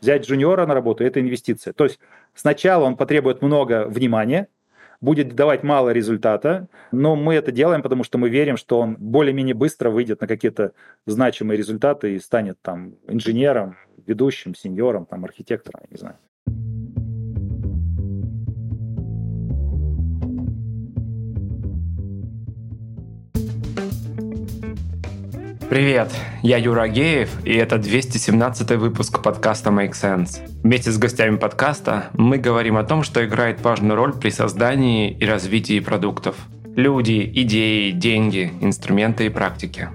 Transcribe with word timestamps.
Взять 0.00 0.26
джуниора 0.26 0.66
на 0.66 0.74
работу– 0.74 1.04
это 1.04 1.20
инвестиция. 1.20 1.72
То 1.72 1.84
есть 1.84 1.98
сначала 2.34 2.84
он 2.84 2.96
потребует 2.96 3.42
много 3.42 3.86
внимания, 3.88 4.48
будет 5.00 5.34
давать 5.34 5.62
мало 5.62 5.90
результата, 5.90 6.68
но 6.92 7.16
мы 7.16 7.34
это 7.34 7.52
делаем, 7.52 7.82
потому 7.82 8.04
что 8.04 8.18
мы 8.18 8.28
верим, 8.28 8.56
что 8.56 8.80
он 8.80 8.96
более-менее 8.98 9.54
быстро 9.54 9.90
выйдет 9.90 10.20
на 10.20 10.26
какие-то 10.26 10.72
значимые 11.06 11.56
результаты 11.56 12.14
и 12.14 12.18
станет 12.18 12.60
там 12.62 12.94
инженером, 13.06 13.76
ведущим, 14.06 14.54
сеньором, 14.54 15.06
там, 15.06 15.24
архитектором, 15.24 15.80
я 15.84 15.88
не 15.90 15.98
знаю. 15.98 16.16
Привет, 25.68 26.10
я 26.42 26.56
Юра 26.56 26.84
Агеев, 26.84 27.44
и 27.44 27.52
это 27.52 27.76
217 27.76 28.70
выпуск 28.78 29.22
подкаста 29.22 29.68
Make 29.68 29.92
Sense. 29.92 30.40
Вместе 30.62 30.90
с 30.90 30.96
гостями 30.96 31.36
подкаста 31.36 32.06
мы 32.14 32.38
говорим 32.38 32.78
о 32.78 32.84
том, 32.84 33.02
что 33.02 33.22
играет 33.22 33.60
важную 33.60 33.94
роль 33.94 34.14
при 34.14 34.30
создании 34.30 35.10
и 35.10 35.26
развитии 35.26 35.78
продуктов. 35.80 36.36
Люди, 36.74 37.30
идеи, 37.34 37.90
деньги, 37.90 38.50
инструменты 38.62 39.26
и 39.26 39.28
практики. 39.28 39.90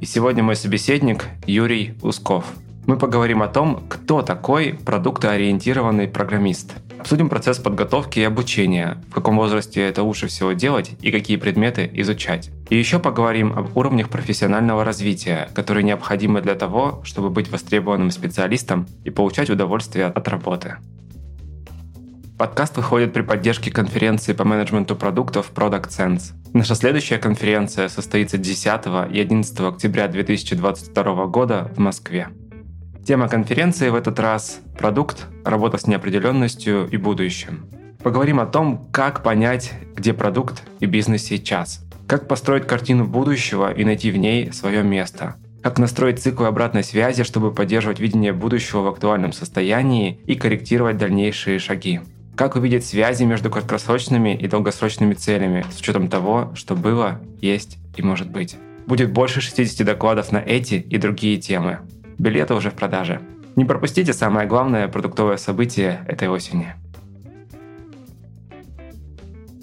И 0.00 0.06
сегодня 0.06 0.44
мой 0.44 0.54
собеседник 0.54 1.24
Юрий 1.44 1.94
Усков. 2.02 2.44
Мы 2.86 2.96
поговорим 2.96 3.42
о 3.42 3.48
том, 3.48 3.82
кто 3.88 4.22
такой 4.22 4.78
продуктоориентированный 4.86 6.06
программист– 6.06 6.74
Обсудим 7.00 7.30
процесс 7.30 7.56
подготовки 7.56 8.18
и 8.18 8.24
обучения, 8.24 8.98
в 9.08 9.14
каком 9.14 9.38
возрасте 9.38 9.80
это 9.80 10.02
лучше 10.02 10.26
всего 10.26 10.52
делать 10.52 10.90
и 11.00 11.10
какие 11.10 11.38
предметы 11.38 11.90
изучать. 11.94 12.50
И 12.68 12.76
еще 12.76 12.98
поговорим 12.98 13.54
об 13.58 13.74
уровнях 13.74 14.10
профессионального 14.10 14.84
развития, 14.84 15.48
которые 15.54 15.82
необходимы 15.82 16.42
для 16.42 16.54
того, 16.54 17.00
чтобы 17.04 17.30
быть 17.30 17.50
востребованным 17.50 18.10
специалистом 18.10 18.86
и 19.02 19.08
получать 19.08 19.48
удовольствие 19.48 20.08
от 20.08 20.28
работы. 20.28 20.76
Подкаст 22.36 22.76
выходит 22.76 23.14
при 23.14 23.22
поддержке 23.22 23.70
конференции 23.70 24.34
по 24.34 24.44
менеджменту 24.44 24.94
продуктов 24.94 25.52
Product 25.54 25.88
Sense. 25.88 26.34
Наша 26.52 26.74
следующая 26.74 27.16
конференция 27.16 27.88
состоится 27.88 28.36
10 28.36 28.66
и 29.10 29.20
11 29.20 29.60
октября 29.60 30.06
2022 30.06 31.26
года 31.28 31.72
в 31.74 31.78
Москве. 31.78 32.28
Тема 33.06 33.28
конференции 33.28 33.88
в 33.88 33.94
этот 33.94 34.20
раз– 34.20 34.60
продукт, 34.78 35.26
работа 35.44 35.78
с 35.78 35.86
неопределенностью 35.86 36.86
и 36.88 36.96
будущим. 36.96 37.66
Поговорим 38.02 38.40
о 38.40 38.46
том, 38.46 38.88
как 38.92 39.22
понять, 39.22 39.72
где 39.96 40.12
продукт 40.12 40.62
и 40.80 40.86
бизнес 40.86 41.24
сейчас. 41.24 41.84
Как 42.06 42.28
построить 42.28 42.66
картину 42.66 43.06
будущего 43.06 43.72
и 43.72 43.84
найти 43.84 44.10
в 44.10 44.16
ней 44.16 44.52
свое 44.52 44.82
место. 44.82 45.36
Как 45.62 45.78
настроить 45.78 46.20
циклы 46.20 46.46
обратной 46.46 46.84
связи, 46.84 47.24
чтобы 47.24 47.52
поддерживать 47.52 48.00
видение 48.00 48.32
будущего 48.32 48.80
в 48.80 48.88
актуальном 48.88 49.32
состоянии 49.32 50.20
и 50.26 50.34
корректировать 50.34 50.96
дальнейшие 50.96 51.58
шаги. 51.58 52.00
Как 52.36 52.56
увидеть 52.56 52.86
связи 52.86 53.24
между 53.24 53.50
краткосрочными 53.50 54.34
и 54.34 54.46
долгосрочными 54.46 55.14
целями 55.14 55.64
с 55.70 55.80
учетом 55.80 56.08
того, 56.08 56.52
что 56.54 56.74
было, 56.74 57.20
есть 57.40 57.78
и 57.96 58.02
может 58.02 58.30
быть. 58.30 58.56
Будет 58.86 59.12
больше 59.12 59.40
60 59.40 59.86
докладов 59.86 60.32
на 60.32 60.38
эти 60.38 60.74
и 60.74 60.96
другие 60.96 61.38
темы. 61.38 61.80
Билеты 62.20 62.52
уже 62.52 62.68
в 62.68 62.74
продаже. 62.74 63.18
Не 63.56 63.64
пропустите 63.64 64.12
самое 64.12 64.46
главное 64.46 64.88
продуктовое 64.88 65.38
событие 65.38 66.04
этой 66.06 66.28
осени. 66.28 66.74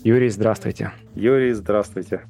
Юрий, 0.04 0.30
здравствуйте. 0.30 0.92
Юрий, 1.14 1.54
здравствуйте. 1.54 2.22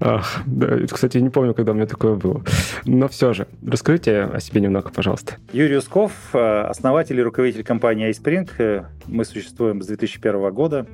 Ах, 0.00 0.42
да, 0.44 0.86
кстати, 0.86 1.16
не 1.16 1.30
помню, 1.30 1.54
когда 1.54 1.72
у 1.72 1.74
меня 1.74 1.86
такое 1.86 2.14
было. 2.14 2.44
Но 2.84 3.08
все 3.08 3.32
же, 3.32 3.46
расскажите 3.66 4.24
о 4.24 4.38
себе 4.38 4.60
немного, 4.60 4.90
пожалуйста. 4.90 5.36
Юрий 5.54 5.78
Усков, 5.78 6.12
э, 6.34 6.38
основатель 6.38 7.18
и 7.18 7.22
руководитель 7.22 7.64
компании 7.64 8.10
iSpring. 8.10 8.50
Э, 8.58 8.84
мы 9.06 9.24
существуем 9.24 9.80
с 9.80 9.86
2001 9.86 10.52
года. 10.52 10.86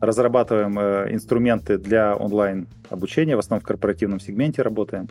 Разрабатываем 0.00 0.78
э, 0.78 1.08
инструменты 1.10 1.78
для 1.78 2.14
онлайн-обучения, 2.14 3.34
в 3.34 3.40
основном 3.40 3.64
в 3.64 3.66
корпоративном 3.66 4.20
сегменте 4.20 4.62
работаем 4.62 5.08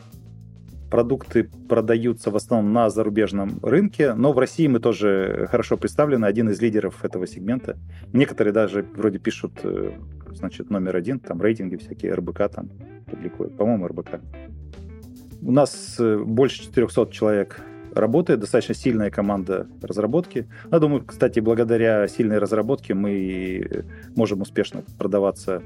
продукты 0.90 1.50
продаются 1.68 2.32
в 2.32 2.36
основном 2.36 2.74
на 2.74 2.90
зарубежном 2.90 3.60
рынке, 3.62 4.14
но 4.14 4.34
в 4.34 4.40
России 4.40 4.68
мы 4.68 4.80
тоже 4.80 5.48
хорошо 5.50 5.78
представлены, 5.78 6.26
один 6.26 6.50
из 6.50 6.62
лидеров 6.62 7.04
этого 7.04 7.28
сегмента. 7.28 7.78
Некоторые 8.14 8.54
даже 8.54 8.86
вроде 8.96 9.20
пишут, 9.20 9.60
э, 9.64 9.92
значит, 10.32 10.70
номер 10.70 10.96
один, 10.96 11.20
там 11.20 11.42
рейтинги 11.42 11.76
всякие, 11.76 12.14
РБК 12.14 12.50
там 12.54 12.70
публикуют, 13.08 13.58
по-моему, 13.58 13.88
РБК. 13.88 14.22
У 15.42 15.52
нас 15.52 15.96
э, 16.00 16.18
больше 16.18 16.64
400 16.64 17.12
человек 17.12 17.62
работает, 17.96 18.40
достаточно 18.40 18.76
сильная 18.76 19.10
команда 19.10 19.68
разработки. 19.82 20.48
Я 20.72 20.80
думаю, 20.80 21.04
кстати, 21.06 21.40
благодаря 21.40 22.08
сильной 22.08 22.38
разработке 22.38 22.94
мы 22.94 23.86
можем 24.16 24.42
успешно 24.42 24.84
продаваться 24.98 25.62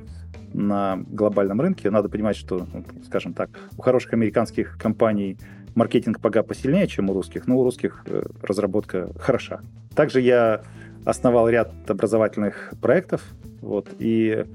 на 0.53 0.97
глобальном 1.07 1.61
рынке. 1.61 1.91
Надо 1.91 2.09
понимать, 2.09 2.35
что, 2.35 2.67
ну, 2.73 2.83
скажем 3.05 3.33
так, 3.33 3.49
у 3.77 3.81
хороших 3.81 4.13
американских 4.13 4.77
компаний 4.77 5.37
маркетинг 5.75 6.19
пока 6.19 6.43
посильнее, 6.43 6.87
чем 6.87 7.09
у 7.09 7.13
русских, 7.13 7.47
но 7.47 7.57
у 7.57 7.63
русских 7.63 8.03
э, 8.05 8.23
разработка 8.41 9.09
хороша. 9.19 9.61
Также 9.95 10.21
я 10.21 10.61
основал 11.05 11.47
ряд 11.47 11.71
образовательных 11.87 12.73
проектов, 12.81 13.21
вот, 13.61 13.87
и 13.99 14.45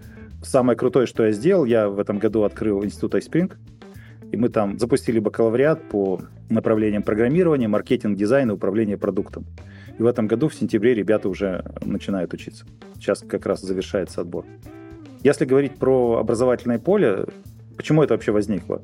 самое 0.43 0.77
крутое, 0.77 1.07
что 1.07 1.25
я 1.25 1.33
сделал, 1.33 1.65
я 1.65 1.89
в 1.89 1.99
этом 1.99 2.19
году 2.19 2.43
открыл 2.43 2.85
институт 2.85 3.15
iSpring, 3.15 3.53
и 4.35 4.37
мы 4.37 4.49
там 4.49 4.79
запустили 4.81 5.21
бакалавриат 5.21 5.89
по 5.89 6.21
направлениям 6.51 7.05
программирования, 7.05 7.69
маркетинг, 7.69 8.19
дизайн 8.19 8.51
и 8.51 8.55
управление 8.55 8.99
продуктом. 8.99 9.47
И 9.97 10.03
в 10.03 10.07
этом 10.07 10.27
году, 10.27 10.49
в 10.49 10.55
сентябре, 10.55 10.93
ребята 10.93 11.29
уже 11.29 11.65
начинают 11.85 12.35
учиться. 12.35 12.67
Сейчас 12.97 13.21
как 13.21 13.47
раз 13.47 13.63
завершается 13.63 14.23
отбор. 14.23 14.45
Если 15.23 15.45
говорить 15.45 15.77
про 15.77 16.19
образовательное 16.19 16.81
поле, 16.81 17.27
почему 17.77 18.03
это 18.03 18.15
вообще 18.15 18.33
возникло? 18.33 18.83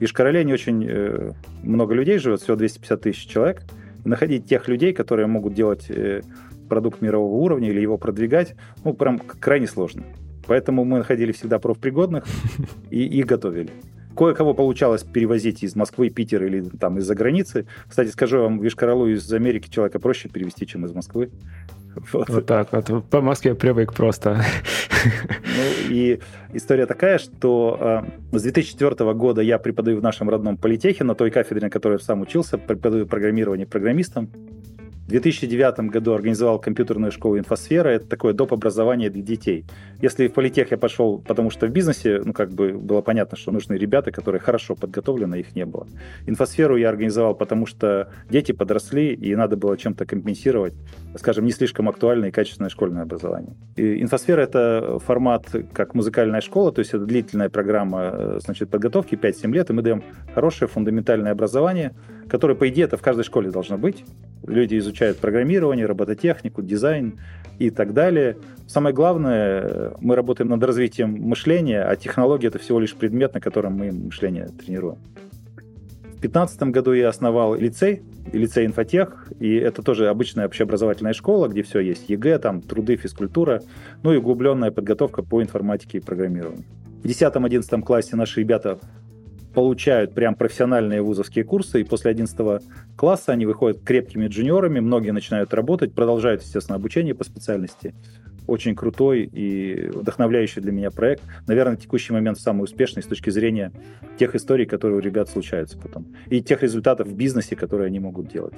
В 0.00 0.02
Ишкарале 0.02 0.44
не 0.44 0.54
очень 0.54 0.86
э, 0.88 1.32
много 1.62 1.94
людей 1.94 2.16
живет, 2.18 2.40
всего 2.40 2.56
250 2.56 3.00
тысяч 3.02 3.26
человек. 3.26 3.64
И 4.02 4.08
находить 4.08 4.46
тех 4.46 4.66
людей, 4.66 4.94
которые 4.94 5.26
могут 5.26 5.52
делать 5.52 5.90
э, 5.90 6.22
продукт 6.70 7.02
мирового 7.02 7.34
уровня 7.34 7.68
или 7.68 7.82
его 7.82 7.98
продвигать, 7.98 8.56
ну, 8.82 8.94
прям 8.94 9.18
крайне 9.18 9.66
сложно. 9.66 10.04
Поэтому 10.46 10.86
мы 10.86 10.98
находили 10.98 11.32
всегда 11.32 11.58
профпригодных 11.58 12.24
и 12.90 13.04
их 13.04 13.26
готовили. 13.26 13.70
Кое-кого 14.16 14.54
получалось 14.54 15.02
перевозить 15.02 15.62
из 15.62 15.76
Москвы, 15.76 16.10
Питера 16.10 16.46
или 16.46 16.62
там 16.62 16.98
из-за 16.98 17.14
границы. 17.14 17.66
Кстати, 17.88 18.08
скажу 18.08 18.40
вам, 18.40 18.58
в 18.58 18.66
Ишкаралу 18.66 19.06
из 19.08 19.30
Америки 19.32 19.68
человека 19.68 19.98
проще 19.98 20.28
перевести, 20.28 20.66
чем 20.66 20.84
из 20.86 20.92
Москвы. 20.92 21.30
Вот. 22.12 22.28
вот 22.28 22.46
так 22.46 22.72
вот. 22.72 23.08
По 23.10 23.20
Москве 23.20 23.54
привык 23.54 23.92
просто. 23.94 24.42
Ну 25.04 25.62
и 25.88 26.20
история 26.52 26.86
такая, 26.86 27.18
что 27.18 28.04
э, 28.32 28.38
с 28.38 28.42
2004 28.42 29.14
года 29.14 29.40
я 29.40 29.58
преподаю 29.58 29.98
в 29.98 30.02
нашем 30.02 30.28
родном 30.28 30.56
политехе, 30.56 31.04
на 31.04 31.14
той 31.14 31.30
кафедре, 31.30 31.62
на 31.62 31.70
которой 31.70 31.94
я 31.94 31.98
сам 31.98 32.20
учился, 32.20 32.58
преподаю 32.58 33.06
программирование 33.06 33.66
программистам. 33.66 34.30
В 35.06 35.10
2009 35.10 35.88
году 35.92 36.14
организовал 36.14 36.58
компьютерную 36.58 37.12
школу 37.12 37.38
«Инфосфера». 37.38 37.90
Это 37.90 38.08
такое 38.08 38.32
доп. 38.32 38.52
образование 38.52 39.08
для 39.08 39.22
детей. 39.22 39.64
Если 40.02 40.26
в 40.26 40.32
политех 40.32 40.72
я 40.72 40.78
пошел, 40.78 41.20
потому 41.20 41.50
что 41.50 41.68
в 41.68 41.70
бизнесе, 41.70 42.20
ну, 42.24 42.32
как 42.32 42.50
бы 42.50 42.72
было 42.72 43.02
понятно, 43.02 43.36
что 43.36 43.52
нужны 43.52 43.74
ребята, 43.74 44.10
которые 44.10 44.40
хорошо 44.40 44.74
подготовлены, 44.74 45.36
их 45.36 45.54
не 45.54 45.64
было. 45.64 45.86
«Инфосферу» 46.26 46.76
я 46.76 46.88
организовал, 46.88 47.36
потому 47.36 47.66
что 47.66 48.08
дети 48.28 48.50
подросли, 48.50 49.14
и 49.14 49.36
надо 49.36 49.56
было 49.56 49.76
чем-то 49.76 50.06
компенсировать, 50.06 50.74
скажем, 51.16 51.44
не 51.44 51.52
слишком 51.52 51.88
актуальное 51.88 52.30
и 52.30 52.32
качественное 52.32 52.70
школьное 52.70 53.02
образование. 53.02 53.54
И 53.76 54.02
«Инфосфера»— 54.02 54.40
это 54.42 54.98
формат 54.98 55.46
как 55.72 55.94
музыкальная 55.94 56.40
школа, 56.40 56.72
то 56.72 56.80
есть 56.80 56.92
это 56.94 57.04
длительная 57.04 57.48
программа 57.48 58.10
э, 58.12 58.38
значит, 58.42 58.70
подготовки, 58.70 59.14
5-7 59.14 59.52
лет, 59.52 59.70
и 59.70 59.72
мы 59.72 59.82
даем 59.82 60.02
хорошее 60.34 60.68
фундаментальное 60.68 61.30
образование, 61.30 61.94
которое, 62.28 62.54
по 62.54 62.68
идее, 62.68 62.84
это 62.84 62.96
в 62.96 63.02
каждой 63.02 63.24
школе 63.24 63.50
должно 63.50 63.78
быть. 63.78 64.04
Люди 64.46 64.78
изучают 64.78 65.18
программирование, 65.18 65.86
робототехнику, 65.86 66.62
дизайн 66.62 67.18
и 67.58 67.70
так 67.70 67.94
далее. 67.94 68.36
Самое 68.66 68.94
главное, 68.94 69.92
мы 70.00 70.14
работаем 70.14 70.50
над 70.50 70.62
развитием 70.62 71.12
мышления, 71.12 71.82
а 71.82 71.96
технология— 71.96 72.46
это 72.48 72.58
всего 72.58 72.80
лишь 72.80 72.94
предмет, 72.94 73.34
на 73.34 73.40
котором 73.40 73.74
мы 73.74 73.92
мышление 73.92 74.48
тренируем. 74.48 74.98
В 76.16 76.20
2015 76.20 76.62
году 76.70 76.92
я 76.92 77.08
основал 77.08 77.54
лицей, 77.54 78.02
лицей 78.32 78.64
инфотех, 78.64 79.30
и 79.38 79.54
это 79.54 79.82
тоже 79.82 80.08
обычная 80.08 80.46
общеобразовательная 80.46 81.12
школа, 81.12 81.46
где 81.46 81.62
все 81.62 81.80
есть 81.80 82.08
ЕГЭ, 82.08 82.38
там 82.38 82.62
труды, 82.62 82.96
физкультура, 82.96 83.62
ну 84.02 84.12
и 84.12 84.16
углубленная 84.16 84.70
подготовка 84.70 85.22
по 85.22 85.42
информатике 85.42 85.98
и 85.98 86.00
программированию. 86.00 86.64
В 87.02 87.06
10-11 87.06 87.82
классе 87.82 88.16
наши 88.16 88.40
ребята 88.40 88.78
получают 89.56 90.12
прям 90.12 90.34
профессиональные 90.34 91.00
вузовские 91.00 91.42
курсы, 91.42 91.80
и 91.80 91.84
после 91.84 92.10
11 92.10 92.62
класса 92.94 93.32
они 93.32 93.46
выходят 93.46 93.80
крепкими 93.82 94.28
джуниорами, 94.28 94.80
многие 94.80 95.12
начинают 95.12 95.54
работать, 95.54 95.94
продолжают, 95.94 96.42
естественно, 96.42 96.76
обучение 96.76 97.14
по 97.14 97.24
специальности. 97.24 97.94
Очень 98.46 98.76
крутой 98.76 99.22
и 99.24 99.88
вдохновляющий 99.88 100.60
для 100.60 100.72
меня 100.72 100.90
проект. 100.90 101.22
Наверное, 101.46 101.78
текущий 101.78 102.12
момент 102.12 102.38
самый 102.38 102.64
успешный 102.64 103.02
с 103.02 103.06
точки 103.06 103.30
зрения 103.30 103.72
тех 104.18 104.34
историй, 104.34 104.66
которые 104.66 104.98
у 104.98 105.00
ребят 105.00 105.30
случаются 105.30 105.78
потом. 105.78 106.14
И 106.26 106.42
тех 106.42 106.62
результатов 106.62 107.08
в 107.08 107.16
бизнесе, 107.16 107.56
которые 107.56 107.86
они 107.86 107.98
могут 107.98 108.28
делать. 108.28 108.52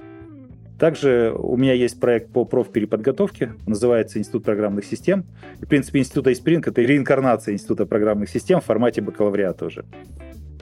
Также 0.80 1.32
у 1.32 1.56
меня 1.56 1.74
есть 1.74 2.00
проект 2.00 2.32
по 2.32 2.44
профпереподготовке, 2.44 3.52
называется 3.68 4.18
Институт 4.18 4.42
программных 4.42 4.84
систем. 4.84 5.26
И, 5.60 5.64
в 5.64 5.68
принципе, 5.68 6.00
Институт 6.00 6.26
Айспринг— 6.26 6.66
это 6.68 6.82
реинкарнация 6.82 7.54
Института 7.54 7.86
программных 7.86 8.30
систем 8.30 8.60
в 8.60 8.64
формате 8.64 9.00
бакалавриата 9.00 9.66
уже. 9.66 9.84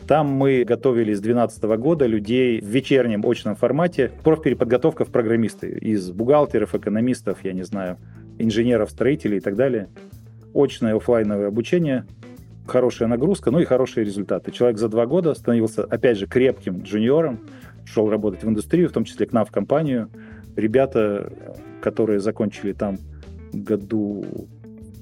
Там 0.07 0.29
мы 0.29 0.63
готовили 0.65 1.13
с 1.15 1.21
2012 1.21 1.65
года 1.81 2.07
людей 2.07 2.61
в 2.61 2.65
вечернем 2.65 3.27
очном 3.27 3.57
формате. 3.57 4.13
Профпереподготовка 4.23 5.05
в 5.05 5.11
программисты 5.11 5.69
из 5.69 6.13
бухгалтеров, 6.13 6.77
экономистов, 6.77 7.39
я 7.43 7.53
не 7.53 7.65
знаю, 7.65 7.99
инженеров, 8.39 8.91
строителей 8.91 9.39
и 9.39 9.41
так 9.41 9.57
далее. 9.57 9.89
Очное 10.55 10.95
офлайновое 10.95 11.49
обучение, 11.49 12.07
хорошая 12.69 13.09
нагрузка, 13.09 13.51
ну 13.51 13.59
и 13.59 13.65
хорошие 13.65 14.05
результаты. 14.05 14.53
Человек 14.53 14.79
за 14.79 14.89
два 14.89 15.07
года 15.07 15.35
становился, 15.35 15.83
опять 15.83 16.19
же, 16.19 16.29
крепким 16.29 16.83
джуниором, 16.83 17.41
шел 17.85 18.09
работать 18.09 18.45
в 18.45 18.49
индустрию, 18.49 18.89
в 18.89 18.93
том 18.93 19.05
числе 19.05 19.27
к 19.27 19.33
нам 19.33 19.45
в 19.45 19.51
компанию. 19.51 20.09
Ребята, 20.55 21.33
которые 21.81 22.21
закончили 22.21 22.73
там 22.73 22.99
году 23.53 24.25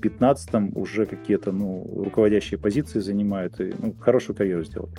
15-м 0.05 0.73
уже 0.75 1.07
какие-то 1.07 1.53
ну, 1.53 2.05
руководящие 2.05 2.59
позиции 2.59 3.01
занимают 3.01 3.61
и 3.61 3.73
ну, 3.79 3.95
хорошую 3.99 4.37
карьеру 4.37 4.65
сделали. 4.65 4.93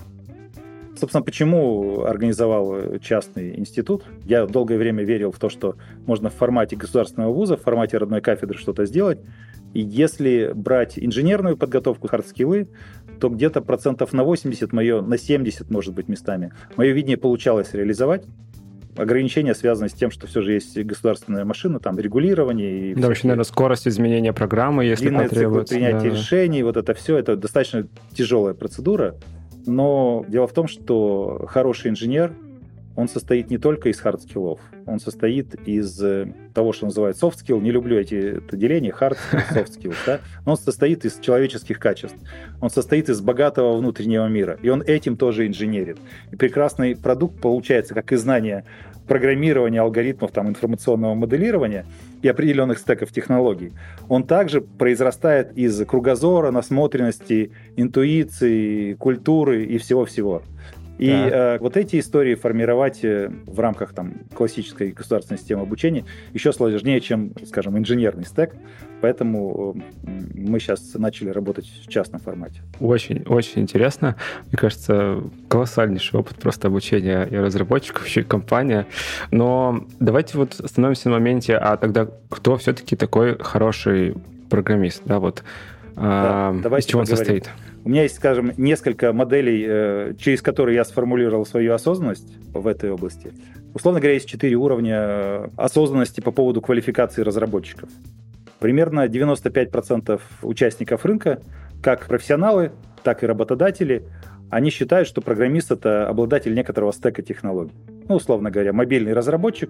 Собственно, 0.98 1.24
почему 1.24 2.04
организовал 2.04 2.98
частный 3.00 3.60
институт? 3.60 4.06
Я 4.24 4.46
долгое 4.46 4.78
время 4.78 5.04
верил 5.04 5.32
в 5.32 5.40
то, 5.40 5.50
что 5.50 5.76
можно 6.06 6.30
в 6.30 6.34
формате 6.36 6.78
государственного 6.78 7.34
вуза, 7.34 7.58
в 7.58 7.62
формате 7.62 7.98
родной 7.98 8.22
кафедры 8.22 8.58
что-то 8.58 8.86
сделать. 8.86 9.20
И 9.74 9.82
если 9.82 10.54
брать 10.56 10.98
инженерную 10.98 11.58
подготовку, 11.58 12.08
хардскиллы, 12.08 12.70
то 13.20 13.28
где-то 13.28 13.60
процентов 13.62 14.14
на 14.14 14.24
80 14.24 14.72
мое, 14.72 15.02
на 15.02 15.18
70, 15.18 15.70
может 15.70 15.94
быть, 15.94 16.08
местами, 16.08 16.54
мое 16.78 16.94
видение 16.94 17.18
получалось 17.18 17.74
реализовать. 17.74 18.26
Ограничения 18.98 19.54
связаны 19.54 19.90
с 19.90 19.94
тем, 19.94 20.10
что 20.10 20.26
все 20.28 20.42
же 20.42 20.54
есть 20.54 20.78
государственная 20.78 21.44
машина, 21.44 21.80
там 21.80 22.00
регулирование. 22.00 22.92
И 22.92 22.96
да, 22.96 23.08
вообще, 23.08 23.28
наверное, 23.28 23.44
скорость 23.44 23.88
изменения 23.88 24.32
программы, 24.32 24.86
если 24.86 25.10
Длинные 25.10 25.30
потребуется. 25.30 25.76
принятие 25.76 26.12
да. 26.12 26.18
решений, 26.18 26.64
вот 26.64 26.78
это 26.78 26.94
все, 26.94 27.18
это 27.18 27.36
достаточно 27.36 27.88
тяжелая 28.14 28.54
процедура. 28.54 29.16
Но 29.66 30.24
дело 30.28 30.48
в 30.48 30.54
том, 30.54 30.68
что 30.68 31.46
хороший 31.50 31.90
инженер, 31.90 32.34
он 32.96 33.08
состоит 33.08 33.50
не 33.50 33.58
только 33.58 33.90
из 33.90 34.00
хардскиллов, 34.00 34.60
он 34.86 35.00
состоит 35.00 35.56
из 35.68 36.02
э, 36.02 36.28
того, 36.54 36.74
что 36.74 36.86
называют 36.86 37.18
soft 37.18 37.36
skill. 37.44 37.60
Не 37.62 37.72
люблю 37.72 37.98
эти 37.98 38.38
это 38.38 38.56
деления, 38.56 38.92
hard 38.92 39.18
skill, 39.18 39.44
soft 39.54 39.78
skill, 39.78 39.96
да? 40.06 40.20
Но 40.46 40.54
он 40.54 40.58
состоит 40.58 41.06
из 41.06 41.20
человеческих 41.20 41.80
качеств. 41.80 42.18
Он 42.62 42.70
состоит 42.70 43.10
из 43.10 43.20
богатого 43.22 43.76
внутреннего 43.78 44.28
мира. 44.28 44.58
И 44.62 44.70
он 44.70 44.82
этим 44.82 45.18
тоже 45.18 45.48
инженерит. 45.48 45.98
И 46.32 46.36
прекрасный 46.36 46.96
продукт 46.96 47.42
получается 47.42 47.94
как 47.94 48.12
и 48.12 48.16
знание 48.16 48.64
программирования 49.08 49.82
алгоритмов 49.82 50.32
там, 50.32 50.50
информационного 50.50 51.14
моделирования 51.14 51.86
и 52.22 52.28
определенных 52.28 52.80
стеков 52.80 53.12
технологий, 53.12 53.72
он 54.10 54.24
также 54.24 54.62
произрастает 54.62 55.56
из 55.58 55.86
кругозора, 55.86 56.52
насмотренности, 56.52 57.52
интуиции, 57.76 58.94
культуры 58.94 59.66
и 59.66 59.78
всего-всего. 59.78 60.42
И 60.98 61.10
э, 61.10 61.58
вот 61.60 61.76
эти 61.76 62.00
истории 62.00 62.36
формировать 62.36 63.04
э, 63.04 63.30
в 63.46 63.60
рамках 63.60 63.94
там, 63.94 64.14
классической 64.34 64.92
государственной 64.92 65.38
системы 65.38 65.64
обучения 65.64 66.06
еще 66.34 66.54
сложнее, 66.54 67.02
чем, 67.02 67.34
скажем, 67.46 67.78
инженерный 67.78 68.26
стек. 68.26 68.56
Поэтому 69.02 69.76
мы 70.34 70.60
сейчас 70.60 70.94
начали 70.96 71.30
работать 71.30 71.66
в 71.66 71.90
частном 71.90 72.22
формате. 72.22 72.62
Очень, 72.80 73.24
очень 73.28 73.62
интересно. 73.62 74.16
Мне 74.48 74.58
кажется, 74.58 75.22
колоссальнейший 75.50 76.20
опыт 76.20 76.38
просто 76.38 76.70
обучения 76.70 77.26
и 77.26 77.36
разработчиков, 77.36 78.08
еще 78.08 78.22
и 78.22 78.24
компания. 78.24 78.88
Но 79.32 79.86
давайте 80.00 80.38
вот 80.38 80.60
остановимся 80.60 81.10
на 81.10 81.16
моменте, 81.16 81.58
а 81.58 81.76
тогда 81.78 82.08
кто 82.30 82.56
все-таки 82.58 82.96
такой 82.96 83.38
хороший 83.38 84.16
программист? 84.50 85.02
Да, 85.06 85.20
вот 85.20 85.44
да, 85.96 86.50
а, 86.64 86.78
из 86.78 86.86
чего 86.86 87.02
он 87.02 87.06
состоит? 87.06 87.50
У 87.86 87.90
меня 87.90 88.02
есть, 88.02 88.16
скажем, 88.16 88.52
несколько 88.58 89.14
моделей, 89.14 89.64
э, 89.68 90.14
через 90.18 90.42
которые 90.42 90.76
я 90.76 90.84
сформулировал 90.84 91.46
свою 91.46 91.72
осознанность 91.72 92.36
в 92.52 92.66
этой 92.66 92.90
области. 92.90 93.32
Условно 93.76 94.00
говоря, 94.00 94.16
есть 94.16 94.28
четыре 94.28 94.56
уровня 94.56 94.96
э, 94.98 95.48
осознанности 95.56 96.20
по 96.20 96.32
поводу 96.32 96.62
квалификации 96.62 97.22
разработчиков. 97.22 97.88
Примерно 98.58 99.06
95% 99.06 100.20
участников 100.42 101.06
рынка, 101.06 101.44
как 101.84 102.08
профессионалы, 102.08 102.72
так 103.04 103.22
и 103.22 103.28
работодатели, 103.28 104.04
они 104.50 104.72
считают, 104.72 105.08
что 105.08 105.22
программист— 105.22 105.70
это 105.72 106.10
обладатель 106.10 106.56
некоторого 106.56 106.92
стека 106.92 107.22
технологий. 107.22 107.76
Ну, 108.10 108.16
условно 108.16 108.50
говоря, 108.50 108.74
мобильный 108.74 109.14
разработчик, 109.14 109.70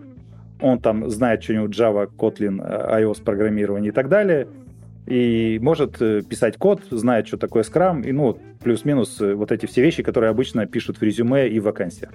он 0.62 0.80
там 0.80 1.10
знает 1.10 1.44
что-нибудь 1.44 1.78
Java, 1.78 2.08
Kotlin, 2.08 2.64
э, 2.64 3.02
iOS 3.02 3.22
программирование 3.26 3.90
и 3.90 3.94
так 3.94 4.08
далее— 4.08 4.48
и 5.08 5.60
может 5.62 6.02
э, 6.02 6.22
писать 6.22 6.58
код, 6.58 6.82
знает, 6.90 7.28
что 7.28 7.38
такое 7.38 7.64
Scrum, 7.64 8.06
и 8.06 8.12
ну, 8.12 8.40
плюс-минус 8.64 9.22
э, 9.22 9.36
вот 9.36 9.52
эти 9.52 9.66
все 9.66 9.82
вещи, 9.82 10.04
которые 10.04 10.32
обычно 10.32 10.66
пишут 10.66 10.98
в 10.98 11.04
резюме 11.04 11.48
и 11.48 11.60
в 11.60 11.64
вакансиях. 11.64 12.12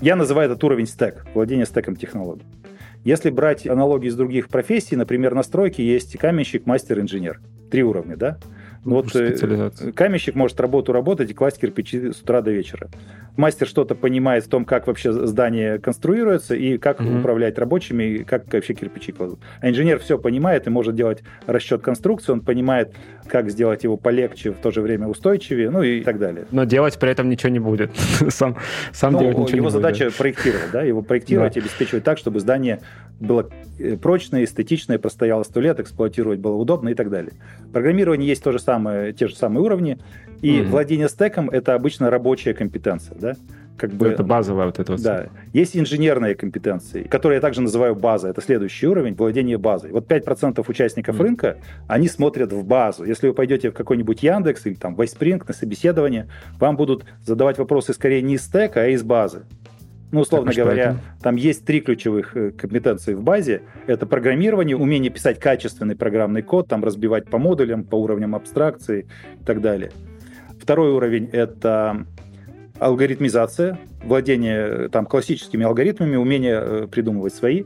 Я 0.00 0.16
называю 0.16 0.50
этот 0.50 0.62
уровень 0.64 0.86
стек, 0.86 1.24
владение 1.34 1.66
стеком 1.66 1.96
технологий. 1.96 2.44
Если 3.04 3.30
брать 3.30 3.66
аналогии 3.66 4.08
из 4.08 4.16
других 4.16 4.48
профессий, 4.48 4.96
например, 4.96 5.34
на 5.34 5.42
стройке 5.42 5.84
есть 5.84 6.16
каменщик, 6.18 6.66
мастер, 6.66 6.98
инженер. 7.00 7.40
Три 7.70 7.82
уровня, 7.82 8.16
да? 8.16 8.38
Ну, 8.84 8.96
вот 8.96 9.14
э, 9.14 9.92
каменщик 9.94 10.34
может 10.34 10.58
работу 10.60 10.92
работать 10.92 11.30
и 11.30 11.34
класть 11.34 11.60
кирпичи 11.60 12.12
с 12.12 12.20
утра 12.20 12.40
до 12.40 12.50
вечера. 12.50 12.88
Мастер 13.36 13.66
что-то 13.66 13.94
понимает 13.94 14.44
в 14.44 14.48
том, 14.48 14.64
как 14.64 14.86
вообще 14.86 15.12
здание 15.12 15.78
конструируется 15.78 16.54
и 16.54 16.78
как 16.78 17.00
угу. 17.00 17.18
управлять 17.18 17.58
рабочими, 17.58 18.04
и 18.04 18.24
как 18.24 18.52
вообще 18.52 18.74
кирпичи 18.74 19.12
кладут. 19.12 19.40
А 19.60 19.68
инженер 19.68 19.98
все 19.98 20.18
понимает 20.18 20.66
и 20.66 20.70
может 20.70 20.94
делать 20.94 21.22
расчет 21.46 21.82
конструкции, 21.82 22.32
он 22.32 22.40
понимает, 22.40 22.94
как 23.26 23.50
сделать 23.50 23.84
его 23.84 23.96
полегче, 23.96 24.52
в 24.52 24.58
то 24.58 24.70
же 24.70 24.80
время 24.82 25.08
устойчивее, 25.08 25.70
ну 25.70 25.82
и 25.82 26.02
так 26.02 26.18
далее. 26.18 26.46
Но 26.50 26.64
делать 26.64 26.98
при 26.98 27.10
этом 27.10 27.28
ничего 27.28 27.50
не 27.50 27.58
будет. 27.58 27.90
сам 28.28 28.56
сам 28.92 29.14
ну, 29.14 29.20
делать 29.20 29.38
ничего 29.38 29.56
его 29.56 29.66
не 29.66 29.72
задача 29.72 30.04
будет. 30.04 30.16
проектировать, 30.16 30.70
да, 30.72 30.82
его 30.82 31.02
проектировать 31.02 31.56
и 31.56 31.60
обеспечивать 31.60 32.04
так, 32.04 32.18
чтобы 32.18 32.40
здание 32.40 32.80
было 33.20 33.48
э, 33.78 33.96
прочное, 33.96 34.44
эстетичное, 34.44 34.98
простояло 34.98 35.42
сто 35.42 35.60
лет, 35.60 35.80
эксплуатировать 35.80 36.38
было 36.38 36.54
удобно 36.54 36.90
и 36.90 36.94
так 36.94 37.10
далее. 37.10 37.32
Программирование 37.72 38.28
есть 38.28 38.42
то 38.42 38.52
же 38.52 38.58
самое, 38.58 39.12
те 39.12 39.28
же 39.28 39.36
самые 39.36 39.62
уровни, 39.64 39.98
и 40.44 40.60
mm 40.60 40.68
владение 40.68 41.08
стеком— 41.08 41.48
это 41.52 41.74
обычно 41.74 42.10
рабочая 42.10 42.52
компетенция, 42.52 43.16
да, 43.18 43.34
как 43.78 43.90
бы... 43.90 44.08
Это 44.08 44.22
базовая 44.22 44.66
вот 44.66 44.78
эта 44.78 44.92
вот. 44.92 45.02
Да. 45.02 45.28
Есть 45.54 45.76
инженерные 45.76 46.34
компетенции, 46.34 47.04
которые 47.04 47.36
я 47.36 47.40
также 47.40 47.62
называю 47.62 47.94
база. 47.96 48.28
Это 48.28 48.42
следующий 48.42 48.86
уровень 48.86 49.14
владения 49.14 49.56
базой. 49.56 49.90
Вот 49.90 50.06
5% 50.06 50.62
участников 50.68 51.16
mm. 51.16 51.22
рынка, 51.22 51.56
они 51.88 52.08
смотрят 52.08 52.52
в 52.52 52.62
базу. 52.64 53.04
Если 53.04 53.26
вы 53.26 53.32
пойдете 53.32 53.70
в 53.70 53.74
какой-нибудь 53.74 54.22
Яндекс 54.22 54.66
или 54.66 54.74
там 54.74 54.94
в 54.94 55.00
Ispring 55.00 55.42
на 55.48 55.54
собеседование, 55.54 56.28
вам 56.58 56.76
будут 56.76 57.04
задавать 57.24 57.56
вопросы 57.56 57.94
скорее 57.94 58.20
не 58.20 58.34
из 58.34 58.42
стека, 58.42 58.82
а 58.82 58.86
из 58.88 59.02
базы. 59.02 59.44
Ну, 60.12 60.20
условно 60.20 60.52
так, 60.52 60.60
а 60.60 60.62
говоря, 60.64 60.90
это? 60.90 60.98
там 61.22 61.34
есть 61.34 61.64
три 61.64 61.80
ключевых 61.80 62.36
э, 62.36 62.52
компетенции 62.52 63.14
в 63.14 63.22
базе. 63.22 63.62
Это 63.88 64.06
программирование, 64.06 64.76
умение 64.76 65.10
писать 65.10 65.40
качественный 65.40 65.96
программный 65.96 66.42
код, 66.42 66.68
там 66.68 66.84
разбивать 66.84 67.28
по 67.28 67.38
модулям, 67.38 67.82
по 67.82 67.96
уровням 67.96 68.36
абстракции 68.36 69.08
и 69.40 69.44
так 69.44 69.60
далее. 69.60 69.90
Второй 70.64 70.92
уровень— 70.92 71.28
это 71.32 72.06
алгоритмизация, 72.78 73.78
владение 74.02 74.88
там, 74.88 75.04
классическими 75.04 75.62
алгоритмами, 75.62 76.16
умение 76.16 76.58
э, 76.58 76.88
придумывать 76.90 77.34
свои. 77.34 77.64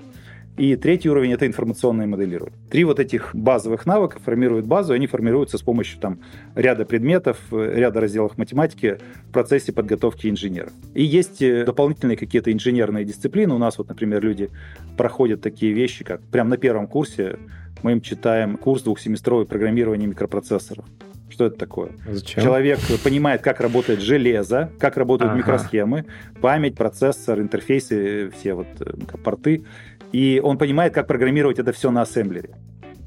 И 0.57 0.75
третий 0.75 1.09
уровень— 1.09 1.33
это 1.35 1.47
информационное 1.47 2.09
моделирование. 2.09 2.59
Три 2.69 2.83
вот 2.83 2.99
этих 2.99 3.37
базовых 3.37 3.87
навыка 3.87 4.19
формируют 4.19 4.67
базу, 4.67 4.95
и 4.95 4.97
они 4.97 5.07
формируются 5.07 5.59
с 5.59 5.63
помощью 5.63 6.01
там, 6.01 6.19
ряда 6.57 6.85
предметов, 6.85 7.39
э, 7.53 7.75
ряда 7.77 8.01
разделов 8.01 8.37
математики 8.37 8.99
в 9.29 9.33
процессе 9.33 9.73
подготовки 9.73 10.27
инженеров. 10.27 10.73
И 10.95 11.05
есть 11.05 11.41
э, 11.41 11.65
дополнительные 11.65 12.17
какие-то 12.17 12.53
инженерные 12.53 13.05
дисциплины. 13.05 13.55
У 13.55 13.59
нас 13.59 13.79
вот, 13.79 13.89
например, 13.89 14.25
люди 14.25 14.51
проходят 14.97 15.41
такие 15.41 15.73
вещи, 15.73 16.03
как 16.03 16.21
прямо 16.33 16.51
на 16.51 16.57
первом 16.57 16.89
курсе 16.89 17.39
мы 17.85 17.93
им 17.93 18.01
читаем 18.01 18.57
курс 18.57 18.83
двухсеместровой 18.83 19.47
программирования 19.47 20.09
микропроцессоров. 20.09 20.85
Что 21.29 21.47
это 21.47 21.57
такое? 21.57 21.91
Зачем? 22.07 22.43
Человек 22.43 22.79
понимает, 23.05 23.43
как 23.43 23.61
работает 23.61 24.01
железо, 24.01 24.71
как 24.79 24.97
работают 24.97 25.33
ага. 25.33 25.39
микросхемы, 25.39 26.07
память, 26.41 26.75
процессор, 26.75 27.41
интерфейсы, 27.41 28.31
все 28.31 28.55
вот 28.55 28.67
э, 28.81 28.93
порты. 29.23 29.65
И 30.13 30.41
он 30.43 30.57
понимает, 30.57 30.95
как 30.95 31.07
программировать 31.07 31.59
это 31.59 31.73
все 31.73 31.91
на 31.91 32.03
ассемблере. 32.03 32.51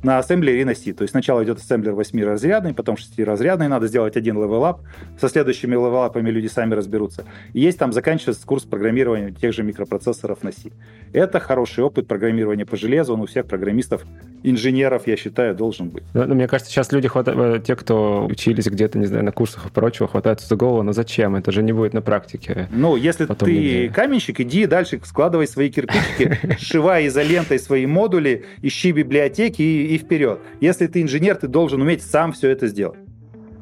На 0.03 0.17
ассемблере 0.19 0.61
и 0.61 0.65
на 0.65 0.75
C. 0.75 0.93
То 0.93 1.03
есть 1.03 1.11
сначала 1.11 1.43
идет 1.43 1.59
ассемблер 1.59 1.93
8-разрядный, 1.93 2.73
потом 2.73 2.95
16-разрядный, 2.95 3.67
надо 3.67 3.87
сделать 3.87 4.15
один 4.17 4.37
level 4.37 4.65
up. 4.65 4.81
Со 5.19 5.29
следующими 5.29 5.71
левелапами 5.73 6.29
люди 6.29 6.47
сами 6.47 6.73
разберутся. 6.73 7.25
И 7.53 7.59
есть 7.61 7.77
там 7.77 7.91
заканчивается 7.93 8.45
курс 8.45 8.63
программирования 8.63 9.31
тех 9.31 9.53
же 9.53 9.63
микропроцессоров 9.63 10.43
на 10.43 10.51
C. 10.51 10.71
Это 11.13 11.39
хороший 11.39 11.83
опыт 11.83 12.07
программирования 12.07 12.65
по 12.65 12.77
железу, 12.77 13.13
он 13.13 13.21
у 13.21 13.25
всех 13.25 13.45
программистов, 13.45 14.03
инженеров, 14.43 15.07
я 15.07 15.17
считаю, 15.17 15.55
должен 15.55 15.89
быть. 15.89 16.03
Но, 16.13 16.25
но 16.25 16.35
мне 16.35 16.47
кажется, 16.47 16.71
сейчас 16.71 16.91
люди, 16.91 17.07
хватают, 17.07 17.65
те, 17.65 17.75
кто 17.75 18.25
учились 18.25 18.65
где-то, 18.65 18.97
не 18.97 19.05
знаю, 19.05 19.23
на 19.25 19.31
курсах 19.31 19.67
и 19.67 19.69
прочего, 19.69 20.07
хватаются 20.07 20.47
за 20.47 20.55
голову, 20.55 20.83
но 20.83 20.93
зачем? 20.93 21.35
Это 21.35 21.51
же 21.51 21.63
не 21.63 21.73
будет 21.73 21.93
на 21.93 22.01
практике. 22.01 22.67
Ну, 22.71 22.95
если 22.95 23.25
Потом 23.25 23.47
ты 23.47 23.53
нигде. 23.53 23.89
каменщик, 23.89 24.39
иди 24.39 24.65
дальше, 24.65 24.99
складывай 25.03 25.47
свои 25.47 25.69
кирпичики, 25.69 26.39
сшивай 26.59 27.07
изолентой 27.07 27.59
свои 27.59 27.85
модули, 27.85 28.45
ищи 28.61 28.91
библиотеки 28.91 29.61
и, 29.61 29.90
и 29.91 29.97
вперед. 29.97 30.39
Если 30.61 30.87
ты 30.87 31.01
инженер, 31.01 31.35
ты 31.35 31.47
должен 31.47 31.81
уметь 31.81 32.01
сам 32.01 32.31
все 32.31 32.49
это 32.49 32.67
сделать. 32.67 32.99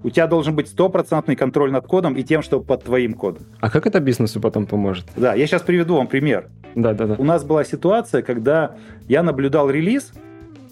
У 0.03 0.11
тебя 0.11 0.27
должен 0.27 0.55
быть 0.55 0.67
стопроцентный 0.67 1.35
контроль 1.35 1.71
над 1.71 1.87
кодом 1.87 2.13
и 2.13 2.23
тем, 2.23 2.43
что 2.43 2.61
под 2.61 2.83
твоим 2.83 3.15
кодом. 3.15 3.43
А 3.59 3.69
как 3.69 3.87
это 3.87 3.99
бизнесу 3.99 4.39
потом 4.39 4.65
поможет? 4.65 5.07
Да, 5.15 5.33
я 5.33 5.47
сейчас 5.47 5.63
приведу 5.63 5.95
вам 5.95 6.07
пример. 6.07 6.47
Да, 6.75 6.93
да, 6.93 7.07
да. 7.07 7.15
У 7.17 7.23
нас 7.23 7.43
была 7.43 7.63
ситуация, 7.63 8.21
когда 8.21 8.75
я 9.07 9.23
наблюдал 9.23 9.69
релиз, 9.69 10.13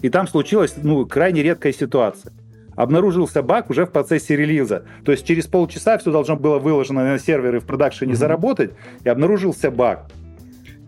и 0.00 0.08
там 0.08 0.28
случилась 0.28 0.74
ну, 0.80 1.04
крайне 1.04 1.42
редкая 1.42 1.72
ситуация. 1.72 2.32
Обнаружился 2.76 3.42
баг 3.42 3.68
уже 3.68 3.84
в 3.84 3.90
процессе 3.90 4.36
релиза. 4.36 4.84
То 5.04 5.10
есть 5.10 5.26
через 5.26 5.48
полчаса 5.48 5.98
все 5.98 6.12
должно 6.12 6.36
было 6.36 6.60
выложено 6.60 7.04
на 7.04 7.18
серверы 7.18 7.58
в 7.58 7.64
продакшене 7.64 8.12
mm-hmm. 8.12 8.16
заработать, 8.16 8.70
и 9.02 9.08
обнаружился 9.08 9.72
баг. 9.72 10.06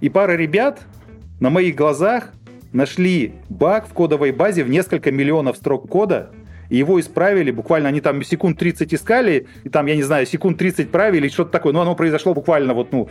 И 0.01 0.09
пара 0.09 0.33
ребят 0.33 0.81
на 1.41 1.51
моих 1.51 1.75
глазах 1.75 2.33
нашли 2.73 3.35
баг 3.49 3.87
в 3.87 3.93
кодовой 3.93 4.33
базе 4.33 4.65
в 4.65 4.71
несколько 4.71 5.11
миллионов 5.11 5.57
строк 5.57 5.89
кода, 5.89 6.31
и 6.71 6.77
его 6.77 6.99
исправили, 7.01 7.51
буквально 7.51 7.89
они 7.89 8.01
там 8.01 8.23
секунд 8.23 8.59
30 8.59 8.95
искали, 8.95 9.49
и 9.65 9.69
там, 9.69 9.87
я 9.87 9.97
не 9.97 10.05
знаю, 10.05 10.25
секунд 10.25 10.57
30 10.57 10.91
правили, 10.91 11.29
что-то 11.29 11.51
такое, 11.51 11.73
но 11.73 11.83
оно 11.83 11.97
произошло 11.97 12.33
буквально 12.33 12.75
вот, 12.75 12.93
ну, 12.93 13.09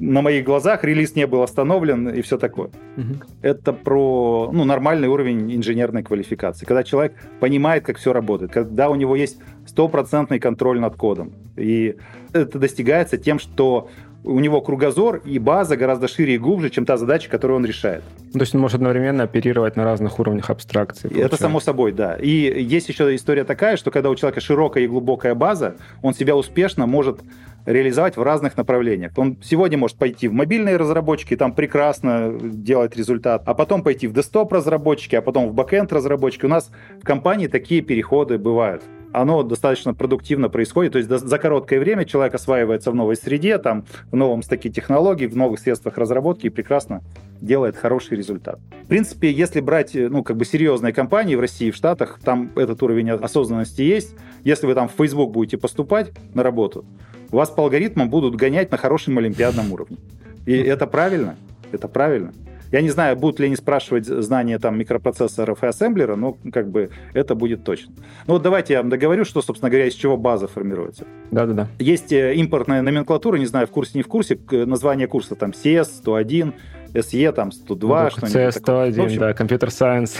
на 0.00 0.22
моих 0.22 0.44
глазах, 0.44 0.82
релиз 0.82 1.14
не 1.14 1.26
был 1.26 1.42
остановлен 1.42 2.08
и 2.08 2.22
все 2.22 2.38
такое. 2.38 2.70
Угу. 2.96 3.14
Это 3.42 3.74
про, 3.74 4.50
ну, 4.52 4.64
нормальный 4.64 5.08
уровень 5.08 5.54
инженерной 5.54 6.02
квалификации, 6.02 6.64
когда 6.64 6.82
человек 6.82 7.14
понимает, 7.38 7.84
как 7.84 7.98
все 7.98 8.14
работает, 8.14 8.50
когда 8.50 8.88
у 8.88 8.94
него 8.94 9.14
есть 9.14 9.38
стопроцентный 9.66 10.40
контроль 10.40 10.80
над 10.80 10.96
кодом. 10.96 11.34
И 11.56 11.96
это 12.32 12.58
достигается 12.58 13.18
тем, 13.18 13.38
что 13.38 13.90
у 14.24 14.38
него 14.38 14.60
кругозор 14.60 15.20
и 15.24 15.38
база 15.38 15.76
гораздо 15.76 16.08
шире 16.08 16.34
и 16.34 16.38
глубже, 16.38 16.70
чем 16.70 16.86
та 16.86 16.96
задача, 16.96 17.28
которую 17.28 17.56
он 17.58 17.64
решает. 17.64 18.02
То 18.32 18.40
есть 18.40 18.54
он 18.54 18.60
может 18.60 18.76
одновременно 18.76 19.24
оперировать 19.24 19.76
на 19.76 19.84
разных 19.84 20.18
уровнях 20.18 20.50
абстракции. 20.50 21.08
Получается. 21.08 21.34
Это 21.34 21.42
само 21.42 21.60
собой, 21.60 21.92
да. 21.92 22.14
И 22.14 22.28
есть 22.62 22.88
еще 22.88 23.14
история 23.14 23.44
такая, 23.44 23.76
что 23.76 23.90
когда 23.90 24.10
у 24.10 24.14
человека 24.14 24.40
широкая 24.40 24.84
и 24.84 24.86
глубокая 24.86 25.34
база, 25.34 25.76
он 26.02 26.14
себя 26.14 26.36
успешно 26.36 26.86
может 26.86 27.20
реализовать 27.66 28.16
в 28.16 28.22
разных 28.22 28.56
направлениях. 28.56 29.12
Он 29.16 29.36
сегодня 29.42 29.78
может 29.78 29.96
пойти 29.96 30.28
в 30.28 30.32
мобильные 30.32 30.76
разработчики, 30.76 31.36
там 31.36 31.54
прекрасно 31.54 32.36
делать 32.42 32.96
результат, 32.96 33.42
а 33.46 33.54
потом 33.54 33.82
пойти 33.82 34.06
в 34.06 34.12
десктоп 34.12 34.52
разработчики, 34.52 35.14
а 35.14 35.22
потом 35.22 35.48
в 35.48 35.54
бэкенд 35.54 35.92
разработчики. 35.92 36.44
У 36.44 36.48
нас 36.48 36.70
в 37.00 37.04
компании 37.04 37.46
такие 37.46 37.80
переходы 37.82 38.38
бывают 38.38 38.82
оно 39.12 39.42
достаточно 39.42 39.94
продуктивно 39.94 40.48
происходит. 40.48 40.92
То 40.92 40.98
есть 40.98 41.10
за 41.10 41.38
короткое 41.38 41.80
время 41.80 42.04
человек 42.04 42.34
осваивается 42.34 42.90
в 42.90 42.94
новой 42.94 43.16
среде, 43.16 43.58
там, 43.58 43.84
в 44.10 44.16
новом 44.16 44.42
стаке 44.42 44.70
технологий, 44.70 45.26
в 45.26 45.36
новых 45.36 45.60
средствах 45.60 45.98
разработки 45.98 46.46
и 46.46 46.50
прекрасно 46.50 47.02
делает 47.40 47.76
хороший 47.76 48.16
результат. 48.16 48.58
В 48.84 48.86
принципе, 48.88 49.30
если 49.30 49.60
брать 49.60 49.94
ну, 49.94 50.22
как 50.22 50.36
бы 50.36 50.44
серьезные 50.44 50.92
компании 50.92 51.34
в 51.34 51.40
России, 51.40 51.70
в 51.70 51.76
Штатах, 51.76 52.18
там 52.24 52.50
этот 52.56 52.82
уровень 52.82 53.10
осознанности 53.10 53.82
есть. 53.82 54.14
Если 54.44 54.66
вы 54.66 54.74
там 54.74 54.88
в 54.88 54.92
Facebook 54.92 55.32
будете 55.32 55.58
поступать 55.58 56.12
на 56.34 56.42
работу, 56.42 56.84
вас 57.30 57.50
по 57.50 57.62
алгоритмам 57.62 58.10
будут 58.10 58.36
гонять 58.36 58.70
на 58.70 58.76
хорошем 58.76 59.18
олимпиадном 59.18 59.72
уровне. 59.72 59.98
И 60.46 60.52
это 60.52 60.86
правильно. 60.86 61.36
Это 61.70 61.88
правильно. 61.88 62.32
Я 62.72 62.80
не 62.80 62.88
знаю, 62.88 63.16
будут 63.16 63.38
ли 63.38 63.46
они 63.46 63.56
спрашивать 63.56 64.06
знания 64.06 64.58
там 64.58 64.78
микропроцессоров 64.78 65.62
и 65.62 65.66
ассемблера, 65.66 66.16
но 66.16 66.36
как 66.52 66.70
бы 66.70 66.90
это 67.12 67.34
будет 67.34 67.64
точно. 67.64 67.92
Ну 68.26 68.34
вот 68.34 68.42
давайте 68.42 68.72
я 68.72 68.80
вам 68.80 68.88
договорю, 68.88 69.26
что, 69.26 69.42
собственно 69.42 69.70
говоря, 69.70 69.86
из 69.86 69.94
чего 69.94 70.16
база 70.16 70.48
формируется. 70.48 71.04
Да-да-да. 71.30 71.68
Есть 71.78 72.12
э, 72.12 72.34
импортная 72.34 72.80
номенклатура, 72.80 73.36
не 73.36 73.46
знаю, 73.46 73.66
в 73.66 73.70
курсе, 73.70 73.92
не 73.98 74.02
в 74.02 74.08
курсе, 74.08 74.38
название 74.50 75.06
курса 75.06 75.34
там 75.34 75.50
CS 75.50 75.84
101, 75.84 76.54
SE 76.94 77.32
там 77.32 77.52
102, 77.52 78.04
ну, 78.04 78.10
что-нибудь 78.10 78.36
CS101, 78.36 78.94
ну, 78.96 79.04
общем, 79.04 79.18
да, 79.18 79.30
Computer 79.32 79.68
Science. 79.68 80.16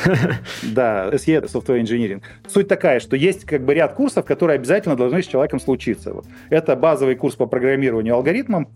Да, 0.63 1.09
SE 1.13 1.45
Software 1.47 1.83
Engineering. 1.83 2.23
Суть 2.47 2.69
такая, 2.69 3.01
что 3.01 3.17
есть 3.17 3.45
как 3.45 3.65
бы 3.65 3.75
ряд 3.75 3.95
курсов, 3.95 4.25
которые 4.27 4.57
обязательно 4.57 4.97
должны 4.97 5.23
с 5.23 5.27
человеком 5.27 5.61
случиться. 5.61 6.15
Это 6.51 6.77
базовый 6.77 7.15
курс 7.15 7.35
по 7.35 7.47
программированию 7.47 8.15
алгоритмам, 8.15 8.69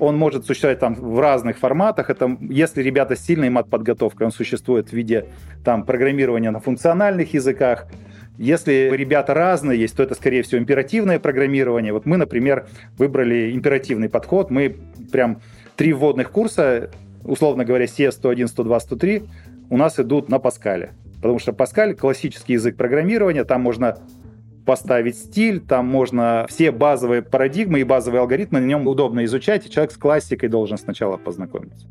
он 0.00 0.16
может 0.16 0.46
существовать 0.46 0.78
там 0.78 0.94
в 0.94 1.18
разных 1.20 1.58
форматах. 1.58 2.10
Это, 2.10 2.36
если 2.40 2.82
ребята 2.82 3.16
с 3.16 3.20
сильной 3.20 3.50
мат-подготовкой, 3.50 4.26
он 4.26 4.32
существует 4.32 4.88
в 4.88 4.92
виде 4.92 5.26
там, 5.64 5.84
программирования 5.84 6.50
на 6.50 6.60
функциональных 6.60 7.34
языках. 7.34 7.86
Если 8.36 8.90
ребята 8.92 9.32
разные 9.34 9.78
есть, 9.78 9.96
то 9.96 10.02
это, 10.02 10.14
скорее 10.14 10.42
всего, 10.42 10.60
императивное 10.60 11.18
программирование. 11.18 11.92
Вот 11.92 12.04
мы, 12.06 12.16
например, 12.16 12.66
выбрали 12.98 13.52
императивный 13.52 14.08
подход. 14.08 14.50
Мы 14.50 14.76
прям 15.12 15.40
три 15.76 15.92
вводных 15.92 16.30
курса, 16.30 16.90
условно 17.22 17.64
говоря, 17.64 17.84
CS 17.84 18.12
101, 18.12 18.48
102, 18.48 18.80
103, 18.80 19.22
у 19.70 19.76
нас 19.76 19.98
идут 20.00 20.28
на 20.28 20.38
Паскале. 20.38 20.92
Потому 21.16 21.38
что 21.38 21.52
Паскаль— 21.52 21.94
классический 21.96 22.54
язык 22.54 22.76
программирования, 22.76 23.44
там 23.44 23.62
можно 23.62 23.98
поставить 24.64 25.16
стиль, 25.16 25.60
там 25.60 25.86
можно 25.86 26.46
все 26.48 26.70
базовые 26.70 27.22
парадигмы 27.22 27.80
и 27.80 27.84
базовые 27.84 28.20
алгоритмы 28.20 28.60
на 28.60 28.66
нем 28.66 28.86
удобно 28.86 29.24
изучать, 29.24 29.66
и 29.66 29.70
человек 29.70 29.92
с 29.92 29.96
классикой 29.96 30.48
должен 30.48 30.78
сначала 30.78 31.16
познакомиться. 31.16 31.86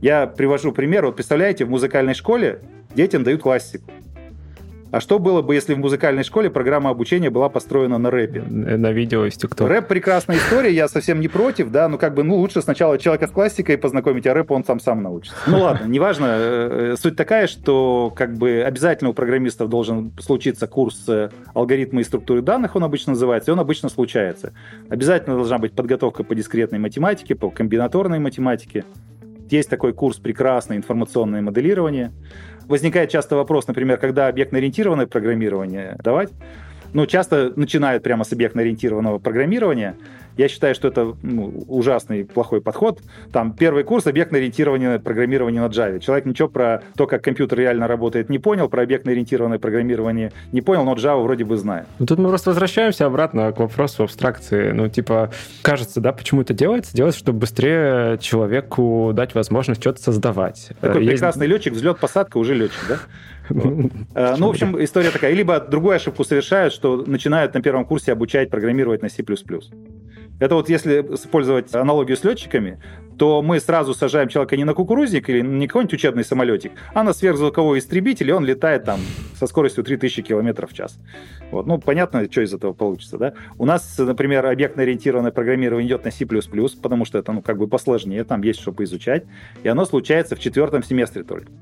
Я 0.00 0.26
привожу 0.26 0.72
пример. 0.72 1.06
Вот 1.06 1.16
представляете, 1.16 1.64
в 1.64 1.70
музыкальной 1.70 2.14
школе 2.14 2.60
детям 2.94 3.24
дают 3.24 3.42
классику. 3.42 3.90
А 4.94 5.00
что 5.00 5.18
было 5.18 5.42
бы, 5.42 5.56
если 5.56 5.74
в 5.74 5.78
музыкальной 5.78 6.22
школе 6.22 6.50
программа 6.50 6.90
обучения 6.90 7.28
была 7.28 7.48
построена 7.48 7.98
на 7.98 8.12
рэпе? 8.12 8.42
На 8.42 8.92
видео 8.92 9.24
из 9.26 9.34
ТикТока. 9.34 9.68
Рэп 9.68 9.88
прекрасная 9.88 10.36
история, 10.36 10.72
я 10.72 10.86
совсем 10.86 11.18
не 11.18 11.26
против, 11.26 11.72
да, 11.72 11.88
но 11.88 11.98
как 11.98 12.14
бы, 12.14 12.22
ну, 12.22 12.36
лучше 12.36 12.62
сначала 12.62 12.96
человека 12.96 13.26
с 13.26 13.32
классикой 13.32 13.76
познакомить, 13.76 14.24
а 14.28 14.34
рэп 14.34 14.52
он 14.52 14.64
сам 14.64 14.78
сам 14.78 15.02
научится. 15.02 15.36
Ну 15.48 15.62
ладно, 15.62 15.86
неважно. 15.86 16.26
Э, 16.28 16.92
э, 16.92 16.96
суть 16.96 17.16
такая, 17.16 17.48
что 17.48 18.12
как 18.14 18.34
бы 18.34 18.62
обязательно 18.62 19.10
у 19.10 19.14
программистов 19.14 19.68
должен 19.68 20.12
случиться 20.20 20.68
курс 20.68 21.08
э, 21.08 21.30
алгоритмы 21.54 22.02
и 22.02 22.04
структуры 22.04 22.40
данных, 22.40 22.76
он 22.76 22.84
обычно 22.84 23.14
называется, 23.14 23.50
и 23.50 23.52
он 23.52 23.58
обычно 23.58 23.88
случается. 23.88 24.52
Обязательно 24.90 25.34
должна 25.34 25.58
быть 25.58 25.72
подготовка 25.72 26.22
по 26.22 26.36
дискретной 26.36 26.78
математике, 26.78 27.34
по 27.34 27.50
комбинаторной 27.50 28.20
математике. 28.20 28.84
Есть 29.50 29.68
такой 29.68 29.92
курс 29.92 30.18
прекрасное 30.18 30.76
информационное 30.76 31.42
моделирование. 31.42 32.12
Возникает 32.68 33.10
часто 33.10 33.36
вопрос, 33.36 33.66
например, 33.66 33.98
когда 33.98 34.28
объектно-ориентированное 34.28 35.06
программирование 35.06 35.96
давать, 36.02 36.30
ну, 36.94 37.06
часто 37.06 37.52
начинают 37.56 38.02
прямо 38.02 38.24
с 38.24 38.32
объектно-ориентированного 38.32 39.18
программирования. 39.18 39.96
Я 40.36 40.48
считаю, 40.48 40.74
что 40.74 40.88
это 40.88 41.14
ну, 41.22 41.64
ужасный, 41.68 42.24
плохой 42.24 42.60
подход. 42.60 43.00
Там 43.32 43.52
первый 43.52 43.84
курс 43.84 44.06
объектно-ориентированное 44.06 44.98
программирование 44.98 45.60
на 45.60 45.66
Java. 45.66 46.00
Человек 46.00 46.24
ничего 46.24 46.48
про 46.48 46.82
то, 46.96 47.06
как 47.06 47.22
компьютер 47.22 47.58
реально 47.58 47.86
работает, 47.86 48.30
не 48.30 48.38
понял, 48.38 48.68
про 48.68 48.82
объектно-ориентированное 48.82 49.58
программирование 49.58 50.32
не 50.52 50.60
понял, 50.60 50.84
но 50.84 50.94
Java 50.94 51.22
вроде 51.22 51.44
бы 51.44 51.56
знает. 51.56 51.86
Ну, 51.98 52.06
тут 52.06 52.18
мы 52.18 52.28
просто 52.28 52.50
возвращаемся 52.50 53.06
обратно 53.06 53.52
к 53.52 53.58
вопросу 53.58 54.04
абстракции. 54.04 54.72
Ну, 54.72 54.88
типа, 54.88 55.30
кажется, 55.62 56.00
да, 56.00 56.12
почему 56.12 56.42
это 56.42 56.54
делается? 56.54 56.96
Делается, 56.96 57.20
чтобы 57.20 57.40
быстрее 57.40 58.18
человеку 58.18 59.12
дать 59.14 59.34
возможность 59.34 59.80
что-то 59.80 60.00
создавать. 60.00 60.70
Такой 60.80 61.02
Есть... 61.02 61.12
прекрасный 61.12 61.46
летчик, 61.46 61.74
взлет, 61.74 61.98
посадка, 61.98 62.38
уже 62.38 62.54
летчик, 62.54 62.84
да? 62.88 62.98
Э, 63.50 64.36
ну, 64.38 64.46
в 64.46 64.50
общем, 64.50 64.82
история 64.82 65.10
такая. 65.10 65.34
Либо 65.34 65.60
другую 65.60 65.96
ошибку 65.96 66.24
совершают, 66.24 66.72
что 66.72 67.04
начинают 67.06 67.54
на 67.54 67.62
первом 67.62 67.84
курсе 67.84 68.12
обучать 68.12 68.50
программировать 68.50 69.02
на 69.02 69.08
C++. 69.08 69.22
Это 70.40 70.56
вот 70.56 70.68
если 70.68 71.00
использовать 71.14 71.74
аналогию 71.74 72.16
с 72.16 72.24
летчиками, 72.24 72.80
то 73.18 73.40
мы 73.42 73.60
сразу 73.60 73.94
сажаем 73.94 74.28
человека 74.28 74.56
не 74.56 74.64
на 74.64 74.74
кукурузник 74.74 75.28
или 75.30 75.40
не 75.40 75.68
какой-нибудь 75.68 75.94
учебный 75.94 76.24
самолетик, 76.24 76.72
а 76.92 77.04
на 77.04 77.12
сверхзвуковой 77.12 77.78
истребитель, 77.78 78.30
и 78.30 78.32
он 78.32 78.44
летает 78.44 78.84
там 78.84 78.98
со 79.38 79.46
скоростью 79.46 79.84
3000 79.84 80.22
км 80.22 80.66
в 80.66 80.72
час. 80.72 80.98
Вот. 81.52 81.66
Ну, 81.66 81.78
понятно, 81.78 82.26
что 82.28 82.40
из 82.40 82.52
этого 82.52 82.72
получится, 82.72 83.16
да? 83.16 83.34
У 83.58 83.64
нас, 83.64 83.96
например, 83.98 84.44
объектно-ориентированное 84.46 85.30
программирование 85.30 85.86
идет 85.86 86.04
на 86.04 86.10
C++, 86.10 86.26
потому 86.26 87.04
что 87.04 87.18
это, 87.18 87.32
ну, 87.32 87.40
как 87.40 87.58
бы 87.58 87.68
посложнее, 87.68 88.24
там 88.24 88.42
есть 88.42 88.60
что 88.60 88.72
поизучать, 88.72 89.24
и 89.62 89.68
оно 89.68 89.84
случается 89.84 90.34
в 90.34 90.40
четвертом 90.40 90.82
семестре 90.82 91.22
только. 91.22 91.52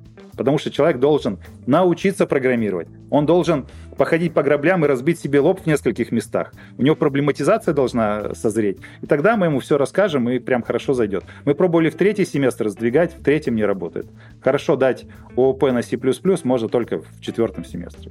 Потому 0.42 0.58
что 0.58 0.72
человек 0.72 0.98
должен 0.98 1.38
научиться 1.66 2.26
программировать. 2.26 2.88
Он 3.10 3.26
должен 3.26 3.66
походить 3.96 4.34
по 4.34 4.42
граблям 4.42 4.84
и 4.84 4.88
разбить 4.88 5.20
себе 5.20 5.38
лоб 5.38 5.60
в 5.60 5.66
нескольких 5.66 6.10
местах. 6.10 6.52
У 6.78 6.82
него 6.82 6.96
проблематизация 6.96 7.72
должна 7.72 8.34
созреть. 8.34 8.78
И 9.02 9.06
тогда 9.06 9.36
мы 9.36 9.46
ему 9.46 9.60
все 9.60 9.78
расскажем, 9.78 10.28
и 10.28 10.40
прям 10.40 10.64
хорошо 10.64 10.94
зайдет. 10.94 11.22
Мы 11.44 11.54
пробовали 11.54 11.90
в 11.90 11.94
третий 11.94 12.24
семестр 12.24 12.70
сдвигать, 12.70 13.14
в 13.14 13.22
третьем 13.22 13.54
не 13.54 13.64
работает. 13.64 14.06
Хорошо 14.40 14.74
дать 14.74 15.04
ООП 15.36 15.62
на 15.70 15.82
C++ 15.82 15.96
можно 16.42 16.68
только 16.68 16.98
в 16.98 17.20
четвертом 17.20 17.64
семестре. 17.64 18.10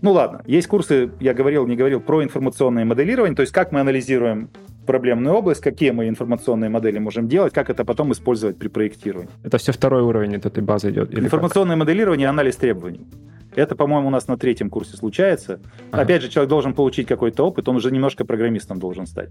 Ну 0.00 0.12
ладно, 0.12 0.40
есть 0.46 0.68
курсы, 0.68 1.10
я 1.20 1.34
говорил, 1.34 1.66
не 1.66 1.76
говорил, 1.76 2.00
про 2.00 2.24
информационное 2.24 2.86
моделирование, 2.86 3.36
то 3.36 3.42
есть 3.42 3.52
как 3.52 3.72
мы 3.72 3.80
анализируем 3.80 4.48
проблемную 4.86 5.34
область, 5.34 5.60
какие 5.60 5.90
мы 5.90 6.08
информационные 6.08 6.70
модели 6.70 6.98
можем 6.98 7.28
делать, 7.28 7.52
как 7.52 7.70
это 7.70 7.84
потом 7.84 8.12
использовать 8.12 8.58
при 8.58 8.68
проектировании. 8.68 9.30
Это 9.42 9.58
все 9.58 9.72
второй 9.72 10.02
уровень 10.02 10.36
от 10.36 10.46
этой 10.46 10.62
базы 10.62 10.90
идет? 10.90 11.16
Информационное 11.16 11.76
как? 11.76 11.86
моделирование, 11.86 12.28
анализ 12.28 12.56
требований. 12.56 13.06
Это, 13.54 13.76
по-моему, 13.76 14.08
у 14.08 14.10
нас 14.10 14.28
на 14.28 14.38
третьем 14.38 14.70
курсе 14.70 14.96
случается. 14.96 15.60
Ага. 15.90 16.02
Опять 16.02 16.22
же, 16.22 16.28
человек 16.28 16.48
должен 16.48 16.72
получить 16.74 17.06
какой-то 17.06 17.46
опыт, 17.46 17.68
он 17.68 17.76
уже 17.76 17.90
немножко 17.90 18.24
программистом 18.24 18.78
должен 18.78 19.06
стать. 19.06 19.30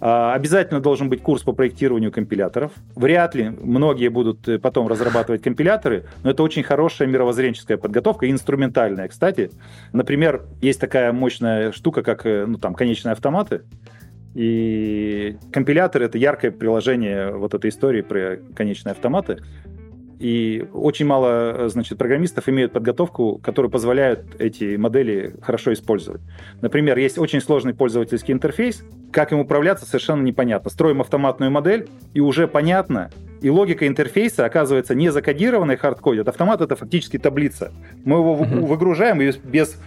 А, 0.00 0.32
обязательно 0.32 0.80
должен 0.80 1.10
быть 1.10 1.20
курс 1.22 1.42
по 1.42 1.52
проектированию 1.52 2.10
компиляторов. 2.10 2.72
Вряд 2.96 3.34
ли 3.34 3.50
многие 3.50 4.08
будут 4.08 4.48
э, 4.48 4.58
потом 4.58 4.88
разрабатывать 4.88 5.42
компиляторы, 5.42 6.06
но 6.22 6.30
это 6.30 6.42
очень 6.42 6.62
хорошая 6.62 7.06
мировоззренческая 7.06 7.76
подготовка, 7.76 8.30
инструментальная, 8.30 9.08
кстати. 9.08 9.50
Например, 9.92 10.42
есть 10.62 10.80
такая 10.80 11.12
мощная 11.12 11.72
штука, 11.72 12.02
как 12.02 12.24
э, 12.24 12.46
ну, 12.46 12.56
там, 12.56 12.74
конечные 12.74 13.12
автоматы. 13.12 13.62
И 14.34 15.36
компилятор— 15.52 16.02
это 16.04 16.18
яркое 16.18 16.50
приложение 16.50 17.32
вот 17.32 17.54
этой 17.54 17.70
истории 17.70 18.02
про 18.02 18.38
конечные 18.54 18.92
автоматы. 18.92 19.38
И 20.20 20.66
очень 20.74 21.06
мало, 21.06 21.68
значит, 21.68 21.96
программистов 21.96 22.46
имеют 22.48 22.72
подготовку, 22.72 23.40
которая 23.42 23.70
позволяет 23.70 24.38
эти 24.38 24.76
модели 24.76 25.34
хорошо 25.40 25.72
использовать. 25.72 26.20
Например, 26.60 26.98
есть 26.98 27.16
очень 27.16 27.40
сложный 27.40 27.72
пользовательский 27.72 28.34
интерфейс, 28.34 28.84
как 29.12 29.32
им 29.32 29.38
управляться 29.38 29.86
совершенно 29.86 30.22
непонятно. 30.22 30.70
Строим 30.70 31.00
автоматную 31.00 31.50
модель, 31.50 31.88
и 32.12 32.20
уже 32.20 32.46
понятно, 32.46 33.10
и 33.40 33.48
логика 33.48 33.86
интерфейса 33.86 34.44
оказывается 34.44 34.94
не 34.94 35.10
закодированной 35.10 35.76
хардкодит. 35.76 36.28
Автомат— 36.28 36.60
это 36.62 36.76
фактически 36.76 37.18
таблица. 37.18 37.72
Мы 38.04 38.18
его 38.18 38.34
выгружаем 38.34 39.22
и 39.22 39.32
без 39.42 39.80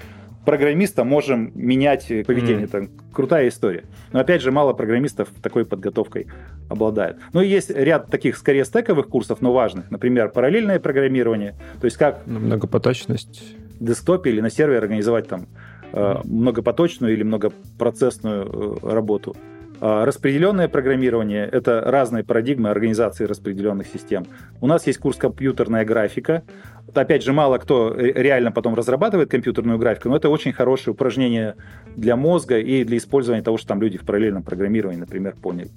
программиста 0.46 1.04
можем 1.04 1.52
менять 1.56 2.08
поведение. 2.08 2.66
Mm. 2.66 2.66
Это 2.66 2.88
крутая 3.12 3.48
история. 3.48 3.86
Но 4.12 4.20
опять 4.20 4.42
же, 4.42 4.52
мало 4.52 4.74
программистов 4.74 5.30
такой 5.42 5.66
подготовкой 5.66 6.28
обладают. 6.70 7.18
Ну 7.34 7.42
и 7.42 7.48
есть 7.48 7.70
ряд 7.70 8.08
таких 8.08 8.38
скорее 8.38 8.66
стековых 8.66 9.08
курсов, 9.08 9.42
но 9.42 9.54
важных. 9.54 9.92
Например, 9.92 10.30
параллельное 10.30 10.80
программирование. 10.80 11.56
То 11.80 11.86
есть 11.86 11.98
как... 11.98 12.26
Многопоточность. 12.26 13.56
В 13.80 13.86
десктопе 13.86 14.30
или 14.30 14.42
на 14.42 14.50
сервере 14.50 14.80
организовать 14.80 15.28
там 15.28 15.48
э, 15.92 16.16
многопоточную 16.24 17.14
или 17.14 17.24
многопроцессную 17.24 18.80
э, 18.82 18.92
работу. 18.92 19.36
А, 19.86 20.06
распределенное 20.06 20.70
программирование— 20.70 21.46
это 21.52 21.82
разные 21.82 22.24
парадигмы 22.24 22.70
организации 22.70 23.26
распределенных 23.26 23.88
систем. 23.88 24.26
У 24.62 24.68
нас 24.68 24.88
есть 24.88 24.98
курс 24.98 25.18
«Компьютерная 25.18 25.84
графика». 25.84 26.44
Опять 26.94 27.22
же, 27.22 27.34
мало 27.34 27.58
кто 27.58 27.94
реально 27.94 28.54
потом 28.54 28.76
разрабатывает 28.76 29.30
компьютерную 29.30 29.78
графику, 29.78 30.08
но 30.08 30.16
это 30.16 30.30
очень 30.30 30.54
хорошее 30.54 30.94
упражнение 30.94 31.56
для 31.98 32.16
мозга 32.16 32.60
и 32.60 32.86
для 32.86 32.96
использования 32.96 33.44
того, 33.44 33.58
что 33.58 33.68
там 33.68 33.82
люди 33.82 33.98
в 33.98 34.06
параллельном 34.06 34.44
программировании, 34.44 35.02
например, 35.02 35.36
поняли. 35.36 35.70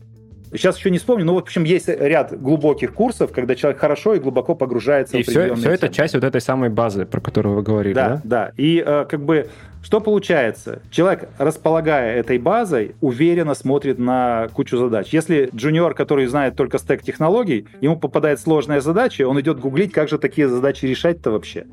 Сейчас 0.53 0.79
еще 0.79 0.91
не 0.91 0.99
вспомню, 0.99 1.25
но, 1.25 1.35
в 1.35 1.39
общем, 1.39 1.65
есть 1.65 1.89
ряд 1.89 2.41
глубоких 2.41 2.95
курсов, 2.95 3.33
когда 3.33 3.57
человек 3.57 3.81
хорошо 3.81 4.15
и 4.15 4.21
глубоко 4.21 4.55
погружается 4.55 5.17
и 5.19 5.25
в 5.25 5.29
определенные 5.29 5.57
все, 5.57 5.63
все 5.63 5.73
это 5.73 5.89
часть 5.89 6.15
вот 6.15 6.23
этой 6.23 6.41
самой 6.41 6.71
базы, 6.71 7.07
про 7.07 7.21
которую 7.21 7.57
вы 7.57 7.63
говорили, 7.63 7.95
да? 7.95 8.09
Да, 8.09 8.21
да. 8.25 8.53
И 8.57 8.83
э, 8.87 9.05
как 9.09 9.25
бы 9.25 9.49
что 9.87 10.01
получается? 10.01 10.83
Человек, 10.91 11.29
располагая 11.39 12.17
этой 12.17 12.39
базой, 12.39 12.97
уверенно 13.01 13.55
смотрит 13.55 14.01
на 14.01 14.49
кучу 14.53 14.77
задач. 14.79 15.11
Если 15.13 15.49
джуниор, 15.55 15.95
который 15.95 16.27
знает 16.27 16.57
только 16.57 16.79
стек 16.79 17.03
технологий, 17.03 17.69
ему 17.81 17.97
попадает 17.97 18.41
сложная 18.41 18.81
задача, 18.81 19.29
он 19.29 19.41
идет 19.41 19.61
гуглить, 19.61 19.93
как 19.93 20.09
же 20.09 20.19
такие 20.19 20.49
задачи 20.49 20.87
решать-то 20.87 21.31
вообще. 21.31 21.67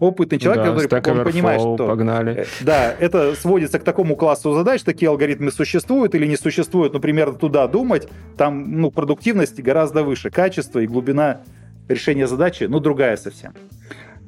Опытный 0.00 0.40
человек, 0.40 0.64
да, 0.64 0.96
который 0.96 1.18
он 1.20 1.24
понимает, 1.24 1.60
что 1.60 1.76
погнали. 1.76 2.38
Э, 2.38 2.44
да, 2.62 2.92
это 2.98 3.36
сводится 3.36 3.78
к 3.78 3.84
такому 3.84 4.16
классу 4.16 4.52
задач, 4.52 4.82
такие 4.82 5.08
алгоритмы 5.08 5.52
существуют 5.52 6.16
или 6.16 6.26
не 6.26 6.36
существуют, 6.36 6.92
например, 6.92 7.34
туда 7.34 7.68
думать, 7.68 8.08
там 8.36 8.80
ну, 8.80 8.90
продуктивность 8.90 9.60
гораздо 9.62 10.02
выше, 10.02 10.30
качество 10.30 10.80
и 10.80 10.88
глубина 10.88 11.42
решения 11.88 12.26
задачи, 12.26 12.64
ну, 12.64 12.80
другая 12.80 13.16
совсем. 13.16 13.52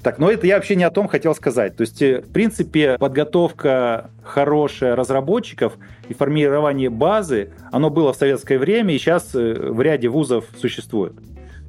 Так, 0.03 0.19
но 0.19 0.31
это 0.31 0.49
я 0.49 0.57
вообще 0.57 0.75
не 0.75 0.83
о 0.83 0.91
том 0.91 1.07
хотел 1.07 1.35
сказать. 1.35 1.77
То 1.77 1.83
есть, 1.83 2.03
э, 2.03 2.23
в 2.23 2.33
принципе, 2.33 2.99
подготовка 2.99 4.11
хорошая 4.25 4.97
разработчиков 4.97 5.75
и 6.09 6.15
формирование 6.15 6.91
базы, 6.91 7.51
оно 7.71 7.89
было 7.89 8.13
в 8.13 8.17
советское 8.17 8.59
время, 8.59 8.95
и 8.95 8.99
сейчас 8.99 9.33
э, 9.35 9.55
в 9.55 9.81
ряде 9.81 10.09
вузов 10.09 10.47
существует. 10.59 11.13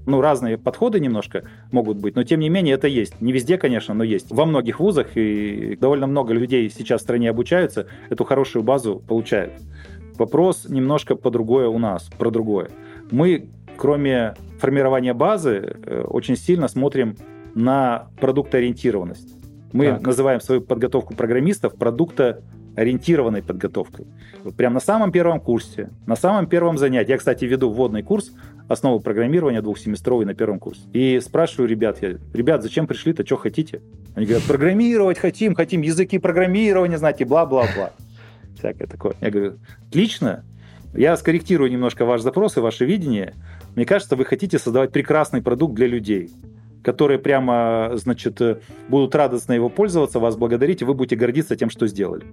Ну, 0.08 0.20
разные 0.20 0.58
подходы 0.58 1.00
немножко 1.00 1.44
могут 1.72 1.98
быть, 1.98 2.16
но 2.16 2.24
тем 2.24 2.40
не 2.40 2.50
менее 2.50 2.74
это 2.74 2.88
есть. 2.88 3.22
Не 3.22 3.32
везде, 3.32 3.58
конечно, 3.58 3.94
но 3.94 4.04
есть. 4.04 4.32
Во 4.32 4.46
многих 4.46 4.80
вузах, 4.80 5.16
и 5.16 5.78
довольно 5.80 6.08
много 6.08 6.34
людей 6.34 6.70
сейчас 6.70 7.02
в 7.02 7.04
стране 7.04 7.30
обучаются, 7.30 7.88
эту 8.10 8.26
хорошую 8.26 8.64
базу 8.64 9.02
получают. 9.08 9.54
Вопрос 10.18 10.66
немножко 10.68 11.16
по 11.16 11.30
другое 11.30 11.68
у 11.68 11.78
нас, 11.78 12.10
про 12.18 12.32
другое. 12.32 12.70
Мы, 13.12 13.48
кроме 13.78 14.34
формирования 14.60 15.14
базы, 15.14 15.78
э, 15.86 16.02
очень 16.02 16.36
сильно 16.36 16.68
смотрим 16.68 17.16
на 17.56 18.08
продуктоориентированность. 18.20 19.34
Мы 19.72 19.88
так. 19.88 20.06
называем 20.06 20.40
свою 20.40 20.62
подготовку 20.62 21.16
программистов 21.16 21.76
продуктоориентированной 21.76 23.42
подготовкой. 23.42 24.06
Вот 24.44 24.56
прямо 24.56 24.76
на 24.76 24.80
самом 24.80 25.12
первом 25.12 25.40
курсе, 25.40 25.90
на 26.06 26.16
самом 26.16 26.48
первом 26.48 26.78
занятии. 26.78 27.12
Я, 27.12 27.18
кстати, 27.18 27.46
веду 27.46 27.72
вводный 27.72 28.04
курс 28.04 28.32
основы 28.68 29.00
программирования 29.02 29.62
двухсеместровый 29.62 30.26
на 30.26 30.36
первом 30.36 30.60
курсе. 30.60 30.82
И 30.94 31.20
спрашиваю 31.20 31.68
ребят, 31.68 32.02
я, 32.02 32.18
ребят, 32.34 32.62
зачем 32.62 32.88
пришли-то, 32.88 33.26
что 33.26 33.38
хотите? 33.38 33.82
Они 34.16 34.26
говорят, 34.26 34.48
программировать 34.48 35.18
хотим, 35.18 35.56
хотим 35.56 35.82
языки 35.82 36.20
программирования 36.20 36.98
знать 36.98 37.20
и 37.22 37.26
бла-бла-бла. 37.26 37.92
Всякое 38.58 38.88
такое. 38.88 39.16
Я 39.22 39.32
говорю, 39.32 39.58
отлично, 39.90 40.46
я 40.94 41.18
скорректирую 41.18 41.72
немножко 41.72 42.06
ваш 42.06 42.22
запрос 42.22 42.58
и 42.58 42.60
ваше 42.60 42.86
видение. 42.86 43.34
Мне 43.76 43.86
кажется, 43.86 44.16
вы 44.16 44.24
хотите 44.24 44.60
создавать 44.60 44.92
прекрасный 44.92 45.42
продукт 45.42 45.74
для 45.74 45.88
людей 45.88 46.30
которые 46.84 47.18
прямо, 47.18 47.92
значит, 47.96 48.42
будут 48.90 49.16
радостно 49.16 49.54
его 49.54 49.70
пользоваться, 49.70 50.20
вас 50.20 50.36
благодарить, 50.36 50.82
и 50.82 50.86
вы 50.86 50.94
будете 50.94 51.16
гордиться 51.16 51.56
тем, 51.56 51.70
что 51.70 51.88
сделали. 51.88 52.26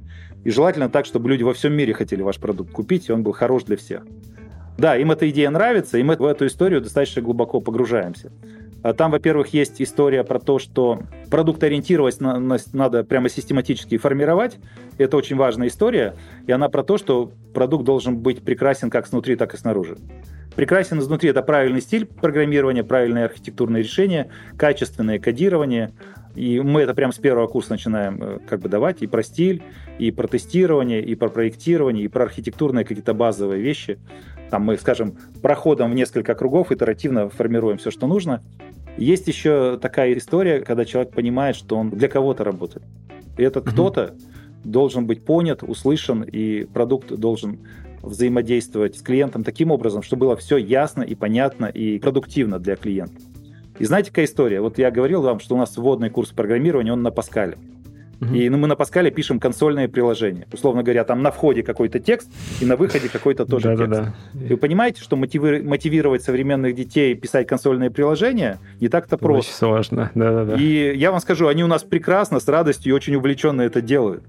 И 0.45 0.51
желательно 0.51 0.91
так, 0.91 1.07
чтобы 1.07 1.29
люди 1.29 1.43
во 1.43 1.55
всем 1.55 1.73
мире 1.73 1.95
хотели 1.95 2.23
ваш 2.23 2.39
продукт 2.39 2.73
купить, 2.73 3.09
и 3.09 3.13
он 3.13 3.23
был 3.23 3.33
хорош 3.33 3.65
для 3.65 3.77
всех. 3.77 4.03
Да, 4.77 4.97
им 4.97 5.11
эта 5.11 5.29
идея 5.31 5.51
нравится, 5.51 5.99
и 5.99 6.03
мы 6.03 6.17
в 6.17 6.25
эту 6.25 6.47
историю 6.47 6.81
достаточно 6.81 7.23
глубоко 7.23 7.61
погружаемся. 7.61 8.33
А 8.83 8.95
там, 8.95 9.11
во-первых, 9.11 9.49
есть 9.49 9.83
история 9.83 10.25
про 10.25 10.39
то, 10.39 10.59
что 10.59 11.01
продуктоориентированность 11.31 12.73
надо 12.73 13.05
прямо 13.05 13.29
систематически 13.29 13.99
формировать. 13.99 14.57
Это 14.97 15.19
очень 15.19 15.37
важная 15.37 15.69
история. 15.69 16.15
И 16.47 16.53
она 16.53 16.71
про 16.71 16.83
то, 16.83 16.97
что 16.97 17.31
продукт 17.53 17.85
должен 17.85 18.17
быть 18.17 18.43
прекрасен 18.43 18.89
как 18.89 19.07
снутри, 19.07 19.37
так 19.37 19.53
и 19.53 19.59
снаружи. 19.59 19.99
Прекрасен 20.61 20.99
изнутри 20.99 21.31
это 21.31 21.41
правильный 21.41 21.81
стиль 21.81 22.05
программирования, 22.05 22.85
правильное 22.85 23.25
архитектурное 23.25 23.81
решение, 23.81 24.29
качественное 24.59 25.19
кодирование. 25.19 25.93
И 26.35 26.61
мы 26.61 26.83
это 26.83 26.93
прямо 26.93 27.15
с 27.15 27.19
первого 27.19 27.47
курса 27.47 27.71
начинаем 27.71 28.23
э, 28.23 28.39
как 28.47 28.61
бы 28.61 28.69
давать 28.69 29.01
и 29.01 29.07
про 29.07 29.23
стиль, 29.23 29.63
и 29.99 30.11
про 30.11 30.29
тестирование, 30.29 31.03
и 31.03 31.15
про 31.15 31.31
проектирование, 31.31 32.05
и 32.05 32.09
про 32.09 32.25
архитектурные 32.25 32.85
какие-то 32.85 33.15
базовые 33.15 33.63
вещи. 33.63 33.99
Там 34.51 34.65
мы, 34.65 34.77
скажем, 34.77 35.17
проходом 35.41 35.93
в 35.93 35.95
несколько 35.95 36.35
кругов 36.35 36.71
итеративно 36.73 37.31
формируем 37.31 37.79
все, 37.79 37.91
что 37.91 38.07
нужно. 38.07 38.43
Есть 38.99 39.29
еще 39.29 39.79
такая 39.81 40.13
история, 40.13 40.61
когда 40.61 40.85
человек 40.85 41.15
понимает, 41.15 41.57
что 41.57 41.79
он 41.79 41.89
для 41.89 42.09
кого-то 42.09 42.45
работает. 42.45 42.85
И 43.39 43.43
этот 43.43 43.65
mm-hmm. 43.65 43.73
кто-то 43.73 44.15
должен 44.63 45.07
быть 45.07 45.25
понят, 45.25 45.63
услышан, 45.63 46.23
и 46.23 46.65
продукт 46.65 47.11
должен 47.11 47.61
взаимодействовать 48.03 48.97
с 48.97 49.03
клиентом 49.03 49.45
таким 49.45 49.71
образом, 49.71 50.03
чтобы 50.03 50.27
было 50.27 50.37
все 50.37 50.57
ясно 50.57 51.03
и 51.03 51.15
понятно 51.15 51.67
и 51.67 51.99
продуктивно 51.99 52.59
для 52.59 52.77
клиента. 52.77 53.21
И 53.79 53.85
знаете, 53.85 54.11
какая 54.11 54.27
история? 54.27 54.61
Вот 54.61 54.79
я 54.79 54.91
говорил 54.91 55.23
вам, 55.23 55.41
что 55.41 55.55
у 55.55 55.59
нас 55.59 55.77
вводный 55.77 56.11
курс 56.11 56.31
программирования, 56.31 56.93
он 56.93 57.03
на 57.03 57.11
Паскале. 57.11 57.57
Угу. 58.21 58.35
И 58.35 58.49
ну, 58.51 58.59
мы 58.59 58.69
на 58.69 58.77
Паскале 58.77 59.11
пишем 59.11 59.41
консольное 59.41 59.89
приложение. 59.89 60.47
Условно 60.53 60.83
говоря, 60.83 61.05
там 61.05 61.23
на 61.23 61.31
входе 61.31 61.63
какой-то 61.63 61.99
текст 61.99 62.31
и 62.61 62.67
на 62.67 62.77
выходе 62.77 63.09
какой-то 63.09 63.47
тоже 63.47 63.75
текст. 63.77 63.91
Да. 63.91 64.15
Вы 64.35 64.57
понимаете, 64.59 65.01
что 65.01 65.17
мотиви- 65.17 65.63
мотивировать 65.63 66.23
современных 66.23 66.75
детей 66.75 67.15
писать 67.15 67.47
консольное 67.47 67.89
приложение 67.89 68.59
не 68.81 68.89
так-то 68.89 69.17
просто. 69.17 69.51
Очень 69.51 69.57
сложно, 69.57 70.11
да-да-да. 70.15 70.57
И 70.57 70.97
я 70.97 71.11
вам 71.11 71.21
скажу, 71.21 71.49
они 71.49 71.65
у 71.65 71.67
нас 71.67 71.83
прекрасно, 71.83 72.41
с 72.41 72.49
радостью 72.49 72.93
и 72.93 72.95
очень 72.95 73.15
увлеченно 73.15 73.63
это 73.63 73.81
делают. 73.81 74.23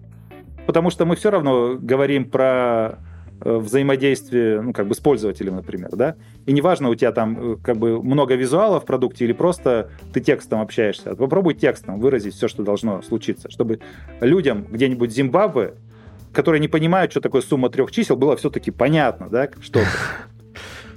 Потому 0.65 0.89
что 0.89 1.05
мы 1.05 1.17
все 1.17 1.29
равно 1.29 1.77
говорим 1.77 2.29
про 2.29 2.99
взаимодействие, 3.43 4.61
ну, 4.61 4.73
как 4.73 4.87
бы 4.87 4.95
с 4.95 4.99
пользователем, 4.99 5.55
например, 5.55 5.89
да, 5.91 6.15
и 6.45 6.53
неважно, 6.53 6.89
у 6.89 6.95
тебя 6.95 7.11
там 7.11 7.57
как 7.63 7.77
бы 7.77 8.01
много 8.01 8.35
визуалов 8.35 8.83
в 8.83 8.85
продукте 8.85 9.25
или 9.25 9.33
просто 9.33 9.89
ты 10.13 10.21
текстом 10.21 10.61
общаешься, 10.61 11.15
попробуй 11.15 11.55
текстом 11.55 11.99
выразить 11.99 12.35
все, 12.35 12.47
что 12.47 12.63
должно 12.63 13.01
случиться, 13.01 13.49
чтобы 13.49 13.79
людям 14.19 14.65
где-нибудь 14.69 15.11
в 15.11 15.13
Зимбабве 15.13 15.73
которые 16.33 16.61
не 16.61 16.67
понимают, 16.67 17.11
что 17.11 17.21
такое 17.21 17.41
сумма 17.41 17.69
трех 17.69 17.91
чисел, 17.91 18.15
было 18.15 18.37
все-таки 18.37 18.71
понятно, 18.71 19.27
да, 19.29 19.49
что-то. 19.61 19.87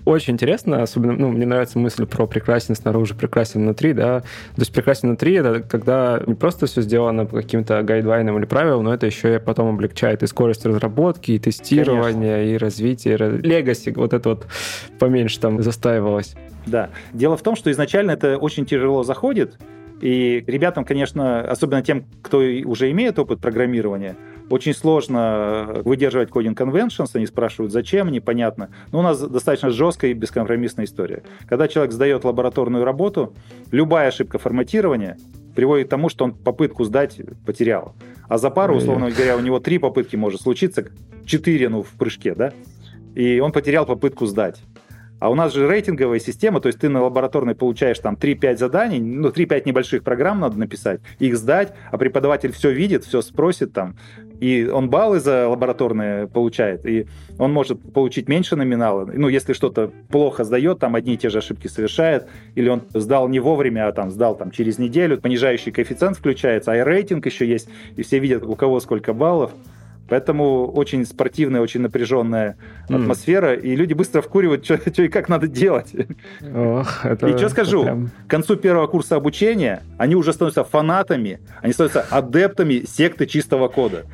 Очень 0.05 0.35
интересно, 0.35 0.83
особенно, 0.83 1.15
ну, 1.15 1.29
мне 1.31 1.47
нравится 1.47 1.79
мысль 1.79 2.05
про 2.07 2.27
прекрасен 2.27 2.75
снаружи, 2.75 3.15
прекрасен 3.15 3.63
внутри, 3.63 3.95
да. 3.95 4.21
То 4.21 4.61
есть 4.61 4.73
прекрасен 4.73 5.09
внутри— 5.09 5.35
это 5.35 5.61
когда 5.61 6.23
не 6.27 6.35
просто 6.35 6.67
все 6.67 6.83
сделано 6.83 7.25
по 7.25 7.37
каким-то 7.37 7.83
гайдлайнам 7.83 8.37
или 8.39 8.45
правилам, 8.45 8.85
но 8.85 8.93
это 8.93 9.07
еще 9.07 9.37
и 9.37 9.39
потом 9.39 9.69
облегчает 9.69 10.23
и 10.23 10.27
скорость 10.27 10.67
разработки, 10.67 11.33
и 11.33 11.39
тестирования, 11.39 12.37
Конечно. 12.37 12.55
и 12.55 12.59
развития, 12.59 13.17
легаси, 13.17 13.91
вот 13.97 14.13
это 14.13 14.29
вот 14.29 14.47
поменьше 14.99 15.41
там 15.41 15.63
застаивалось. 15.63 16.35
Да. 16.67 16.91
Дело 17.15 17.37
в 17.37 17.43
том, 17.43 17.57
что 17.57 17.71
изначально 17.71 18.11
это 18.11 18.37
очень 18.37 18.67
тяжело 18.67 19.05
заходит, 19.05 19.59
и 20.03 20.45
ребятам, 20.47 20.85
конечно, 20.85 21.41
особенно 21.41 21.83
тем, 21.83 22.05
кто 22.21 22.39
уже 22.39 22.91
имеет 22.91 23.19
опыт 23.19 23.41
программирования, 23.41 24.17
очень 24.51 24.75
сложно 24.75 25.81
выдерживать 25.85 26.31
кодинг 26.31 26.61
conventions, 26.61 27.11
они 27.15 27.27
спрашивают, 27.27 27.73
зачем, 27.73 28.11
непонятно. 28.11 28.71
Но 28.93 29.01
у 29.01 29.03
нас 29.03 29.21
достаточно 29.21 29.71
жесткая 29.71 30.11
и 30.11 30.15
бескомпромиссная 30.15 30.85
история. 30.85 31.23
Когда 31.49 31.69
человек 31.69 31.93
сдает 31.93 32.25
лабораторную 32.25 32.85
работу, 32.85 33.35
любая 33.71 34.09
ошибка 34.09 34.39
форматирования 34.39 35.19
приводит 35.55 35.87
к 35.87 35.91
тому, 35.91 36.09
что 36.09 36.25
он 36.25 36.35
попытку 36.35 36.85
сдать 36.85 37.21
потерял. 37.47 37.95
А 38.29 38.39
за 38.39 38.51
пару, 38.51 38.77
условно 38.77 39.11
говоря, 39.11 39.37
у 39.37 39.41
него 39.41 39.61
три 39.61 39.79
попытки 39.79 40.17
может 40.17 40.41
случиться, 40.41 40.87
четыре, 41.25 41.69
ну, 41.69 41.83
в 41.83 41.91
прыжке, 41.91 42.35
да? 42.35 42.53
И 43.15 43.39
он 43.39 43.53
потерял 43.53 43.87
попытку 43.87 44.27
сдать. 44.27 44.61
А 45.25 45.31
у 45.31 45.35
нас 45.35 45.55
же 45.55 45.67
рейтинговая 45.67 46.19
система, 46.19 46.61
то 46.61 46.67
есть 46.67 46.81
ты 46.81 46.91
на 46.91 47.03
лабораторной 47.03 47.55
получаешь 47.55 47.99
там 47.99 48.15
3-5 48.15 48.59
заданий, 48.59 49.01
ну, 49.01 49.31
3-5 49.31 49.63
небольших 49.65 50.05
программ 50.05 50.41
надо 50.41 50.59
написать, 50.59 51.01
их 51.19 51.39
сдать, 51.39 51.73
а 51.91 51.97
преподаватель 51.97 52.53
все 52.53 52.71
видит, 52.71 53.07
все 53.07 53.23
спросит 53.23 53.73
там, 53.73 53.97
и 54.41 54.69
он 54.71 54.91
баллы 54.91 55.21
за 55.21 55.49
лабораторные 55.49 56.27
получает, 56.27 56.85
и 56.85 57.07
он 57.39 57.55
может 57.55 57.81
получить 57.95 58.29
меньше 58.29 58.55
номинала. 58.55 59.07
Ну, 59.07 59.29
если 59.29 59.55
что-то 59.55 59.91
плохо 60.11 60.45
сдает, 60.45 60.81
там 60.81 60.95
одни 60.95 61.15
и 61.15 61.17
те 61.17 61.31
же 61.31 61.39
ошибки 61.39 61.69
совершает, 61.69 62.27
или 62.55 62.69
он 62.69 62.83
сдал 62.93 63.27
не 63.27 63.41
вовремя, 63.41 63.89
а 63.89 63.93
там 63.93 64.11
сдал 64.11 64.37
там 64.37 64.51
через 64.51 64.77
неделю, 64.77 65.19
понижающий 65.19 65.73
коэффициент 65.73 66.19
включается, 66.19 66.73
а 66.73 66.77
и 66.77 66.81
рейтинг 66.83 67.25
еще 67.25 67.49
есть, 67.49 67.71
и 67.97 68.03
все 68.03 68.19
видят, 68.19 68.43
у 68.43 68.57
кого 68.57 68.79
сколько 68.79 69.15
баллов. 69.15 69.53
Поэтому 70.09 70.67
очень 70.67 71.07
спортивная, 71.07 71.61
очень 71.61 71.81
напряженная 71.81 72.57
mm. 72.89 72.97
атмосфера, 72.97 73.55
и 73.55 73.75
люди 73.75 73.95
быстро 73.95 74.21
вкуривают, 74.21 74.65
что, 74.65 74.75
и 74.75 75.09
как 75.09 75.29
надо 75.29 75.49
делать. 75.49 75.93
Ох, 76.55 77.07
это, 77.07 77.29
и 77.29 77.37
что 77.37 77.49
скажу, 77.49 77.85
прям... 77.85 78.11
к 78.27 78.31
концу 78.31 78.57
первого 78.57 78.87
курса 78.87 79.17
обучения 79.17 79.83
они 79.97 80.15
уже 80.15 80.33
становятся 80.33 80.65
фанатами, 80.65 81.41
они 81.63 81.73
становятся 81.73 82.03
адептами 82.03 82.85
секты 82.87 83.27
чистого 83.27 83.69
кода. 83.69 84.05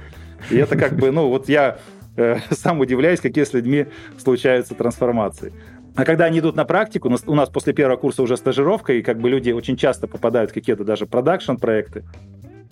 И 0.51 0.57
это 0.57 0.77
как 0.77 0.97
бы, 0.97 1.11
ну, 1.11 1.29
вот 1.29 1.49
я 1.49 1.79
э, 2.17 2.37
сам 2.51 2.81
удивляюсь, 2.81 3.21
какие 3.21 3.45
с 3.45 3.53
людьми 3.53 3.87
случаются 4.17 4.75
трансформации. 4.75 5.53
А 5.97 6.05
когда 6.05 6.27
они 6.27 6.39
идут 6.39 6.55
на 6.57 6.65
практику, 6.65 7.13
у 7.27 7.35
нас 7.35 7.49
после 7.49 7.73
первого 7.73 7.97
курса 7.97 8.23
уже 8.23 8.37
стажировка, 8.37 8.93
и 8.93 9.03
как 9.03 9.19
бы 9.19 9.29
люди 9.29 9.51
очень 9.51 9.77
часто 9.77 10.07
попадают 10.07 10.53
в 10.53 10.55
какие-то 10.55 10.85
даже 10.85 11.07
продакшн-проекты, 11.07 12.05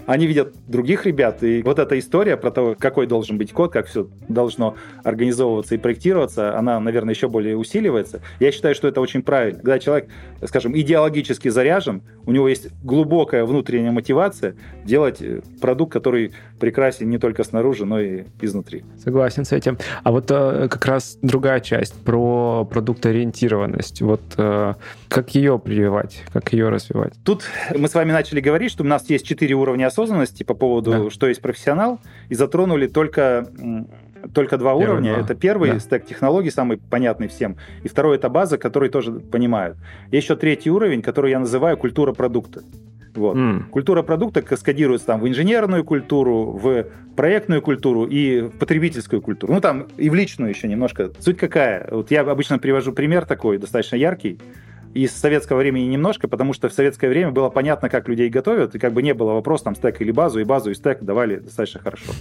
они 0.06 0.26
видят 0.26 0.54
других 0.66 1.04
ребят, 1.04 1.42
и 1.42 1.62
вот 1.62 1.78
эта 1.78 1.98
история 1.98 2.36
про 2.36 2.50
то, 2.50 2.74
какой 2.78 3.06
должен 3.06 3.36
быть 3.36 3.52
код, 3.52 3.72
как 3.72 3.86
все 3.86 4.08
должно 4.28 4.74
организовываться 5.04 5.74
и 5.74 5.78
проектироваться, 5.78 6.56
она, 6.58 6.80
наверное, 6.80 7.14
еще 7.14 7.28
более 7.28 7.56
усиливается. 7.56 8.20
Я 8.40 8.52
считаю, 8.52 8.74
что 8.74 8.88
это 8.88 9.00
очень 9.00 9.22
правильно. 9.22 9.58
Когда 9.58 9.78
человек, 9.78 10.08
скажем, 10.44 10.76
идеологически 10.76 11.48
заряжен, 11.48 12.02
у 12.24 12.32
него 12.32 12.48
есть 12.48 12.68
глубокая 12.82 13.44
внутренняя 13.44 13.92
мотивация 13.92 14.54
делать 14.84 15.20
э, 15.20 15.42
продукт, 15.60 15.92
который 15.92 16.32
прекрасен 16.58 17.10
не 17.10 17.18
только 17.18 17.44
снаружи, 17.44 17.84
но 17.84 18.00
и 18.00 18.24
изнутри. 18.40 18.84
Согласен 19.02 19.44
с 19.44 19.52
этим. 19.52 19.78
А 20.02 20.10
вот 20.10 20.30
э, 20.30 20.68
как 20.70 20.86
раз 20.86 21.18
другая 21.22 21.60
часть 21.60 21.94
про 22.04 22.64
продуктоориентированность. 22.64 24.00
Вот 24.00 24.22
э, 24.36 24.74
как 25.08 25.34
ее 25.34 25.58
прививать, 25.58 26.22
как 26.32 26.52
ее 26.52 26.68
развивать? 26.68 27.12
Тут 27.24 27.44
мы 27.76 27.88
с 27.88 27.94
вами 27.94 28.12
начали 28.12 28.40
говорить, 28.40 28.70
что 28.70 28.84
у 28.84 28.86
нас 28.86 29.08
есть 29.10 29.26
четыре 29.26 29.54
уровня 29.54 29.87
осознанности 29.88 30.42
по 30.44 30.54
поводу, 30.54 30.90
да. 30.90 31.10
что 31.10 31.26
есть 31.26 31.42
профессионал, 31.42 32.00
и 32.28 32.34
затронули 32.34 32.86
только 32.86 33.48
только 34.34 34.58
два 34.58 34.72
первый, 34.72 34.92
уровня. 34.92 35.14
Два. 35.14 35.24
Это 35.24 35.34
первый 35.34 35.72
да. 35.72 35.78
стек 35.78 36.06
технологий, 36.06 36.50
самый 36.50 36.78
понятный 36.78 37.28
всем. 37.28 37.56
И 37.82 37.88
второй 37.88 38.16
это 38.16 38.28
база, 38.28 38.58
который 38.58 38.88
тоже 38.88 39.12
понимают. 39.12 39.76
Есть 40.10 40.26
еще 40.26 40.36
третий 40.36 40.70
уровень, 40.70 41.02
который 41.02 41.30
я 41.30 41.38
называю 41.38 41.76
культура 41.76 42.12
продукта. 42.12 42.62
Вот. 43.14 43.36
Mm. 43.36 43.70
Культура 43.70 44.02
продукта 44.02 44.42
каскадируется 44.42 45.06
там 45.06 45.20
в 45.20 45.28
инженерную 45.28 45.84
культуру, 45.84 46.52
в 46.52 46.86
проектную 47.16 47.62
культуру 47.62 48.04
и 48.04 48.42
в 48.42 48.50
потребительскую 48.58 49.20
культуру. 49.20 49.52
Ну, 49.52 49.60
там 49.60 49.88
и 49.96 50.08
в 50.08 50.14
личную 50.14 50.50
еще 50.50 50.68
немножко. 50.68 51.10
Суть 51.18 51.36
какая? 51.36 51.88
Вот 51.90 52.10
я 52.10 52.20
обычно 52.20 52.58
привожу 52.58 52.92
пример 52.92 53.26
такой, 53.26 53.58
достаточно 53.58 53.96
яркий 53.96 54.38
из 55.04 55.12
советского 55.12 55.58
времени 55.58 55.84
немножко, 55.84 56.28
потому 56.28 56.52
что 56.52 56.68
в 56.68 56.72
советское 56.72 57.08
время 57.08 57.30
было 57.30 57.50
понятно, 57.50 57.88
как 57.88 58.08
людей 58.08 58.28
готовят, 58.28 58.74
и 58.74 58.78
как 58.78 58.92
бы 58.92 59.02
не 59.02 59.14
было 59.14 59.32
вопроса, 59.32 59.64
там, 59.64 59.76
стек 59.76 60.00
или 60.00 60.10
базу, 60.10 60.40
и 60.40 60.44
базу, 60.44 60.70
и 60.70 60.74
стек 60.74 61.02
давали 61.02 61.36
достаточно 61.36 61.80
хорошо. 61.80 62.12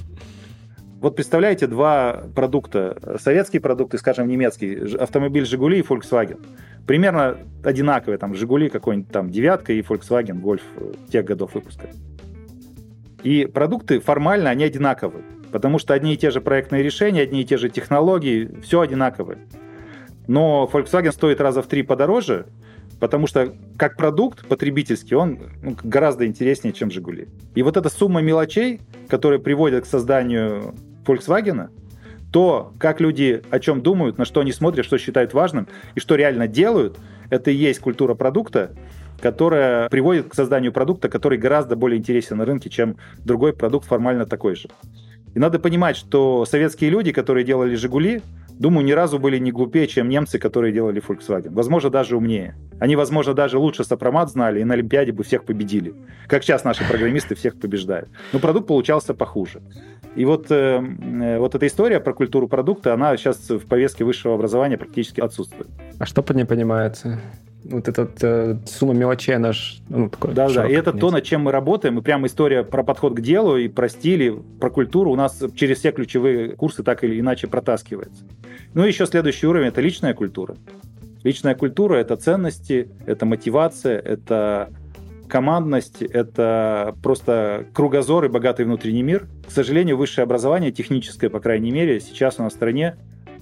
Вот 0.99 1.15
представляете, 1.15 1.67
два 1.67 2.23
продукта, 2.35 3.17
советский 3.19 3.59
продукт 3.59 3.93
и, 3.93 3.97
скажем, 3.97 4.27
немецкий, 4.27 4.95
автомобиль 4.95 5.45
«Жигули» 5.45 5.79
и 5.79 5.81
Volkswagen. 5.81 6.39
Примерно 6.87 7.37
одинаковые, 7.63 8.17
там, 8.17 8.33
«Жигули» 8.35 8.69
какой-нибудь 8.69 9.11
там 9.11 9.29
девятка 9.29 9.73
и 9.73 9.81
Volkswagen 9.81 10.41
Golf 10.41 10.61
тех 11.11 11.25
годов 11.25 11.53
выпуска. 11.53 11.89
И 13.23 13.45
продукты 13.45 13.99
формально, 13.99 14.49
они 14.49 14.63
одинаковые, 14.63 15.23
потому 15.51 15.79
что 15.79 15.93
одни 15.93 16.13
и 16.13 16.17
те 16.17 16.31
же 16.31 16.41
проектные 16.41 16.83
решения, 16.83 17.21
одни 17.21 17.41
и 17.41 17.45
те 17.45 17.57
же 17.57 17.69
технологии, 17.69 18.49
все 18.63 18.81
одинаковые. 18.81 19.39
Но 20.27 20.69
Volkswagen 20.71 21.11
стоит 21.11 21.41
раза 21.41 21.61
в 21.61 21.67
три 21.67 21.83
подороже, 21.83 22.47
потому 22.99 23.27
что 23.27 23.53
как 23.77 23.97
продукт 23.97 24.45
потребительский 24.47 25.15
он 25.15 25.39
ну, 25.61 25.75
гораздо 25.83 26.25
интереснее, 26.25 26.73
чем 26.73 26.91
«Жигули». 26.91 27.27
И 27.55 27.63
вот 27.63 27.77
эта 27.77 27.89
сумма 27.89 28.21
мелочей, 28.21 28.81
которая 29.07 29.39
приводит 29.39 29.83
к 29.83 29.87
созданию 29.87 30.75
Volkswagen, 31.05 31.69
то, 32.31 32.73
как 32.77 32.99
люди 32.99 33.41
о 33.49 33.59
чем 33.59 33.81
думают, 33.81 34.17
на 34.17 34.25
что 34.25 34.41
они 34.41 34.51
смотрят, 34.51 34.85
что 34.85 34.97
считают 34.97 35.33
важным 35.33 35.67
и 35.95 35.99
что 35.99 36.15
реально 36.15 36.47
делают, 36.47 36.97
это 37.29 37.51
и 37.51 37.55
есть 37.55 37.79
культура 37.79 38.15
продукта, 38.15 38.71
которая 39.21 39.89
приводит 39.89 40.27
к 40.27 40.35
созданию 40.35 40.71
продукта, 40.71 41.09
который 41.09 41.37
гораздо 41.37 41.75
более 41.75 41.97
интересен 41.97 42.37
на 42.37 42.45
рынке, 42.45 42.69
чем 42.69 42.97
другой 43.19 43.53
продукт 43.53 43.87
формально 43.87 44.25
такой 44.25 44.55
же. 44.55 44.69
И 45.33 45.39
надо 45.39 45.59
понимать, 45.59 45.95
что 45.95 46.45
советские 46.45 46.89
люди, 46.89 47.11
которые 47.11 47.45
делали 47.45 47.75
«Жигули», 47.75 48.21
думаю, 48.59 48.85
ни 48.85 48.91
разу 48.91 49.19
были 49.19 49.37
не 49.37 49.51
глупее, 49.51 49.87
чем 49.87 50.09
немцы, 50.09 50.39
которые 50.39 50.73
делали 50.73 51.01
Volkswagen. 51.01 51.53
Возможно, 51.53 51.89
даже 51.89 52.17
умнее. 52.17 52.55
Они, 52.79 52.95
возможно, 52.95 53.33
даже 53.33 53.57
лучше 53.57 53.83
сопромат 53.83 54.29
знали 54.29 54.61
и 54.61 54.63
на 54.63 54.73
Олимпиаде 54.73 55.11
бы 55.11 55.23
всех 55.23 55.43
победили. 55.45 55.93
Как 56.27 56.43
сейчас 56.43 56.63
наши 56.63 56.87
программисты 56.87 57.35
всех 57.35 57.59
побеждают. 57.59 58.09
Но 58.33 58.39
продукт 58.39 58.67
получался 58.67 59.13
похуже. 59.13 59.61
И 60.15 60.25
вот, 60.25 60.47
э, 60.49 60.81
э, 60.81 61.39
вот 61.39 61.55
эта 61.55 61.67
история 61.67 61.99
про 61.99 62.13
культуру 62.13 62.47
продукта, 62.47 62.93
она 62.93 63.15
сейчас 63.17 63.49
в 63.49 63.67
повестке 63.67 64.03
высшего 64.03 64.35
образования 64.35 64.77
практически 64.77 65.21
отсутствует. 65.21 65.69
А 65.99 66.05
что 66.05 66.23
под 66.23 66.37
ней 66.37 66.45
понимается? 66.45 67.19
Вот 67.69 67.87
эта 67.87 68.09
э, 68.21 68.55
сумма 68.65 68.93
мелочей, 68.93 69.35
она 69.35 69.53
ж, 69.53 69.79
ну, 69.89 70.09
такое 70.09 70.33
Да, 70.33 70.49
да, 70.49 70.67
и 70.67 70.73
это 70.73 70.93
то, 70.93 71.11
над 71.11 71.23
чем 71.23 71.41
мы 71.41 71.51
работаем, 71.51 71.97
и 71.99 72.01
прямо 72.01 72.27
история 72.27 72.63
про 72.63 72.83
подход 72.83 73.15
к 73.15 73.21
делу 73.21 73.57
и 73.57 73.67
про 73.67 73.89
стили, 73.89 74.37
про 74.59 74.69
культуру 74.69 75.11
у 75.11 75.15
нас 75.15 75.43
через 75.55 75.79
все 75.79 75.91
ключевые 75.91 76.55
курсы 76.55 76.83
так 76.83 77.03
или 77.03 77.19
иначе 77.19 77.47
протаскивается. 77.47 78.23
Ну 78.73 78.85
и 78.85 78.87
еще 78.87 79.05
следующий 79.05 79.47
уровень– 79.47 79.67
это 79.69 79.81
личная 79.81 80.13
культура. 80.13 80.55
Личная 81.23 81.55
культура– 81.55 81.95
это 81.97 82.15
ценности, 82.15 82.89
это 83.05 83.25
мотивация, 83.25 83.99
это 83.99 84.69
командность, 85.27 86.01
это 86.01 86.95
просто 87.03 87.65
кругозор 87.73 88.25
и 88.25 88.29
богатый 88.29 88.65
внутренний 88.65 89.03
мир. 89.03 89.27
К 89.47 89.51
сожалению, 89.51 89.97
высшее 89.97 90.23
образование, 90.23 90.71
техническое, 90.71 91.29
по 91.29 91.39
крайней 91.39 91.71
мере, 91.71 91.99
сейчас 91.99 92.39
у 92.39 92.43
нас 92.43 92.53
в 92.53 92.55
стране 92.55 92.95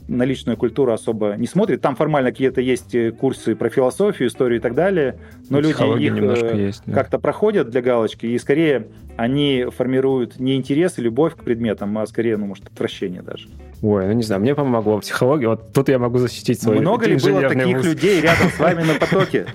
на 0.07 0.23
личную 0.23 0.57
культуру 0.57 0.93
особо 0.93 1.35
не 1.37 1.47
смотрит. 1.47 1.81
Там 1.81 1.95
формально 1.95 2.31
какие-то 2.31 2.61
есть 2.61 2.93
э, 2.93 3.11
курсы 3.11 3.55
про 3.55 3.69
философию, 3.69 4.29
историю 4.29 4.59
и 4.59 4.61
так 4.61 4.75
далее, 4.75 5.17
но 5.49 5.59
люди 5.59 6.03
их 6.03 6.17
э, 6.17 6.57
есть, 6.57 6.83
да. 6.85 6.93
как-то 6.93 7.19
проходят 7.19 7.69
для 7.69 7.81
галочки, 7.81 8.25
и 8.25 8.37
скорее 8.37 8.87
они 9.17 9.65
формируют 9.75 10.39
не 10.39 10.55
интерес 10.55 10.97
и 10.97 11.01
любовь 11.01 11.35
к 11.35 11.43
предметам, 11.43 11.97
а 11.97 12.05
скорее, 12.05 12.37
ну, 12.37 12.47
может, 12.47 12.67
отвращение 12.67 13.21
даже. 13.21 13.47
Ой, 13.81 14.05
ну 14.07 14.13
не 14.13 14.23
знаю, 14.23 14.41
мне 14.41 14.55
помогло 14.55 14.99
психология. 14.99 15.47
Вот 15.47 15.73
тут 15.73 15.89
я 15.89 15.99
могу 15.99 16.17
защитить 16.17 16.61
свой 16.61 16.79
Много 16.79 17.07
ли 17.07 17.17
было 17.17 17.41
таких 17.41 17.77
вуз? 17.77 17.85
людей 17.85 18.21
рядом 18.21 18.49
с 18.49 18.59
вами 18.59 18.83
на 18.83 18.93
потоке? 18.99 19.47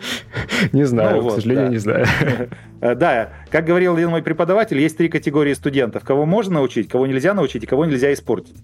Не 0.73 0.85
знаю, 0.85 1.23
ну 1.23 1.29
к 1.29 1.33
сожалению, 1.33 1.71
не 1.71 1.79
знаю. 1.79 2.07
Э, 2.83 2.95
да, 2.95 3.29
как 3.51 3.67
говорил 3.67 3.95
один 3.95 4.09
мой 4.09 4.23
преподаватель, 4.23 4.81
есть 4.81 4.97
три 4.97 5.11
категории 5.11 5.53
студентов. 5.53 6.03
Кого 6.03 6.25
можно 6.25 6.55
научить, 6.55 6.89
кого 6.89 7.07
нельзя 7.07 7.35
научить 7.35 7.63
и 7.63 7.67
кого 7.67 7.85
нельзя 7.85 8.11
испортить. 8.11 8.57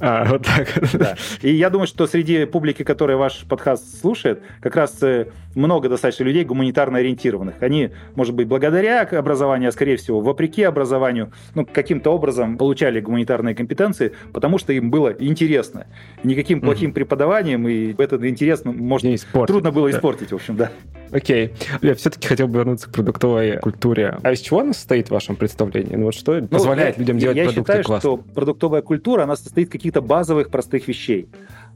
А, 0.00 0.24
вот 0.24 0.44
так. 0.44 0.68
Да. 0.92 1.16
И 1.42 1.52
я 1.52 1.70
думаю, 1.70 1.86
что 1.86 2.06
среди 2.06 2.44
публики, 2.44 2.82
которая 2.82 3.16
ваш 3.16 3.44
подкаст 3.48 4.00
слушает, 4.00 4.42
как 4.60 4.76
раз 4.76 5.02
э, 5.02 5.26
много 5.54 5.88
достаточно 5.88 6.24
людей 6.24 6.44
гуманитарно 6.44 6.98
ориентированных. 6.98 7.62
Они, 7.62 7.90
может 8.14 8.34
быть, 8.34 8.46
благодаря 8.46 9.02
образованию, 9.02 9.68
а 9.68 9.72
скорее 9.72 9.96
всего, 9.96 10.20
вопреки 10.20 10.62
образованию, 10.62 11.32
ну, 11.54 11.66
каким-то 11.66 12.10
образом 12.10 12.56
получали 12.56 13.00
гуманитарные 13.00 13.54
компетенции, 13.54 14.12
потому 14.32 14.58
что 14.58 14.72
им 14.72 14.90
было 14.90 15.14
интересно. 15.18 15.86
Никаким 16.22 16.60
плохим 16.60 16.90
mm-hmm. 16.90 16.94
преподаванием, 16.94 17.66
и 17.68 17.94
этот 18.00 18.24
интерес, 18.24 18.64
ну, 18.64 18.72
может, 18.72 19.26
трудно 19.46 19.72
было 19.72 19.90
испортить, 19.90 20.30
в 20.30 20.36
общем, 20.36 20.56
да. 20.56 20.70
Окей. 21.10 21.54
Я 21.82 21.94
все-таки 21.94 22.28
хотел 22.28 22.48
бы 22.48 22.58
вернуться 22.58 22.88
к 22.88 22.92
продуктовой 22.92 23.58
культуре. 23.58 24.18
А 24.22 24.32
из 24.32 24.40
чего 24.40 24.60
она 24.60 24.72
состоит 24.72 25.08
в 25.08 25.10
вашем 25.10 25.36
представлении? 25.36 25.96
Ну 25.96 26.04
вот 26.06 26.14
что 26.14 26.40
ну, 26.40 26.48
позволяет 26.48 26.96
я, 26.96 27.00
людям 27.00 27.18
делать 27.18 27.36
я 27.36 27.44
продукты 27.44 27.72
считаю, 27.72 27.84
классно? 27.84 28.00
что 28.00 28.16
продуктовая 28.34 28.82
культура, 28.82 29.22
она 29.22 29.36
состоит 29.36 29.70
из 29.70 29.87
каких-то 29.88 30.02
базовых 30.02 30.50
простых 30.50 30.86
вещей. 30.86 31.28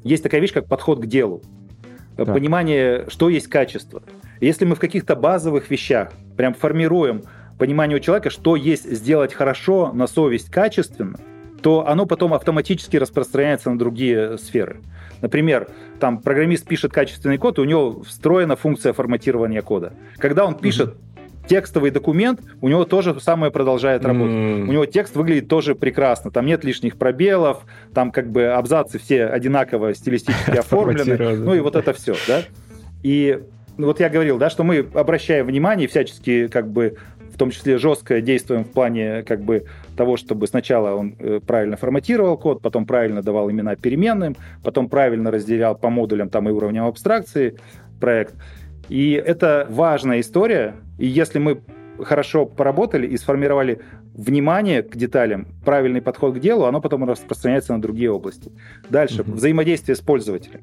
Есть 0.04 0.22
такая 0.22 0.40
вещь, 0.40 0.52
как 0.52 0.66
подход 0.66 1.00
к 1.00 1.06
делу. 1.06 1.42
Да. 2.18 2.26
Понимание, 2.26 3.06
что 3.08 3.30
есть 3.30 3.46
качество. 3.48 4.02
Если 4.40 4.66
мы 4.66 4.74
в 4.74 4.80
каких-то 4.80 5.16
базовых 5.16 5.70
вещах 5.70 6.12
прям 6.36 6.52
формируем 6.52 7.22
понимание 7.58 7.96
у 7.96 8.00
человека, 8.00 8.28
что 8.28 8.54
есть 8.54 8.90
сделать 8.90 9.32
хорошо, 9.32 9.92
на 9.94 10.06
совесть 10.06 10.50
качественно, 10.50 11.18
то 11.62 11.88
оно 11.88 12.04
потом 12.04 12.34
автоматически 12.34 12.98
распространяется 12.98 13.70
на 13.70 13.78
другие 13.78 14.36
сферы. 14.36 14.80
Например, 15.22 15.68
там 15.98 16.20
программист 16.20 16.66
пишет 16.66 16.92
качественный 16.92 17.38
код, 17.38 17.58
и 17.58 17.62
у 17.62 17.64
него 17.64 18.02
встроена 18.02 18.56
функция 18.56 18.92
форматирования 18.92 19.62
кода. 19.62 19.94
Когда 20.18 20.44
он 20.44 20.56
пишет 20.56 20.90
mm-hmm. 20.90 21.11
Текстовый 21.48 21.90
документ, 21.90 22.40
у 22.60 22.68
него 22.68 22.84
тоже 22.84 23.18
самое 23.20 23.52
продолжает 23.52 24.04
работать. 24.04 24.34
Mm-hmm. 24.34 24.68
У 24.68 24.72
него 24.72 24.86
текст 24.86 25.16
выглядит 25.16 25.48
тоже 25.48 25.74
прекрасно. 25.74 26.30
Там 26.30 26.46
нет 26.46 26.64
лишних 26.64 26.96
пробелов, 26.96 27.64
там 27.94 28.10
как 28.10 28.30
бы 28.30 28.46
абзацы 28.46 28.98
все 28.98 29.26
одинаково 29.26 29.94
стилистически 29.94 30.50
оформлены. 30.58 31.36
Ну 31.36 31.54
и 31.54 31.60
вот 31.60 31.76
это 31.76 31.92
все, 31.92 32.14
да. 32.26 32.42
И 33.02 33.40
вот 33.76 34.00
я 34.00 34.08
говорил, 34.08 34.38
да, 34.38 34.50
что 34.50 34.64
мы 34.64 34.86
обращаем 34.94 35.46
внимание 35.46 35.88
всячески 35.88 36.48
как 36.48 36.70
бы 36.70 36.96
в 37.32 37.38
том 37.38 37.50
числе 37.50 37.78
жестко 37.78 38.20
действуем 38.20 38.64
в 38.64 38.70
плане 38.70 39.22
как 39.22 39.40
бы 39.40 39.64
того, 39.96 40.16
чтобы 40.16 40.46
сначала 40.46 40.94
он 40.94 41.16
э, 41.18 41.40
правильно 41.44 41.76
форматировал 41.76 42.36
код, 42.36 42.60
потом 42.60 42.84
правильно 42.84 43.22
давал 43.22 43.50
имена 43.50 43.74
переменным, 43.74 44.36
потом 44.62 44.88
правильно 44.88 45.30
разделял 45.30 45.74
по 45.74 45.88
модулям 45.88 46.28
там 46.28 46.48
и 46.48 46.52
уровням 46.52 46.86
абстракции 46.86 47.56
проект. 48.00 48.34
И 48.88 49.12
это 49.12 49.66
важная 49.70 50.20
история, 50.20 50.74
и 50.98 51.06
если 51.06 51.38
мы 51.38 51.60
хорошо 52.00 52.46
поработали 52.46 53.06
и 53.06 53.16
сформировали 53.16 53.80
внимание 54.14 54.82
к 54.82 54.96
деталям, 54.96 55.46
правильный 55.64 56.02
подход 56.02 56.36
к 56.36 56.40
делу, 56.40 56.64
оно 56.64 56.80
потом 56.80 57.04
распространяется 57.04 57.74
на 57.74 57.82
другие 57.82 58.10
области. 58.10 58.50
Дальше, 58.88 59.22
mm-hmm. 59.22 59.32
взаимодействие 59.32 59.96
с 59.96 60.00
пользователем. 60.00 60.62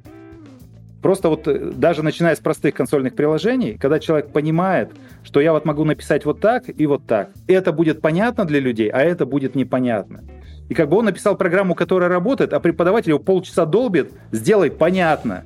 Просто 1.02 1.30
вот 1.30 1.48
э, 1.48 1.72
даже 1.72 2.04
начиная 2.04 2.36
с 2.36 2.40
простых 2.40 2.76
консольных 2.76 3.16
приложений, 3.16 3.78
когда 3.80 4.00
человек 4.00 4.32
понимает, 4.32 4.92
что 5.24 5.40
я 5.40 5.54
вот 5.54 5.66
могу 5.66 5.86
написать 5.86 6.26
вот 6.26 6.42
так 6.42 6.66
и 6.68 6.86
вот 6.88 7.06
так, 7.06 7.30
это 7.48 7.72
будет 7.72 8.02
понятно 8.02 8.46
для 8.46 8.60
людей, 8.60 8.90
а 8.90 9.00
это 9.00 9.26
будет 9.26 9.56
непонятно. 9.56 10.22
И 10.68 10.74
как 10.74 10.90
бы 10.90 10.98
он 10.98 11.06
написал 11.06 11.36
программу, 11.36 11.74
которая 11.74 12.10
работает, 12.10 12.54
а 12.54 12.60
преподаватель 12.60 13.10
его 13.10 13.20
полчаса 13.20 13.66
долбит, 13.66 14.12
сделай 14.32 14.70
понятно. 14.70 15.46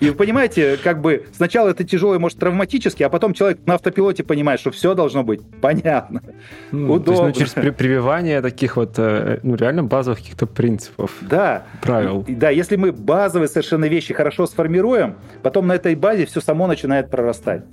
И 0.00 0.10
вы 0.10 0.14
понимаете, 0.14 0.76
как 0.82 1.00
бы 1.00 1.26
сначала 1.32 1.68
это 1.68 1.84
тяжело 1.84 2.14
и 2.14 2.18
может 2.18 2.38
травматически, 2.38 3.02
а 3.02 3.08
потом 3.08 3.34
человек 3.34 3.60
на 3.66 3.74
автопилоте 3.74 4.22
понимает, 4.22 4.60
что 4.60 4.70
все 4.70 4.94
должно 4.94 5.24
быть 5.24 5.40
понятно, 5.60 6.22
ну, 6.70 6.94
удобно. 6.94 7.04
То 7.04 7.10
есть, 7.12 7.22
ну, 7.22 7.32
через 7.32 7.52
при 7.52 7.70
прививание 7.70 8.40
таких 8.40 8.76
вот 8.76 8.94
э, 8.98 9.40
ну, 9.42 9.56
реально 9.56 9.84
базовых 9.84 10.20
каких-то 10.20 10.46
принципов, 10.46 11.12
да. 11.20 11.64
правил. 11.82 12.24
Да, 12.28 12.50
если 12.50 12.76
мы 12.76 12.92
базовые 12.92 13.48
совершенно 13.48 13.86
вещи 13.86 14.14
хорошо 14.14 14.46
сформируем, 14.46 15.16
потом 15.42 15.66
на 15.66 15.72
этой 15.74 15.94
базе 15.94 16.26
все 16.26 16.40
само 16.40 16.66
начинает 16.66 17.10
прорастать. 17.10 17.64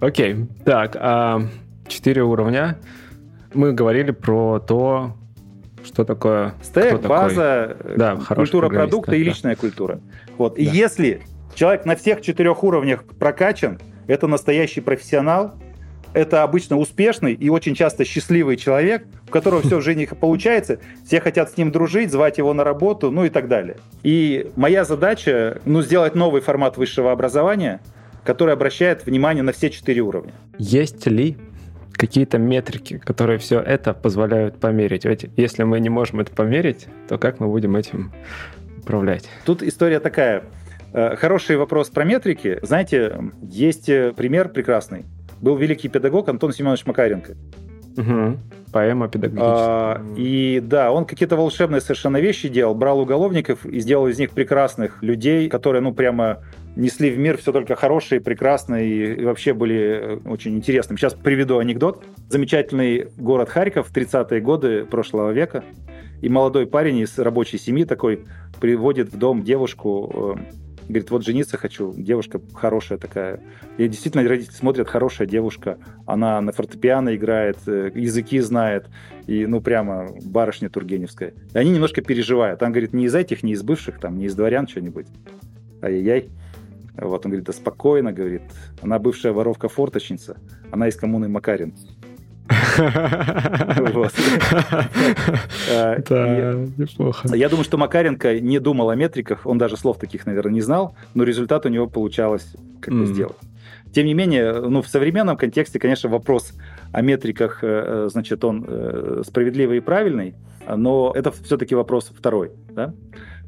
Окей, 0.00 0.46
так, 0.64 0.96
а, 0.98 1.42
четыре 1.88 2.22
уровня. 2.22 2.76
Мы 3.54 3.72
говорили 3.72 4.10
про 4.10 4.58
то, 4.58 5.16
что 5.84 6.04
такое... 6.04 6.54
Стек, 6.62 7.00
база, 7.02 7.76
такой? 7.78 7.96
да, 7.96 8.16
культура 8.16 8.68
продукта 8.68 9.12
да. 9.12 9.16
и 9.16 9.22
личная 9.22 9.56
культура. 9.56 10.00
Вот. 10.38 10.54
Да. 10.54 10.62
И 10.62 10.64
если 10.64 11.22
человек 11.54 11.84
на 11.84 11.96
всех 11.96 12.20
четырех 12.20 12.62
уровнях 12.64 13.04
прокачан, 13.04 13.78
это 14.06 14.26
настоящий 14.26 14.80
профессионал, 14.80 15.54
это 16.12 16.42
обычно 16.42 16.78
успешный 16.78 17.34
и 17.34 17.50
очень 17.50 17.74
часто 17.74 18.04
счастливый 18.04 18.56
человек, 18.56 19.06
у 19.28 19.30
которого 19.30 19.60
все 19.60 19.78
в 19.78 19.82
жизни 19.82 20.06
получается, 20.06 20.78
все 21.04 21.20
хотят 21.20 21.50
с 21.50 21.56
ним 21.56 21.70
дружить, 21.70 22.10
звать 22.10 22.38
его 22.38 22.54
на 22.54 22.64
работу, 22.64 23.10
ну 23.10 23.24
и 23.24 23.28
так 23.28 23.48
далее. 23.48 23.76
И 24.02 24.50
моя 24.56 24.84
задача, 24.84 25.60
ну, 25.66 25.82
сделать 25.82 26.14
новый 26.14 26.40
формат 26.40 26.78
высшего 26.78 27.12
образования, 27.12 27.80
который 28.24 28.54
обращает 28.54 29.04
внимание 29.04 29.42
на 29.42 29.52
все 29.52 29.68
четыре 29.68 30.00
уровня. 30.00 30.32
Есть 30.58 31.06
ли 31.06 31.36
какие-то 31.92 32.38
метрики, 32.38 32.98
которые 32.98 33.38
все 33.38 33.60
это 33.60 33.94
позволяют 33.94 34.58
померить. 34.58 35.04
Ведь 35.04 35.26
если 35.36 35.62
мы 35.62 35.80
не 35.80 35.88
можем 35.88 36.20
это 36.20 36.30
померить, 36.32 36.86
то 37.08 37.18
как 37.18 37.40
мы 37.40 37.46
будем 37.46 37.74
этим 37.76 38.12
управлять? 38.86 39.28
Тут 39.44 39.62
история 39.62 39.98
такая. 39.98 40.44
Э, 40.92 41.16
хороший 41.16 41.56
вопрос 41.56 41.90
про 41.90 42.04
метрики. 42.04 42.58
Знаете, 42.62 43.18
есть 43.42 43.88
э, 43.88 44.12
пример 44.16 44.48
прекрасный. 44.48 45.04
Был 45.40 45.56
великий 45.56 45.88
педагог 45.88 46.28
Антон 46.28 46.52
Семенович 46.52 46.86
Макаренко. 46.86 47.34
Угу. 47.96 48.38
Поэма 48.72 49.08
педагогическая. 49.08 49.48
А, 49.48 50.02
и 50.16 50.60
да, 50.62 50.92
он 50.92 51.04
какие-то 51.04 51.36
волшебные 51.36 51.80
совершенно 51.80 52.18
вещи 52.18 52.48
делал, 52.48 52.74
брал 52.74 53.00
уголовников 53.00 53.64
и 53.66 53.80
сделал 53.80 54.06
из 54.06 54.18
них 54.18 54.30
прекрасных 54.30 55.02
людей, 55.02 55.48
которые, 55.48 55.82
ну, 55.82 55.92
прямо 55.92 56.42
несли 56.76 57.10
в 57.10 57.18
мир 57.18 57.38
все 57.38 57.52
только 57.52 57.74
хорошие, 57.74 58.20
прекрасные 58.20 59.16
и 59.16 59.24
вообще 59.24 59.54
были 59.54 59.76
э, 59.76 60.18
очень 60.26 60.54
интересными. 60.56 60.98
Сейчас 60.98 61.14
приведу 61.14 61.58
анекдот. 61.58 62.04
Замечательный 62.28 63.08
город 63.16 63.48
Харьков 63.48 63.88
в 63.88 63.96
30-е 63.96 64.40
годы 64.40 64.84
прошлого 64.84 65.30
века. 65.32 65.64
И 66.20 66.28
молодой 66.28 66.66
парень 66.66 66.98
из 66.98 67.18
рабочей 67.18 67.58
семьи 67.58 67.84
такой 67.84 68.24
приводит 68.60 69.12
в 69.12 69.18
дом 69.18 69.42
девушку, 69.42 70.36
э, 70.38 70.88
говорит, 70.88 71.10
вот 71.10 71.24
жениться 71.24 71.56
хочу, 71.56 71.92
девушка 71.94 72.40
хорошая 72.54 72.98
такая. 72.98 73.40
И 73.76 73.88
действительно 73.88 74.26
родители 74.28 74.54
смотрят, 74.54 74.88
хорошая 74.88 75.26
девушка, 75.26 75.78
она 76.06 76.40
на 76.40 76.52
фортепиано 76.52 77.14
играет, 77.14 77.58
э, 77.66 77.90
языки 77.94 78.40
знает, 78.40 78.86
и 79.26 79.46
ну 79.46 79.60
прямо 79.60 80.08
барышня 80.24 80.70
Тургеневская. 80.70 81.34
И 81.52 81.58
они 81.58 81.70
немножко 81.70 82.02
переживают. 82.02 82.62
Он 82.62 82.70
говорит, 82.70 82.92
не 82.92 83.06
из 83.06 83.14
этих, 83.14 83.42
не 83.42 83.52
из 83.52 83.62
бывших, 83.62 84.00
там, 84.00 84.18
не 84.18 84.26
из 84.26 84.34
дворян 84.34 84.66
что-нибудь. 84.66 85.06
Ай-яй-яй. 85.82 86.30
Вот 86.96 87.26
он 87.26 87.30
говорит, 87.30 87.46
да 87.46 87.52
спокойно, 87.52 88.10
говорит, 88.12 88.42
она 88.80 88.98
бывшая 88.98 89.32
воровка-форточница, 89.32 90.38
она 90.70 90.88
из 90.88 90.96
коммуны 90.96 91.28
Макарин. 91.28 91.74
Э, 95.68 96.02
да, 96.08 96.54
неплохо. 96.76 97.34
Я 97.34 97.48
думаю, 97.48 97.64
что 97.64 97.76
Макаренко 97.76 98.40
не 98.40 98.58
думал 98.58 98.90
о 98.90 98.96
метриках, 98.96 99.46
он 99.46 99.58
даже 99.58 99.76
слов 99.76 99.98
таких, 99.98 100.26
наверное, 100.26 100.52
не 100.52 100.60
знал, 100.60 100.94
но 101.14 101.24
результат 101.24 101.66
у 101.66 101.68
него 101.68 101.86
получалось 101.86 102.54
как 102.80 102.94
бы 102.94 103.06
сделать. 103.06 103.36
Тем 103.92 104.06
не 104.06 104.14
менее, 104.14 104.52
ну, 104.60 104.82
в 104.82 104.88
современном 104.88 105.36
контексте, 105.36 105.78
конечно, 105.78 106.10
вопрос 106.10 106.52
о 106.92 107.02
метриках, 107.02 107.64
э, 107.64 107.66
э, 107.66 108.08
значит, 108.10 108.44
он 108.44 109.24
справедливый 109.26 109.78
и 109.78 109.80
правильный, 109.80 110.34
но 110.68 111.12
это 111.14 111.30
все-таки 111.32 111.74
вопрос 111.74 112.12
второй, 112.14 112.50
да? 112.70 112.92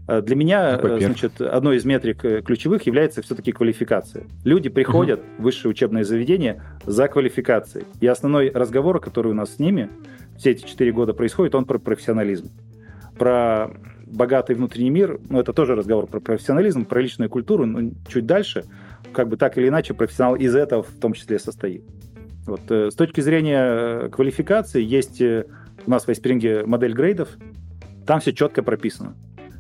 Э, 0.09 0.23
для 0.23 0.35
меня, 0.35 0.79
э, 0.83 1.01
значит, 1.01 1.41
одной 1.41 1.77
из 1.77 1.85
метрик 1.85 2.25
э, 2.25 2.41
ключевых 2.41 2.83
является 2.87 3.21
все-таки 3.23 3.53
квалификация. 3.53 4.25
Люди 4.43 4.71
приходят 4.71 5.21
угу. 5.21 5.27
в 5.39 5.43
высшее 5.43 5.71
учебное 5.71 6.03
заведение 6.03 6.63
за 6.85 7.07
квалификацией. 7.09 7.85
И 8.01 8.07
основной 8.07 8.51
разговор, 8.51 9.01
который 9.01 9.33
у 9.33 9.35
нас 9.35 9.57
с 9.57 9.59
ними 9.59 9.91
все 10.39 10.53
эти 10.53 10.65
четыре 10.67 10.93
года 10.93 11.13
происходит, 11.13 11.55
он 11.55 11.67
про 11.67 11.79
профессионализм. 11.79 12.51
Про 13.19 13.71
богатый 14.07 14.57
внутренний 14.57 14.91
мир, 14.91 15.21
ну, 15.29 15.41
это 15.41 15.53
тоже 15.53 15.75
разговор 15.75 16.07
про 16.07 16.21
профессионализм, 16.21 16.87
про 16.87 17.03
личную 17.03 17.29
культуру, 17.29 17.67
но 17.67 17.91
чуть 18.09 18.25
дальше, 18.25 18.65
как 19.13 19.29
бы 19.29 19.37
так 19.37 19.59
или 19.59 19.69
иначе, 19.69 19.93
профессионал 19.93 20.37
из 20.37 20.57
этого 20.57 20.83
в 20.83 20.99
том 20.99 21.13
числе 21.13 21.39
состоит. 21.39 21.83
Вот. 22.47 22.71
С 22.71 22.95
точки 22.95 23.21
зрения 23.21 24.09
квалификации 24.09 24.83
есть 24.83 25.21
у 25.21 25.91
нас 25.91 26.05
в 26.05 26.09
Айспринге 26.09 26.65
модель 26.65 26.95
грейдов, 26.95 27.29
там 28.07 28.21
все 28.21 28.33
четко 28.33 28.63
прописано 28.63 29.15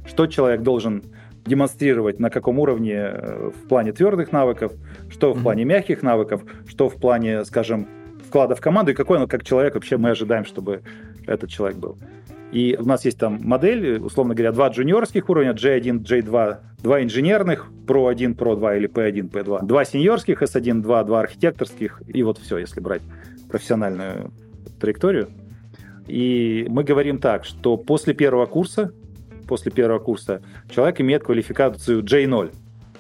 что 0.09 0.27
человек 0.27 0.63
должен 0.63 1.05
демонстрировать 1.45 2.19
на 2.19 2.31
каком 2.31 2.59
уровне 2.59 2.95
э, 2.95 3.51
в 3.55 3.69
плане 3.69 3.93
твердых 3.93 4.33
навыков, 4.33 4.73
что 5.11 5.33
в 5.33 5.43
плане 5.43 5.65
мягких 5.65 6.03
навыков, 6.03 6.43
что 6.67 6.89
в 6.89 6.97
плане, 6.97 7.45
скажем, 7.45 7.87
вклада 8.27 8.55
в 8.55 8.61
команду 8.61 8.91
и 8.91 8.95
какой 8.95 9.19
он 9.19 9.29
как 9.29 9.45
человек 9.45 9.75
вообще 9.75 9.97
мы 9.97 10.11
ожидаем, 10.11 10.45
чтобы 10.45 10.83
этот 11.27 11.51
человек 11.51 11.79
был. 11.79 11.97
И 12.53 12.77
у 12.81 12.85
нас 12.85 13.05
есть 13.05 13.19
там 13.19 13.41
модель, 13.43 13.99
условно 13.99 14.35
говоря, 14.35 14.53
два 14.53 14.69
джуниорских 14.69 15.29
уровня, 15.29 15.53
J1, 15.53 16.03
J2, 16.03 16.57
два 16.83 17.03
инженерных, 17.03 17.69
Pro 17.87 18.09
1, 18.09 18.33
Pro 18.33 18.57
2 18.57 18.77
или 18.77 18.89
P1, 18.89 19.31
P2, 19.31 19.67
два 19.67 19.85
сеньорских, 19.85 20.43
S1, 20.43 20.81
2, 20.81 21.05
два 21.05 21.21
архитекторских, 21.21 22.03
и 22.07 22.23
вот 22.23 22.39
все, 22.39 22.59
если 22.59 22.81
брать 22.81 23.03
профессиональную 23.51 24.33
траекторию. 24.81 25.29
И 26.07 26.67
мы 26.71 26.85
говорим 26.85 27.19
так, 27.19 27.45
что 27.45 27.77
после 27.77 28.15
первого 28.15 28.47
курса, 28.47 28.93
после 29.49 29.73
первого 29.73 29.99
курса 29.99 30.43
человек 30.71 31.01
имеет 31.01 31.25
квалификацию 31.25 32.03
J0. 32.05 32.55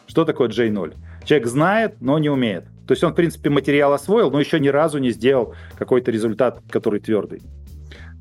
Что 0.08 0.24
такое 0.24 0.48
J0? 0.48 0.94
Человек 1.24 1.46
знает, 1.46 2.00
но 2.00 2.18
не 2.18 2.30
умеет. 2.30 2.64
То 2.86 2.92
есть 2.92 3.04
он, 3.04 3.12
в 3.12 3.14
принципе, 3.14 3.50
материал 3.50 3.92
освоил, 3.92 4.30
но 4.30 4.40
еще 4.40 4.58
ни 4.58 4.68
разу 4.68 4.98
не 4.98 5.10
сделал 5.10 5.54
какой-то 5.76 6.10
результат, 6.10 6.62
который 6.70 7.00
твердый. 7.00 7.42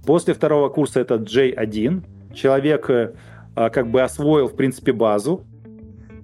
После 0.06 0.34
второго 0.34 0.70
курса 0.70 1.00
это 1.00 1.16
J1. 1.16 2.04
Человек 2.36 2.90
э, 2.90 3.14
как 3.56 3.90
бы 3.90 4.02
освоил, 4.02 4.48
в 4.48 4.56
принципе, 4.56 4.92
базу, 4.92 5.46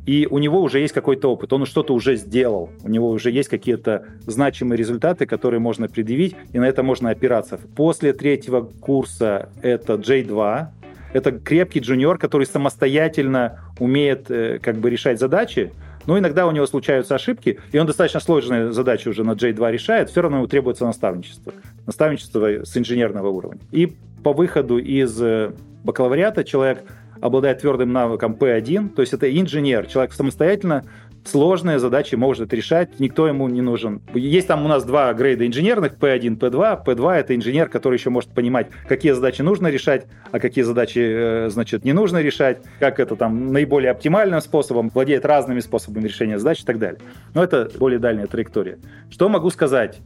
и 0.05 0.27
у 0.29 0.37
него 0.39 0.61
уже 0.61 0.79
есть 0.79 0.93
какой-то 0.93 1.31
опыт, 1.31 1.53
он 1.53 1.65
что-то 1.65 1.93
уже 1.93 2.17
сделал, 2.17 2.69
у 2.83 2.89
него 2.89 3.09
уже 3.09 3.31
есть 3.31 3.47
какие-то 3.47 4.05
значимые 4.25 4.77
результаты, 4.77 5.25
которые 5.25 5.61
можно 5.61 5.87
предъявить, 5.87 6.35
и 6.51 6.59
на 6.59 6.65
это 6.67 6.83
можно 6.83 7.09
опираться. 7.09 7.57
После 7.75 8.11
третьего 8.11 8.61
курса 8.61 9.49
это 9.61 9.93
J2, 9.93 10.67
это 11.13 11.31
крепкий 11.31 11.79
джуниор, 11.79 12.17
который 12.17 12.45
самостоятельно 12.45 13.59
умеет 13.79 14.29
э, 14.29 14.59
как 14.59 14.77
бы 14.77 14.89
решать 14.89 15.19
задачи, 15.19 15.71
но 16.05 16.19
иногда 16.19 16.45
у 16.47 16.51
него 16.51 16.65
случаются 16.65 17.15
ошибки, 17.15 17.59
и 17.71 17.77
он 17.77 17.87
достаточно 17.87 18.19
сложные 18.19 18.73
задачи 18.73 19.07
уже 19.07 19.23
на 19.23 19.31
J2 19.31 19.71
решает, 19.71 20.09
все 20.09 20.21
равно 20.21 20.37
ему 20.37 20.47
требуется 20.47 20.85
наставничество. 20.85 21.53
Наставничество 21.85 22.65
с 22.65 22.75
инженерного 22.75 23.29
уровня. 23.29 23.61
И 23.71 23.93
по 24.23 24.33
выходу 24.33 24.77
из 24.77 25.21
э, 25.21 25.51
бакалавриата 25.83 26.43
человек 26.43 26.83
обладает 27.21 27.61
твердым 27.61 27.93
навыком 27.93 28.33
P1, 28.33 28.89
то 28.89 29.01
есть 29.01 29.13
это 29.13 29.31
инженер, 29.31 29.85
человек 29.85 30.13
самостоятельно 30.13 30.83
сложные 31.25 31.79
задачи 31.79 32.15
может 32.15 32.53
решать, 32.53 32.99
никто 32.99 33.27
ему 33.27 33.47
не 33.49 33.61
нужен. 33.61 34.01
Есть 34.13 34.47
там 34.47 34.65
у 34.65 34.67
нас 34.67 34.83
два 34.83 35.13
грейда 35.13 35.47
инженерных, 35.47 35.97
P1, 35.97 36.37
P2. 36.37 36.85
P2— 36.85 37.13
это 37.15 37.35
инженер, 37.35 37.69
который 37.69 37.97
еще 37.97 38.09
может 38.09 38.31
понимать, 38.31 38.67
какие 38.87 39.11
задачи 39.13 39.41
нужно 39.41 39.67
решать, 39.67 40.07
а 40.31 40.39
какие 40.39 40.63
задачи, 40.63 40.99
э, 40.99 41.49
значит, 41.49 41.83
не 41.85 41.93
нужно 41.93 42.21
решать, 42.21 42.61
как 42.79 42.99
это 42.99 43.15
там 43.15 43.51
наиболее 43.51 43.91
оптимальным 43.91 44.41
способом, 44.41 44.89
владеет 44.89 45.25
разными 45.25 45.59
способами 45.59 46.07
решения 46.07 46.39
задач 46.39 46.61
и 46.61 46.65
так 46.65 46.79
далее. 46.79 46.99
Но 47.33 47.43
это 47.43 47.69
более 47.77 47.99
дальняя 47.99 48.27
траектория. 48.27 48.79
Что 49.09 49.29
могу 49.29 49.49
сказать? 49.49 49.99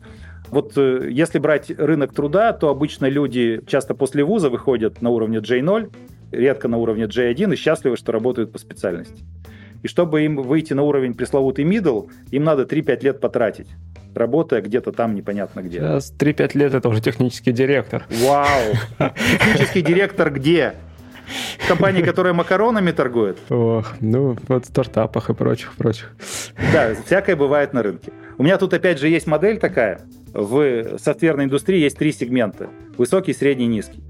Вот 0.50 0.78
э, 0.78 1.10
если 1.12 1.40
брать 1.40 1.70
рынок 1.72 2.14
труда, 2.14 2.54
то 2.54 2.70
обычно 2.70 3.08
люди 3.08 3.62
часто 3.68 3.94
после 3.96 4.24
вуза 4.24 4.50
выходят 4.50 5.02
на 5.02 5.10
уровне 5.10 5.40
J0, 5.40 5.92
редко 6.32 6.68
на 6.68 6.78
уровне 6.78 7.06
J1 7.06 7.54
и 7.54 7.56
счастливы, 7.56 7.98
что 7.98 8.12
работают 8.12 8.52
по 8.52 8.60
специальности. 8.60 9.24
И 9.84 9.88
чтобы 9.88 10.24
им 10.24 10.38
выйти 10.38 10.74
на 10.74 10.84
уровень 10.84 11.13
пресловутый 11.13 11.66
middle, 11.66 12.10
им 12.32 12.44
надо 12.44 12.63
3-5 12.63 13.04
лет 13.04 13.20
потратить 13.20 13.68
работая 14.18 14.62
где-то 14.62 14.92
там 14.92 15.16
непонятно 15.16 15.62
где. 15.62 15.80
Сейчас 15.80 16.13
3-5 16.18 16.58
лет 16.58 16.74
это 16.74 16.90
уже 16.90 17.02
технический 17.02 17.52
директор. 17.52 18.06
Вау! 18.10 18.74
Технический 19.16 19.82
директор 19.82 20.32
где? 20.32 20.74
В 21.60 21.68
компании, 21.68 22.02
которая 22.02 22.34
макаронами 22.34 22.92
торгует? 22.92 23.38
Ох, 23.50 23.96
ну 24.00 24.38
вот 24.48 24.66
в 24.66 24.68
стартапах 24.68 25.30
и 25.30 25.34
прочих, 25.34 25.74
прочих. 25.76 26.16
Да, 26.74 26.96
всякое 27.06 27.36
бывает 27.36 27.74
на 27.74 27.84
рынке. 27.84 28.12
У 28.38 28.44
меня 28.44 28.58
тут 28.58 28.74
опять 28.74 29.00
же 29.00 29.10
есть 29.10 29.28
модель 29.28 29.60
такая. 29.60 30.02
В 30.34 30.98
софтверной 31.00 31.46
индустрии 31.46 31.80
есть 31.80 31.98
три 31.98 32.12
сегмента. 32.12 32.70
Высокий, 32.98 33.34
средний, 33.34 33.68
низкий. 33.68 34.04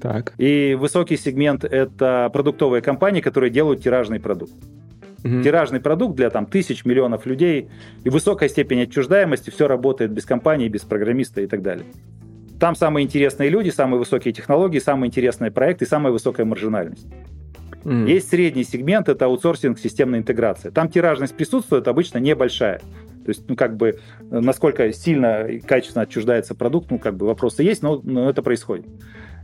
Так. 0.00 0.34
И 0.38 0.76
высокий 0.78 1.16
сегмент— 1.16 1.64
это 1.70 2.30
продуктовые 2.32 2.82
компании, 2.82 3.20
которые 3.20 3.50
делают 3.50 3.82
тиражный 3.82 4.20
продукт. 4.20 4.52
Угу. 5.24 5.42
Тиражный 5.42 5.80
продукт 5.80 6.16
для 6.16 6.30
там, 6.30 6.46
тысяч, 6.46 6.84
миллионов 6.84 7.26
людей 7.26 7.68
и 8.04 8.08
высокая 8.08 8.48
степень 8.48 8.82
отчуждаемости, 8.82 9.50
все 9.50 9.68
работает 9.68 10.10
без 10.10 10.24
компании, 10.24 10.68
без 10.68 10.82
программиста 10.82 11.40
и 11.40 11.46
так 11.46 11.62
далее. 11.62 11.86
Там 12.58 12.74
самые 12.74 13.04
интересные 13.04 13.48
люди, 13.48 13.70
самые 13.70 13.98
высокие 13.98 14.32
технологии, 14.32 14.78
самые 14.78 15.08
интересные 15.08 15.50
проекты 15.50 15.86
самая 15.86 16.12
высокая 16.12 16.46
маржинальность. 16.46 17.06
Mm. 17.84 18.08
Есть 18.08 18.28
средний 18.28 18.64
сегмент, 18.64 19.08
это 19.08 19.24
аутсорсинг, 19.24 19.78
системная 19.78 20.20
интеграция. 20.20 20.70
Там 20.70 20.88
тиражность 20.88 21.34
присутствует 21.34 21.88
обычно 21.88 22.18
небольшая. 22.18 22.78
То 22.78 23.28
есть, 23.28 23.48
ну, 23.48 23.56
как 23.56 23.76
бы, 23.76 23.98
насколько 24.20 24.92
сильно 24.92 25.46
и 25.46 25.60
качественно 25.60 26.02
отчуждается 26.02 26.54
продукт, 26.54 26.90
ну, 26.90 26.98
как 26.98 27.16
бы, 27.16 27.26
вопросы 27.26 27.62
есть, 27.62 27.82
но, 27.82 28.00
но 28.02 28.28
это 28.28 28.42
происходит. 28.42 28.86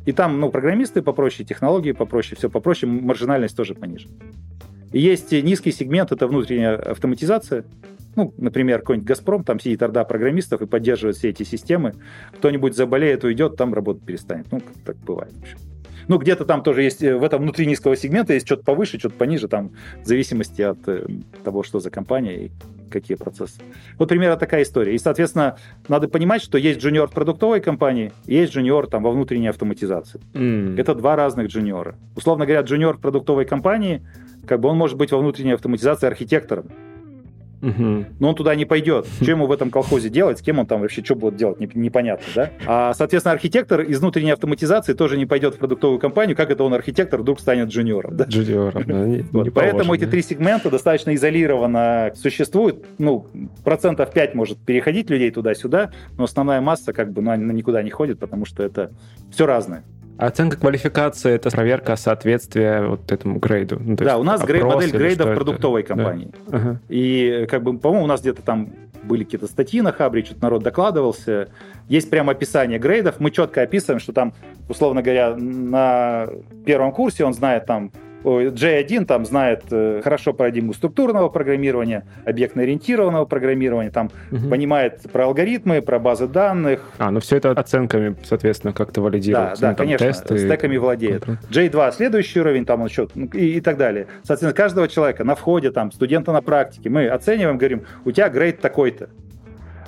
И 0.06 0.12
там, 0.12 0.40
ну, 0.40 0.50
программисты 0.50 1.02
попроще, 1.02 1.46
технологии 1.46 1.92
попроще, 1.92 2.36
все 2.36 2.48
попроще, 2.48 2.90
маржинальность 2.90 3.56
тоже 3.56 3.74
пониже. 3.74 4.08
Есть 4.92 5.32
низкий 5.32 5.72
сегмент, 5.72 6.12
это 6.12 6.26
внутренняя 6.26 6.76
автоматизация. 6.76 7.64
Ну, 8.16 8.34
например, 8.36 8.80
какой-нибудь 8.80 9.06
«Газпром», 9.06 9.44
там 9.44 9.60
сидит 9.60 9.82
орда 9.82 10.04
программистов 10.04 10.60
и 10.60 10.66
поддерживает 10.66 11.16
все 11.16 11.28
эти 11.28 11.44
системы. 11.44 11.94
Кто-нибудь 12.38 12.74
заболеет, 12.74 13.22
уйдет, 13.22 13.56
там 13.56 13.74
работа 13.74 14.00
перестанет. 14.04 14.46
Ну, 14.50 14.60
так 14.84 14.96
бывает. 14.96 15.32
Ну, 16.08 16.16
где-то 16.16 16.46
там 16.46 16.62
тоже 16.62 16.82
есть, 16.82 17.02
э, 17.02 17.16
в 17.16 17.22
этом 17.22 17.42
внутри 17.42 17.66
низкого 17.66 17.94
сегмента 17.94 18.32
есть 18.32 18.46
что-то 18.46 18.64
повыше, 18.64 18.98
что-то 18.98 19.14
пониже, 19.14 19.46
там, 19.46 19.72
в 20.02 20.06
зависимости 20.06 20.62
от 20.62 20.78
э, 20.88 21.06
того, 21.44 21.62
что 21.62 21.80
за 21.80 21.90
компания 21.90 22.46
и 22.46 22.50
какие 22.90 23.16
процессы. 23.16 23.60
Вот 23.98 24.08
примерно 24.08 24.38
такая 24.38 24.62
история. 24.62 24.94
И, 24.94 24.98
соответственно, 24.98 25.58
надо 25.86 26.08
понимать, 26.08 26.42
что 26.42 26.56
есть 26.56 26.80
джуниор 26.80 27.08
в 27.08 27.12
продуктовой 27.12 27.60
компании, 27.60 28.12
есть 28.24 28.54
джуниор 28.54 28.86
там 28.86 29.02
во 29.02 29.10
внутренней 29.10 29.48
автоматизации. 29.48 30.20
Mm. 30.32 30.80
Это 30.80 30.94
два 30.94 31.14
разных 31.14 31.48
джуниора. 31.48 31.96
Условно 32.16 32.46
говоря, 32.46 32.62
джуниор 32.62 32.96
в 32.96 33.00
продуктовой 33.00 33.44
компании, 33.44 34.02
как 34.48 34.60
бы 34.60 34.68
он 34.68 34.76
может 34.76 34.96
быть 34.96 35.12
во 35.12 35.18
внутренней 35.18 35.52
автоматизации 35.52 36.06
архитектором. 36.06 36.66
Угу. 37.60 38.04
Но 38.20 38.28
он 38.28 38.34
туда 38.34 38.54
не 38.54 38.64
пойдет. 38.64 39.06
Что 39.20 39.30
ему 39.30 39.46
в 39.46 39.52
этом 39.52 39.70
колхозе 39.70 40.08
делать? 40.08 40.38
С 40.38 40.42
кем 40.42 40.58
он 40.58 40.66
там 40.66 40.80
вообще 40.80 41.04
что 41.04 41.16
будет 41.16 41.36
делать? 41.36 41.58
Непонятно, 41.74 42.26
да? 42.34 42.50
А, 42.66 42.94
соответственно, 42.94 43.32
архитектор 43.32 43.80
из 43.80 43.98
внутренней 44.00 44.30
автоматизации 44.30 44.92
тоже 44.92 45.16
не 45.16 45.26
пойдет 45.26 45.56
в 45.56 45.58
продуктовую 45.58 45.98
компанию. 45.98 46.36
Как 46.36 46.50
это 46.50 46.62
он, 46.62 46.74
архитектор, 46.74 47.20
вдруг 47.20 47.40
станет 47.40 47.68
джуниором? 47.68 48.16
Да? 48.16 48.24
Джуниором, 48.24 48.84
да. 48.84 48.94
Не, 48.94 49.22
вот. 49.32 49.44
не 49.44 49.50
Поэтому 49.50 49.94
эти 49.94 50.06
три 50.06 50.22
сегмента 50.22 50.70
достаточно 50.70 51.14
изолированно 51.14 52.12
существуют. 52.14 52.84
Ну, 52.98 53.26
процентов 53.64 54.12
5 54.12 54.34
может 54.34 54.58
переходить 54.58 55.10
людей 55.10 55.30
туда-сюда, 55.30 55.90
но 56.16 56.24
основная 56.24 56.60
масса 56.60 56.92
как 56.92 57.12
бы 57.12 57.22
ну, 57.22 57.32
она 57.32 57.52
никуда 57.52 57.82
не 57.82 57.90
ходит, 57.90 58.20
потому 58.20 58.44
что 58.44 58.62
это 58.62 58.92
все 59.32 59.46
разное. 59.46 59.82
Оценка 60.18 60.56
квалификации— 60.56 61.32
это 61.34 61.50
проверка 61.50 61.94
соответствия 61.94 62.82
вот 62.82 63.12
этому 63.12 63.38
грейду. 63.38 63.80
Ну, 63.80 63.94
да, 63.96 64.18
у 64.18 64.24
нас 64.24 64.44
грейд, 64.44 64.64
модель 64.64 64.90
грейда 64.90 65.26
в 65.26 65.34
продуктовой 65.34 65.82
это? 65.82 65.94
компании. 65.94 66.30
Да. 66.48 66.56
Ага. 66.56 66.80
И, 66.88 67.46
как 67.48 67.62
бы, 67.62 67.78
по-моему, 67.78 68.04
у 68.04 68.08
нас 68.08 68.20
где-то 68.20 68.42
там 68.42 68.72
были 69.04 69.22
какие-то 69.22 69.46
статьи 69.46 69.80
на 69.80 69.92
Хабре, 69.92 70.24
что-то 70.24 70.42
народ 70.42 70.64
докладывался. 70.64 71.48
Есть 71.88 72.10
прямо 72.10 72.32
описание 72.32 72.80
грейдов. 72.80 73.20
Мы 73.20 73.30
четко 73.30 73.62
описываем, 73.62 74.00
что 74.00 74.12
там, 74.12 74.34
условно 74.68 75.02
говоря, 75.02 75.36
на 75.36 76.26
первом 76.66 76.90
курсе 76.90 77.24
он 77.24 77.32
знает 77.32 77.66
там 77.66 77.92
J1 78.24 79.04
там 79.04 79.24
знает 79.24 79.64
э, 79.70 80.00
хорошо 80.02 80.32
парадигму 80.32 80.74
структурного 80.74 81.28
программирования, 81.28 82.04
объектно-ориентированного 82.24 83.26
программирования, 83.26 83.90
там 83.90 84.10
угу. 84.30 84.48
понимает 84.48 85.02
про 85.12 85.24
алгоритмы, 85.26 85.82
про 85.82 85.98
базы 85.98 86.26
данных. 86.26 86.80
А, 86.98 87.10
ну 87.10 87.20
все 87.20 87.36
это 87.36 87.50
оценками, 87.50 88.16
соответственно, 88.24 88.72
как-то 88.72 89.00
валидируется. 89.00 89.60
Да, 89.60 89.68
да, 89.68 89.70
ну, 89.72 89.76
конечно, 89.76 90.06
тесты 90.06 90.38
стеками 90.38 90.76
владеет. 90.76 91.24
J2 91.50 91.92
следующий 91.92 92.40
уровень, 92.40 92.64
там 92.64 92.80
он 92.80 92.88
еще, 92.88 93.08
ну, 93.14 93.26
и, 93.26 93.56
и 93.56 93.60
так 93.60 93.76
далее. 93.76 94.06
Соответственно, 94.18 94.52
каждого 94.52 94.88
человека 94.88 95.24
на 95.24 95.34
входе, 95.34 95.70
там, 95.70 95.92
студента 95.92 96.32
на 96.32 96.42
практике, 96.42 96.90
мы 96.90 97.08
оцениваем, 97.08 97.58
говорим, 97.58 97.82
у 98.04 98.10
тебя 98.10 98.28
грейд 98.28 98.60
такой-то 98.60 99.08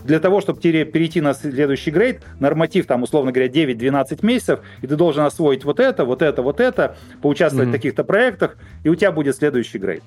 для 0.04 0.20
того, 0.20 0.40
чтобы 0.40 0.60
перейти 0.60 1.20
на 1.20 1.34
следующий 1.34 1.90
грейд, 1.90 2.22
норматив 2.38 2.86
там, 2.86 3.02
условно 3.02 3.32
говоря, 3.32 3.50
9-12 3.50 4.24
месяцев, 4.24 4.60
и 4.82 4.86
ты 4.86 4.96
должен 4.96 5.24
освоить 5.24 5.64
вот 5.64 5.80
это, 5.80 6.04
вот 6.04 6.22
это, 6.22 6.42
вот 6.42 6.60
это, 6.60 6.96
поучаствовать 7.22 7.68
mm-hmm. 7.68 7.70
в 7.70 7.74
таких-то 7.74 8.04
проектах, 8.04 8.56
и 8.84 8.88
у 8.88 8.94
тебя 8.94 9.12
будет 9.12 9.36
следующий 9.36 9.78
грейд. 9.78 10.02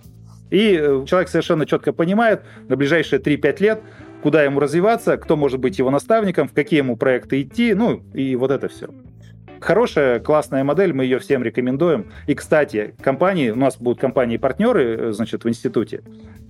И 0.49 0.77
э, 0.79 1.05
человек 1.07 1.29
совершенно 1.29 1.65
четко 1.65 1.93
понимает 1.93 2.41
на 2.67 2.75
ближайшие 2.75 3.19
3-5 3.19 3.61
лет, 3.61 3.81
куда 4.21 4.43
ему 4.43 4.59
развиваться, 4.59 5.17
кто 5.17 5.35
может 5.35 5.59
быть 5.59 5.79
его 5.79 5.89
наставником, 5.89 6.47
в 6.47 6.53
какие 6.53 6.79
ему 6.79 6.95
проекты 6.95 7.41
идти, 7.41 7.73
ну 7.73 8.03
и 8.13 8.35
вот 8.35 8.51
это 8.51 8.69
все. 8.69 8.87
Хорошая, 9.59 10.19
классная 10.19 10.63
модель, 10.65 10.93
мы 10.93 11.05
ее 11.05 11.19
всем 11.19 11.41
рекомендуем. 11.41 12.11
И, 12.27 12.35
кстати, 12.35 12.95
компании, 13.01 13.49
у 13.49 13.55
нас 13.55 13.77
будут 13.77 13.99
компании-партнеры, 13.99 14.83
э, 14.83 15.11
значит, 15.13 15.45
в 15.45 15.49
институте. 15.49 16.03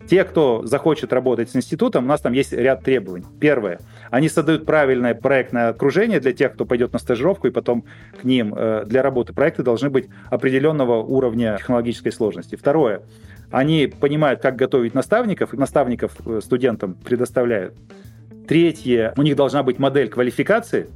Те, 0.07 0.23
кто 0.25 0.65
захочет 0.65 1.13
работать 1.13 1.49
с 1.49 1.55
институтом, 1.55 2.05
у 2.05 2.07
нас 2.07 2.21
там 2.21 2.33
есть 2.33 2.51
ряд 2.53 2.83
требований. 2.83 3.25
Первое. 3.39 3.79
Они 4.11 4.29
создают 4.29 4.65
правильное 4.65 5.15
проектное 5.15 5.69
окружение 5.69 6.19
для 6.19 6.33
тех, 6.33 6.53
кто 6.53 6.65
пойдет 6.65 6.93
на 6.93 6.99
стажировку, 6.99 7.47
и 7.47 7.51
потом 7.51 7.85
к 8.19 8.23
ним 8.23 8.53
э, 8.55 8.83
для 8.85 9.01
работы. 9.01 9.33
Проекты 9.33 9.63
должны 9.63 9.89
быть 9.89 10.09
определенного 10.29 11.01
уровня 11.01 11.55
технологической 11.57 12.11
сложности. 12.11 12.55
Второе. 12.55 13.01
Они 13.49 13.87
понимают, 13.87 14.41
как 14.41 14.55
готовить 14.55 14.93
наставников, 14.93 15.53
и 15.53 15.57
наставников 15.57 16.11
э, 16.25 16.41
студентам 16.43 16.95
предоставляют. 16.95 17.75
Третье. 18.47 19.13
У 19.15 19.21
них 19.21 19.35
должна 19.35 19.63
быть 19.63 19.79
модель 19.79 20.09
квалификации, 20.09 20.87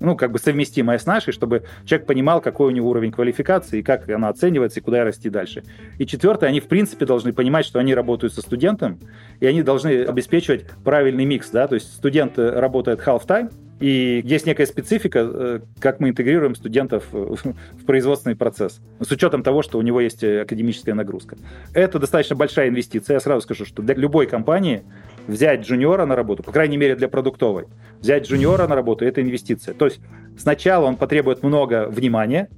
ну, 0.00 0.16
как 0.16 0.32
бы 0.32 0.38
совместимая 0.38 0.98
с 0.98 1.06
нашей, 1.06 1.32
чтобы 1.32 1.64
человек 1.84 2.06
понимал, 2.06 2.40
какой 2.40 2.68
у 2.68 2.70
него 2.70 2.90
уровень 2.90 3.12
квалификации, 3.12 3.80
и 3.80 3.82
как 3.82 4.08
она 4.08 4.28
оценивается, 4.28 4.80
и 4.80 4.82
куда 4.82 5.04
расти 5.04 5.30
дальше. 5.30 5.62
И 5.98 6.06
четвертое, 6.06 6.46
они, 6.46 6.60
в 6.60 6.68
принципе, 6.68 7.06
должны 7.06 7.32
понимать, 7.32 7.66
что 7.66 7.78
они 7.78 7.94
работают 7.94 8.32
со 8.32 8.40
студентом, 8.40 8.98
и 9.40 9.46
они 9.46 9.62
должны 9.62 10.04
обеспечивать 10.04 10.66
правильный 10.84 11.24
микс, 11.24 11.50
да, 11.50 11.66
то 11.66 11.74
есть 11.74 11.92
студент 11.92 12.38
работает 12.38 13.00
half-time, 13.00 13.50
И 13.78 14.22
есть 14.24 14.46
некая 14.46 14.66
специфика, 14.66 15.18
э, 15.22 15.60
как 15.80 16.00
мы 16.00 16.08
интегрируем 16.08 16.54
студентов 16.54 17.04
в 17.12 17.84
производственный 17.84 18.34
процесс, 18.34 18.80
с 19.00 19.10
учетом 19.10 19.42
того, 19.42 19.62
что 19.62 19.78
у 19.78 19.82
него 19.82 20.00
есть 20.00 20.24
академическая 20.24 20.94
нагрузка. 20.94 21.36
Это 21.74 21.98
достаточно 21.98 22.36
большая 22.36 22.68
инвестиция. 22.68 23.14
Я 23.14 23.20
сразу 23.20 23.42
скажу, 23.42 23.66
что 23.66 23.82
для 23.82 23.94
любой 23.94 24.26
компании 24.26 24.82
взять 25.26 25.60
джуниора 25.60 26.06
на 26.06 26.16
работу, 26.16 26.42
по 26.42 26.52
крайней 26.52 26.78
мере 26.78 26.96
для 26.96 27.08
продуктовой, 27.08 27.66
взять 28.00 28.26
джуниора 28.26 28.66
на 28.66 28.74
работу– 28.74 29.04
это 29.06 29.20
инвестиция. 29.20 29.74
То 29.74 29.86
есть 29.86 30.00
сначала 30.38 30.86
он 30.86 30.96
потребует 30.96 31.42
много 31.42 31.86
внимания, 31.88 32.48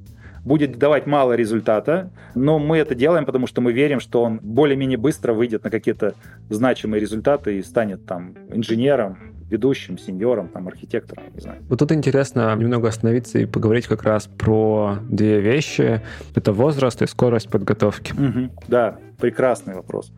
будет 0.45 0.79
давать 0.79 1.07
мало 1.07 1.33
результата, 1.33 2.11
но 2.35 2.59
мы 2.59 2.79
это 2.79 2.95
делаем, 2.95 3.25
потому 3.25 3.47
что 3.47 3.61
мы 3.61 3.73
верим, 3.73 3.99
что 3.99 4.23
он 4.23 4.39
более-менее 4.41 4.99
быстро 4.99 5.33
выйдет 5.33 5.65
на 5.65 5.71
какие-то 5.71 6.15
значимые 6.49 7.01
результаты 7.01 7.59
и 7.59 7.63
станет 7.63 8.07
там 8.07 8.35
инженером, 8.51 9.38
ведущим, 9.51 9.99
сеньором, 9.99 10.49
там, 10.49 10.69
архитектором, 10.69 11.25
не 11.35 11.41
знаю. 11.41 11.63
Вот 11.69 11.79
тут 11.79 11.93
интересно 11.93 12.55
немного 12.57 12.89
остановиться 12.89 13.39
и 13.39 13.47
поговорить 13.47 13.87
как 13.87 14.03
раз 14.03 14.27
про 14.27 14.99
две 15.09 15.41
вещи. 15.41 16.03
Это 16.35 16.53
возраст 16.53 17.01
и 17.03 17.07
скорость 17.07 17.49
подготовки. 17.49 18.13
Угу, 18.13 18.51
да, 18.69 18.99
прекрасный 19.19 19.75
вопрос. 19.75 20.13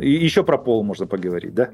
И 0.00 0.10
еще 0.10 0.42
про 0.42 0.58
пол 0.58 0.82
можно 0.82 1.06
поговорить, 1.06 1.54
да? 1.54 1.70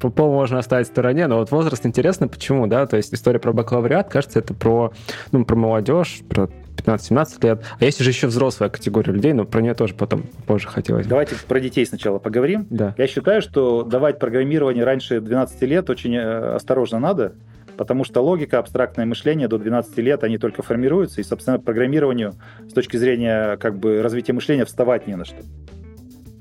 Про 0.00 0.10
пол 0.10 0.32
можно 0.32 0.58
оставить 0.58 0.86
в 0.86 0.90
стороне, 0.90 1.26
но 1.26 1.38
вот 1.38 1.50
возраст 1.50 1.84
интересно, 1.86 2.28
почему, 2.28 2.66
да? 2.66 2.86
То 2.86 2.96
есть 2.96 3.14
история 3.14 3.38
про 3.38 3.52
бакалавриат, 3.52 4.08
кажется, 4.08 4.38
это 4.38 4.54
про, 4.54 4.92
ну, 5.32 5.44
про 5.44 5.56
молодежь, 5.56 6.22
про 6.28 6.48
15-17 6.76 7.46
лет. 7.46 7.64
А 7.78 7.84
есть 7.84 8.00
же 8.00 8.10
еще 8.10 8.26
взрослая 8.26 8.68
категория 8.68 9.12
людей, 9.12 9.32
но 9.32 9.44
про 9.44 9.60
нее 9.60 9.74
тоже 9.74 9.94
потом 9.94 10.24
позже 10.46 10.68
хотелось. 10.68 11.06
Давайте 11.06 11.34
про 11.48 11.60
детей 11.60 11.86
сначала 11.86 12.18
поговорим. 12.18 12.66
Да. 12.70 12.94
Я 12.96 13.06
считаю, 13.06 13.42
что 13.42 13.82
давать 13.82 14.18
программирование 14.18 14.84
раньше 14.84 15.20
12 15.20 15.62
лет 15.62 15.90
очень 15.90 16.14
э, 16.14 16.54
осторожно 16.54 16.98
надо, 16.98 17.32
потому 17.76 18.04
что 18.04 18.20
логика, 18.20 18.58
абстрактное 18.58 19.06
мышление 19.06 19.48
до 19.48 19.58
12 19.58 19.96
лет, 19.98 20.24
они 20.24 20.38
только 20.38 20.62
формируются, 20.62 21.20
и, 21.20 21.24
собственно, 21.24 21.58
программированию 21.58 22.34
с 22.68 22.72
точки 22.72 22.96
зрения 22.96 23.56
как 23.56 23.78
бы 23.78 24.02
развития 24.02 24.32
мышления 24.32 24.64
вставать 24.64 25.06
не 25.06 25.16
на 25.16 25.24
что. 25.24 25.36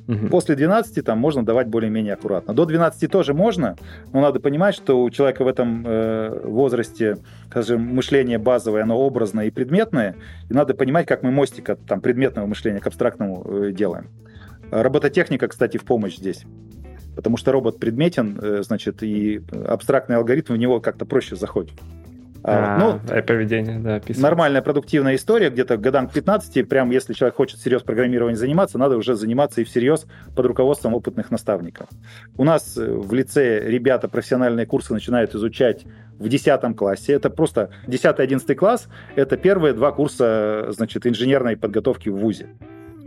Угу. 0.07 0.27
После 0.27 0.55
12 0.55 1.03
там 1.03 1.17
можно 1.17 1.43
давать 1.43 1.67
более-менее 1.67 2.13
аккуратно. 2.13 2.53
До 2.53 2.65
12 2.65 3.09
тоже 3.09 3.33
можно, 3.33 3.75
но 4.13 4.21
надо 4.21 4.39
понимать, 4.39 4.75
что 4.75 5.01
у 5.01 5.09
человека 5.09 5.43
в 5.43 5.47
этом 5.47 5.83
э, 5.85 6.41
возрасте, 6.43 7.17
скажем, 7.49 7.81
мышление 7.81 8.37
базовое, 8.37 8.83
оно 8.83 8.99
образное 8.99 9.47
и 9.47 9.51
предметное, 9.51 10.15
и 10.49 10.53
надо 10.53 10.75
понимать, 10.75 11.07
как 11.07 11.23
мы 11.23 11.31
мостик 11.31 11.69
от 11.69 11.85
там, 11.85 12.01
предметного 12.01 12.45
мышления 12.45 12.79
к 12.79 12.87
абстрактному 12.87 13.43
э, 13.45 13.71
делаем. 13.71 14.09
Робототехника, 14.71 15.47
кстати, 15.47 15.77
в 15.77 15.85
помощь 15.85 16.17
здесь. 16.17 16.45
Потому 17.15 17.37
что 17.37 17.51
робот 17.51 17.79
предметен, 17.79 18.37
э, 18.39 18.61
значит, 18.63 19.01
и 19.01 19.41
абстрактный 19.67 20.17
алгоритм 20.17 20.53
в 20.53 20.57
него 20.57 20.79
как-то 20.81 21.05
проще 21.05 21.35
заходит. 21.35 21.73
А, 22.47 22.77
ну, 22.77 22.99
а 23.09 23.21
поведение, 23.23 23.79
да, 23.79 23.95
описывается. 23.95 24.21
Нормальная 24.21 24.61
продуктивная 24.61 25.15
история, 25.15 25.49
где-то 25.49 25.77
годам 25.77 26.07
к 26.07 26.13
15, 26.13 26.69
прям 26.69 26.91
если 26.91 27.13
человек 27.13 27.35
хочет 27.35 27.59
серьезно 27.59 27.87
программированием 27.87 28.37
заниматься, 28.37 28.77
надо 28.77 28.97
уже 28.97 29.15
заниматься 29.15 29.61
и 29.61 29.63
всерьез 29.63 30.05
под 30.35 30.45
руководством 30.45 30.93
опытных 30.93 31.31
наставников. 31.31 31.87
У 32.37 32.43
нас 32.43 32.77
э, 32.77 32.85
в 32.85 33.11
лице 33.13 33.67
ребята 33.67 34.07
профессиональные 34.07 34.67
курсы 34.67 34.93
начинают 34.93 35.33
изучать 35.33 35.85
в 36.19 36.29
10 36.29 36.75
классе. 36.77 37.13
Это 37.13 37.31
просто 37.31 37.71
10-11 37.87 38.53
класс, 38.53 38.89
это 39.15 39.37
первые 39.37 39.73
два 39.73 39.91
курса, 39.91 40.67
значит, 40.69 41.07
инженерной 41.07 41.57
подготовки 41.57 42.09
в 42.09 42.17
ВУЗе. 42.17 42.49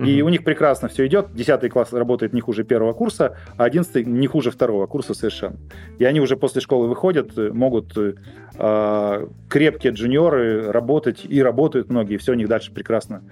И 0.06 0.22
у 0.22 0.28
них 0.28 0.44
прекрасно 0.44 0.88
все 0.88 1.06
идет. 1.06 1.34
Десятый 1.34 1.68
класс 1.70 1.92
работает 1.92 2.32
не 2.32 2.40
хуже 2.40 2.62
первого 2.62 2.92
курса, 2.92 3.36
а 3.56 3.64
одиннадцатый 3.64 4.04
не 4.04 4.26
хуже 4.28 4.50
второго 4.50 4.86
курса 4.86 5.12
совершенно. 5.12 5.56
И 5.98 6.04
они 6.04 6.20
уже 6.20 6.36
после 6.36 6.60
школы 6.60 6.86
выходят, 6.86 7.36
э, 7.36 7.50
могут 7.50 7.96
э, 7.96 9.26
крепкие 9.48 9.92
джуниоры 9.92 10.70
работать, 10.70 11.24
и 11.28 11.42
работают 11.42 11.90
многие, 11.90 12.14
и 12.14 12.18
все 12.18 12.32
у 12.32 12.36
них 12.36 12.48
дальше 12.48 12.72
прекрасно 12.72 13.22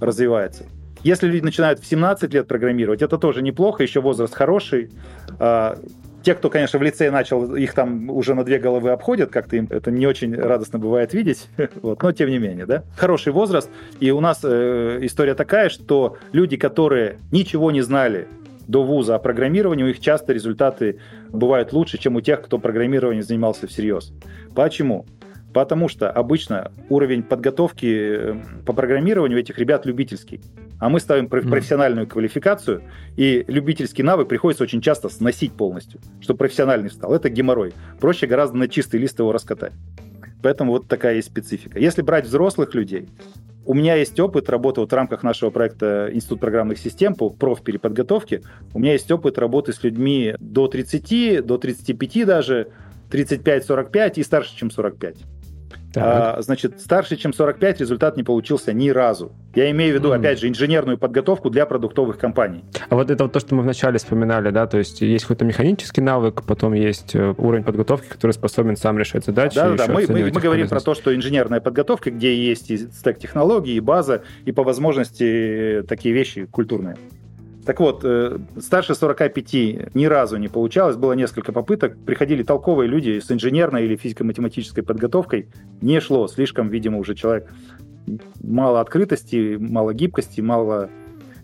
развивается. 0.00 0.64
Если 1.02 1.26
люди 1.26 1.44
начинают 1.44 1.80
в 1.80 1.86
17 1.86 2.32
лет 2.32 2.48
программировать, 2.48 3.02
это 3.02 3.18
тоже 3.18 3.42
неплохо, 3.42 3.82
еще 3.82 4.00
возраст 4.00 4.34
хороший. 4.34 4.90
Те, 6.24 6.34
кто, 6.34 6.48
конечно, 6.48 6.78
в 6.78 6.82
лицее 6.82 7.10
начал, 7.10 7.54
их 7.54 7.74
там 7.74 8.08
уже 8.08 8.34
на 8.34 8.44
две 8.44 8.58
головы 8.58 8.90
обходят, 8.90 9.30
как-то 9.30 9.56
им 9.56 9.66
это 9.68 9.90
не 9.90 10.06
очень 10.06 10.34
радостно 10.34 10.78
бывает 10.78 11.12
видеть, 11.12 11.48
вот, 11.82 12.02
но 12.02 12.12
тем 12.12 12.30
не 12.30 12.38
менее, 12.38 12.64
да. 12.64 12.82
Хороший 12.96 13.32
возраст, 13.32 13.68
и 14.00 14.10
у 14.10 14.20
нас 14.20 14.40
э, 14.42 15.00
история 15.02 15.34
такая, 15.34 15.68
что 15.68 16.16
люди, 16.32 16.56
которые 16.56 17.18
ничего 17.30 17.70
не 17.70 17.82
знали 17.82 18.26
до 18.66 18.82
вуза 18.84 19.16
о 19.16 19.18
программировании, 19.18 19.84
у 19.84 19.88
них 19.88 20.00
часто 20.00 20.32
результаты 20.32 20.98
бывают 21.28 21.74
лучше, 21.74 21.98
чем 21.98 22.16
у 22.16 22.22
тех, 22.22 22.40
кто 22.40 22.58
программированием 22.58 23.22
занимался 23.22 23.66
всерьез. 23.66 24.10
Почему? 24.54 25.04
Потому 25.52 25.88
что 25.88 26.10
обычно 26.10 26.72
уровень 26.88 27.22
подготовки 27.22 27.86
э, 27.86 28.34
по 28.64 28.72
программированию 28.72 29.36
у 29.36 29.40
этих 29.40 29.58
ребят 29.58 29.84
любительский. 29.84 30.40
А 30.80 30.88
мы 30.88 31.00
ставим 31.00 31.28
профессиональную 31.28 32.06
квалификацию, 32.06 32.82
и 33.16 33.44
любительский 33.48 34.02
навык 34.02 34.28
приходится 34.28 34.64
очень 34.64 34.80
часто 34.80 35.08
сносить 35.08 35.52
полностью, 35.52 36.00
чтобы 36.20 36.38
профессиональный 36.38 36.90
стал. 36.90 37.14
Это 37.14 37.28
геморрой. 37.28 37.72
Проще 38.00 38.26
гораздо 38.26 38.56
на 38.56 38.68
чистый 38.68 39.00
лист 39.00 39.18
его 39.18 39.32
раскатать. 39.32 39.72
Поэтому 40.42 40.72
вот 40.72 40.88
такая 40.88 41.16
есть 41.16 41.28
специфика. 41.28 41.78
Если 41.78 42.02
брать 42.02 42.26
взрослых 42.26 42.74
людей, 42.74 43.08
у 43.66 43.72
меня 43.72 43.94
есть 43.94 44.20
опыт 44.20 44.50
работы 44.50 44.80
вот 44.80 44.92
в 44.92 44.94
рамках 44.94 45.22
нашего 45.22 45.48
проекта 45.48 46.10
Институт 46.12 46.40
программных 46.40 46.78
систем 46.78 47.14
по 47.14 47.30
профпереподготовке. 47.30 48.42
У 48.74 48.78
меня 48.78 48.92
есть 48.92 49.10
опыт 49.10 49.38
работы 49.38 49.72
с 49.72 49.82
людьми 49.82 50.34
до 50.38 50.68
30, 50.68 51.46
до 51.46 51.56
35 51.56 52.26
даже, 52.26 52.68
35-45 53.10 54.12
и 54.16 54.22
старше, 54.22 54.54
чем 54.54 54.70
45. 54.70 55.16
А, 56.02 56.40
значит, 56.40 56.80
старше, 56.80 57.16
чем 57.16 57.32
45 57.32 57.80
результат 57.80 58.16
не 58.16 58.22
получился 58.22 58.72
ни 58.72 58.90
разу. 58.90 59.32
Я 59.54 59.70
имею 59.70 59.92
в 59.92 59.98
виду, 59.98 60.12
mm. 60.12 60.16
опять 60.16 60.40
же, 60.40 60.48
инженерную 60.48 60.98
подготовку 60.98 61.50
для 61.50 61.66
продуктовых 61.66 62.18
компаний. 62.18 62.64
А 62.88 62.94
вот 62.94 63.10
это 63.10 63.24
вот 63.24 63.32
то, 63.32 63.40
что 63.40 63.54
мы 63.54 63.62
вначале 63.62 63.98
вспоминали, 63.98 64.50
да, 64.50 64.66
то 64.66 64.78
есть 64.78 65.00
есть 65.00 65.24
какой-то 65.24 65.44
механический 65.44 66.00
навык, 66.00 66.42
потом 66.46 66.74
есть 66.74 67.14
э, 67.14 67.34
уровень 67.38 67.64
подготовки, 67.64 68.08
который 68.08 68.32
способен 68.32 68.76
сам 68.76 68.98
решать 68.98 69.24
задачи. 69.24 69.54
Да, 69.54 69.70
да, 69.74 69.86
мы, 69.88 70.06
мы, 70.08 70.24
мы 70.24 70.40
говорим 70.40 70.68
про 70.68 70.80
то, 70.80 70.94
что 70.94 71.14
инженерная 71.14 71.60
подготовка, 71.60 72.10
где 72.10 72.34
есть 72.34 72.70
и 72.70 72.76
стек 72.76 73.18
технологий, 73.18 73.76
и 73.76 73.80
база, 73.80 74.22
и 74.44 74.52
по 74.52 74.62
возможности 74.62 75.84
такие 75.88 76.14
вещи 76.14 76.46
культурные. 76.46 76.96
Так 77.64 77.80
вот, 77.80 78.00
э, 78.04 78.38
старше 78.60 78.94
45 78.94 79.54
ни 79.94 80.04
разу 80.06 80.36
не 80.36 80.48
получалось, 80.48 80.96
было 80.96 81.14
несколько 81.14 81.52
попыток. 81.52 81.96
Приходили 82.04 82.42
толковые 82.42 82.88
люди 82.88 83.20
с 83.20 83.30
инженерной 83.30 83.84
или 83.84 83.96
физико-математической 83.96 84.82
подготовкой. 84.82 85.48
Не 85.80 86.00
шло, 86.00 86.28
слишком, 86.28 86.68
видимо, 86.68 86.98
уже 86.98 87.14
человек 87.14 87.50
мало 88.42 88.80
открытости, 88.80 89.56
мало 89.58 89.94
гибкости, 89.94 90.40
мало 90.40 90.90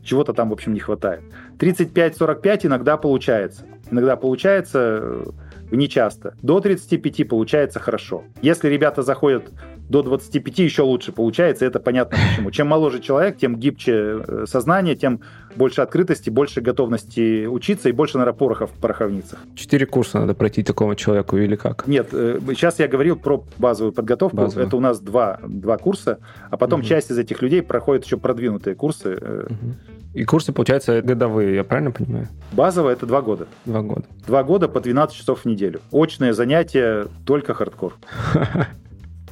чего-то 0.02 0.32
там, 0.32 0.50
в 0.50 0.52
общем, 0.52 0.74
не 0.74 0.80
хватает. 0.80 1.22
35-45 1.58 2.66
иногда 2.66 2.96
получается. 2.96 3.64
Иногда 3.90 4.16
получается 4.16 5.00
э, 5.02 5.24
нечасто. 5.70 6.34
До 6.42 6.60
35 6.60 7.28
получается 7.28 7.80
хорошо. 7.80 8.24
Если 8.42 8.68
ребята 8.68 9.02
заходят 9.02 9.50
до 9.91 10.03
25 10.03 10.59
еще 10.61 10.82
лучше 10.82 11.11
получается, 11.11 11.66
это 11.66 11.80
понятно 11.80 12.16
почему. 12.16 12.51
Чем 12.53 12.68
моложе 12.68 13.01
человек, 13.01 13.36
тем 13.38 13.57
гибче 13.57 13.93
э, 13.93 14.45
сознание, 14.47 14.95
тем 14.95 15.20
больше 15.57 15.80
открытости, 15.82 16.30
больше 16.30 16.61
готовности 16.61 17.47
учиться 17.47 17.88
и 17.88 17.93
больше, 17.93 18.16
наверное, 18.16 18.38
пороха 18.38 18.66
в 18.68 18.70
пороховницах. 18.70 19.41
Четыре 19.57 19.86
курса 19.86 20.20
надо 20.20 20.34
пройти 20.34 20.62
такому 20.62 20.95
человеку 20.95 21.36
или 21.36 21.57
как? 21.57 21.88
Нет, 21.88 22.09
сейчас 22.11 22.78
э, 22.78 22.84
я 22.84 22.88
говорил 22.88 23.16
про 23.16 23.45
базовую 23.59 23.93
подготовку. 23.93 24.36
Базовую. 24.36 24.68
Это 24.68 24.76
у 24.76 24.80
нас 24.80 25.01
два, 25.01 25.41
два 25.43 25.76
курса, 25.76 26.20
а 26.51 26.57
потом 26.57 26.80
угу. 26.80 26.88
часть 26.88 27.11
из 27.11 27.18
этих 27.18 27.43
людей 27.43 27.61
проходит 27.61 28.05
еще 28.05 28.16
продвинутые 28.16 28.76
курсы. 28.76 29.16
Угу. 29.16 29.74
И 30.14 30.24
курсы, 30.24 30.53
получается, 30.53 31.03
годовые, 31.03 31.57
я 31.57 31.64
правильно 31.64 31.91
понимаю? 31.91 32.28
Базовая 32.53 32.93
это 32.93 33.07
два 33.07 33.22
года. 33.22 33.49
Два 33.64 33.82
года. 33.82 34.05
Два 34.24 34.45
года 34.45 34.68
по 34.68 34.80
12 34.80 35.16
часов 35.16 35.41
в 35.41 35.45
неделю. 35.47 35.80
Очное 35.91 36.32
занятие, 36.32 37.09
только 37.26 37.55
хардкор. 37.55 37.95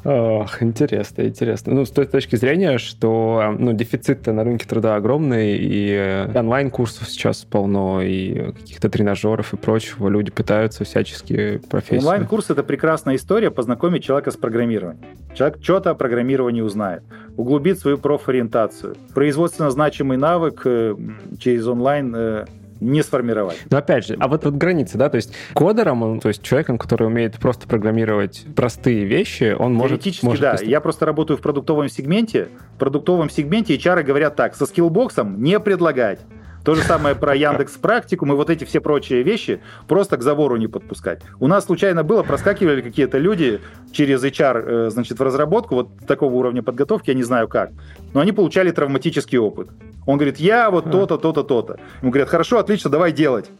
Ох, 0.04 0.62
интересно, 0.62 1.22
интересно. 1.22 1.74
Ну, 1.74 1.84
с 1.84 1.90
той 1.90 2.06
точки 2.06 2.36
зрения, 2.36 2.78
что 2.78 3.54
ну, 3.58 3.72
дефицит 3.72 4.26
на 4.26 4.44
рынке 4.44 4.66
труда 4.66 4.96
огромный, 4.96 5.56
и 5.58 6.28
онлайн-курсов 6.34 7.08
сейчас 7.08 7.44
полно, 7.44 8.00
и 8.02 8.52
каких-то 8.52 8.88
тренажеров 8.88 9.52
и 9.54 9.56
прочего. 9.56 10.08
Люди 10.08 10.30
пытаются 10.30 10.84
всячески 10.84 11.58
профессии. 11.68 11.98
Онлайн-курс— 11.98 12.48
это 12.50 12.62
прекрасная 12.62 13.16
история 13.16 13.50
познакомить 13.50 14.04
человека 14.04 14.30
с 14.30 14.36
программированием. 14.36 15.04
Человек 15.34 15.58
что-то 15.62 15.90
о 15.90 15.94
программировании 15.94 16.60
узнает, 16.60 17.02
углубит 17.36 17.78
свою 17.78 17.98
профориентацию. 17.98 18.96
Производственно 19.14 19.70
значимый 19.70 20.16
навык 20.16 20.62
э, 20.64 20.94
через 21.38 21.66
онлайн 21.66 22.14
э, 22.16 22.44
не 22.80 23.02
сформировать. 23.02 23.58
Но 23.70 23.78
опять 23.78 24.06
же, 24.06 24.16
а 24.18 24.28
вот, 24.28 24.44
вот 24.44 24.54
границы, 24.54 24.98
да, 24.98 25.08
то 25.08 25.16
есть 25.16 25.32
кодером, 25.54 26.20
то 26.20 26.28
есть 26.28 26.42
человеком, 26.42 26.78
который 26.78 27.06
умеет 27.06 27.36
просто 27.38 27.66
программировать 27.66 28.44
простые 28.54 29.04
вещи, 29.04 29.54
он 29.58 29.74
может... 29.74 30.00
Теоретически, 30.00 30.24
может 30.24 30.40
да. 30.42 30.50
Поступ... 30.52 30.68
Я 30.68 30.80
просто 30.80 31.06
работаю 31.06 31.36
в 31.36 31.40
продуктовом 31.40 31.88
сегменте. 31.88 32.48
В 32.76 32.78
продуктовом 32.78 33.30
сегменте 33.30 33.76
HR 33.76 34.02
говорят 34.02 34.36
так, 34.36 34.54
со 34.54 34.66
скиллбоксом 34.66 35.42
не 35.42 35.58
предлагать. 35.60 36.20
То 36.64 36.74
же 36.74 36.82
самое 36.82 37.14
про 37.14 37.34
Яндекс 37.34 37.76
Практику, 37.76 38.26
мы 38.26 38.36
вот 38.36 38.50
эти 38.50 38.64
все 38.64 38.80
прочие 38.80 39.22
вещи 39.22 39.60
просто 39.86 40.16
к 40.16 40.22
забору 40.22 40.56
не 40.56 40.66
подпускать. 40.66 41.22
У 41.40 41.46
нас 41.46 41.64
случайно 41.64 42.02
было, 42.04 42.22
проскакивали 42.22 42.82
какие-то 42.82 43.18
люди 43.18 43.60
через 43.92 44.22
HR, 44.22 44.86
э, 44.86 44.90
значит, 44.90 45.18
в 45.18 45.22
разработку 45.22 45.74
вот 45.76 45.88
такого 46.06 46.34
уровня 46.34 46.62
подготовки, 46.62 47.10
я 47.10 47.14
не 47.14 47.22
знаю 47.22 47.48
как, 47.48 47.70
но 48.12 48.20
они 48.20 48.32
получали 48.32 48.70
травматический 48.70 49.38
опыт. 49.38 49.68
Он 50.06 50.16
говорит, 50.16 50.38
я 50.38 50.70
вот 50.70 50.90
то-то, 50.90 51.16
то-то, 51.18 51.42
то-то. 51.42 51.78
Ему 52.02 52.10
говорят, 52.10 52.28
хорошо, 52.28 52.58
отлично, 52.58 52.90
давай 52.90 53.12
делать. 53.12 53.50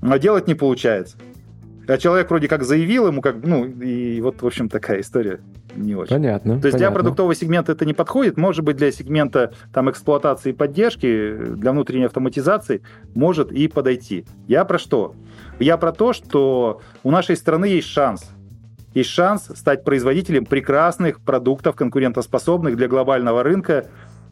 А 0.00 0.18
делать 0.18 0.46
не 0.46 0.54
получается. 0.54 1.16
А 1.88 1.96
человек 1.96 2.28
вроде 2.28 2.48
как 2.48 2.64
заявил 2.64 3.06
ему, 3.06 3.22
как, 3.22 3.36
ну, 3.42 3.64
и 3.64 4.20
вот, 4.20 4.42
в 4.42 4.46
общем, 4.46 4.68
такая 4.68 5.00
история 5.00 5.40
не 5.74 5.94
очень. 5.94 6.10
Понятно. 6.10 6.60
То 6.60 6.66
есть 6.66 6.76
понятно. 6.76 6.78
для 6.78 6.90
продуктового 6.90 7.34
сегмента 7.34 7.72
это 7.72 7.86
не 7.86 7.94
подходит. 7.94 8.36
Может 8.36 8.62
быть, 8.62 8.76
для 8.76 8.92
сегмента 8.92 9.54
там 9.72 9.90
эксплуатации 9.90 10.50
и 10.50 10.52
поддержки, 10.52 11.34
для 11.34 11.72
внутренней 11.72 12.04
автоматизации 12.04 12.82
может 13.14 13.52
и 13.52 13.68
подойти. 13.68 14.26
Я 14.46 14.66
про 14.66 14.78
что? 14.78 15.14
Я 15.58 15.78
про 15.78 15.92
то, 15.92 16.12
что 16.12 16.82
у 17.02 17.10
нашей 17.10 17.36
страны 17.36 17.64
есть 17.64 17.88
шанс. 17.88 18.30
Есть 18.92 19.10
шанс 19.10 19.50
стать 19.54 19.84
производителем 19.84 20.44
прекрасных 20.44 21.20
продуктов, 21.20 21.74
конкурентоспособных 21.76 22.76
для 22.76 22.88
глобального 22.88 23.42
рынка, 23.42 23.86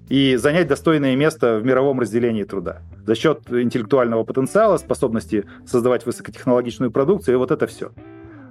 и 0.09 0.37
занять 0.37 0.69
достойное 0.69 1.17
место 1.17 1.59
в 1.59 1.65
мировом 1.65 2.01
разделении 2.01 2.45
труда. 2.45 2.83
За 3.07 3.15
счет 3.15 3.41
интеллектуального 3.51 4.25
потенциала, 4.25 4.77
способности 4.77 5.45
создавать 5.67 6.07
высокотехнологичную 6.07 6.91
продукцию, 6.91 7.35
и 7.35 7.39
вот 7.39 7.51
это 7.51 7.67
все. 7.67 7.91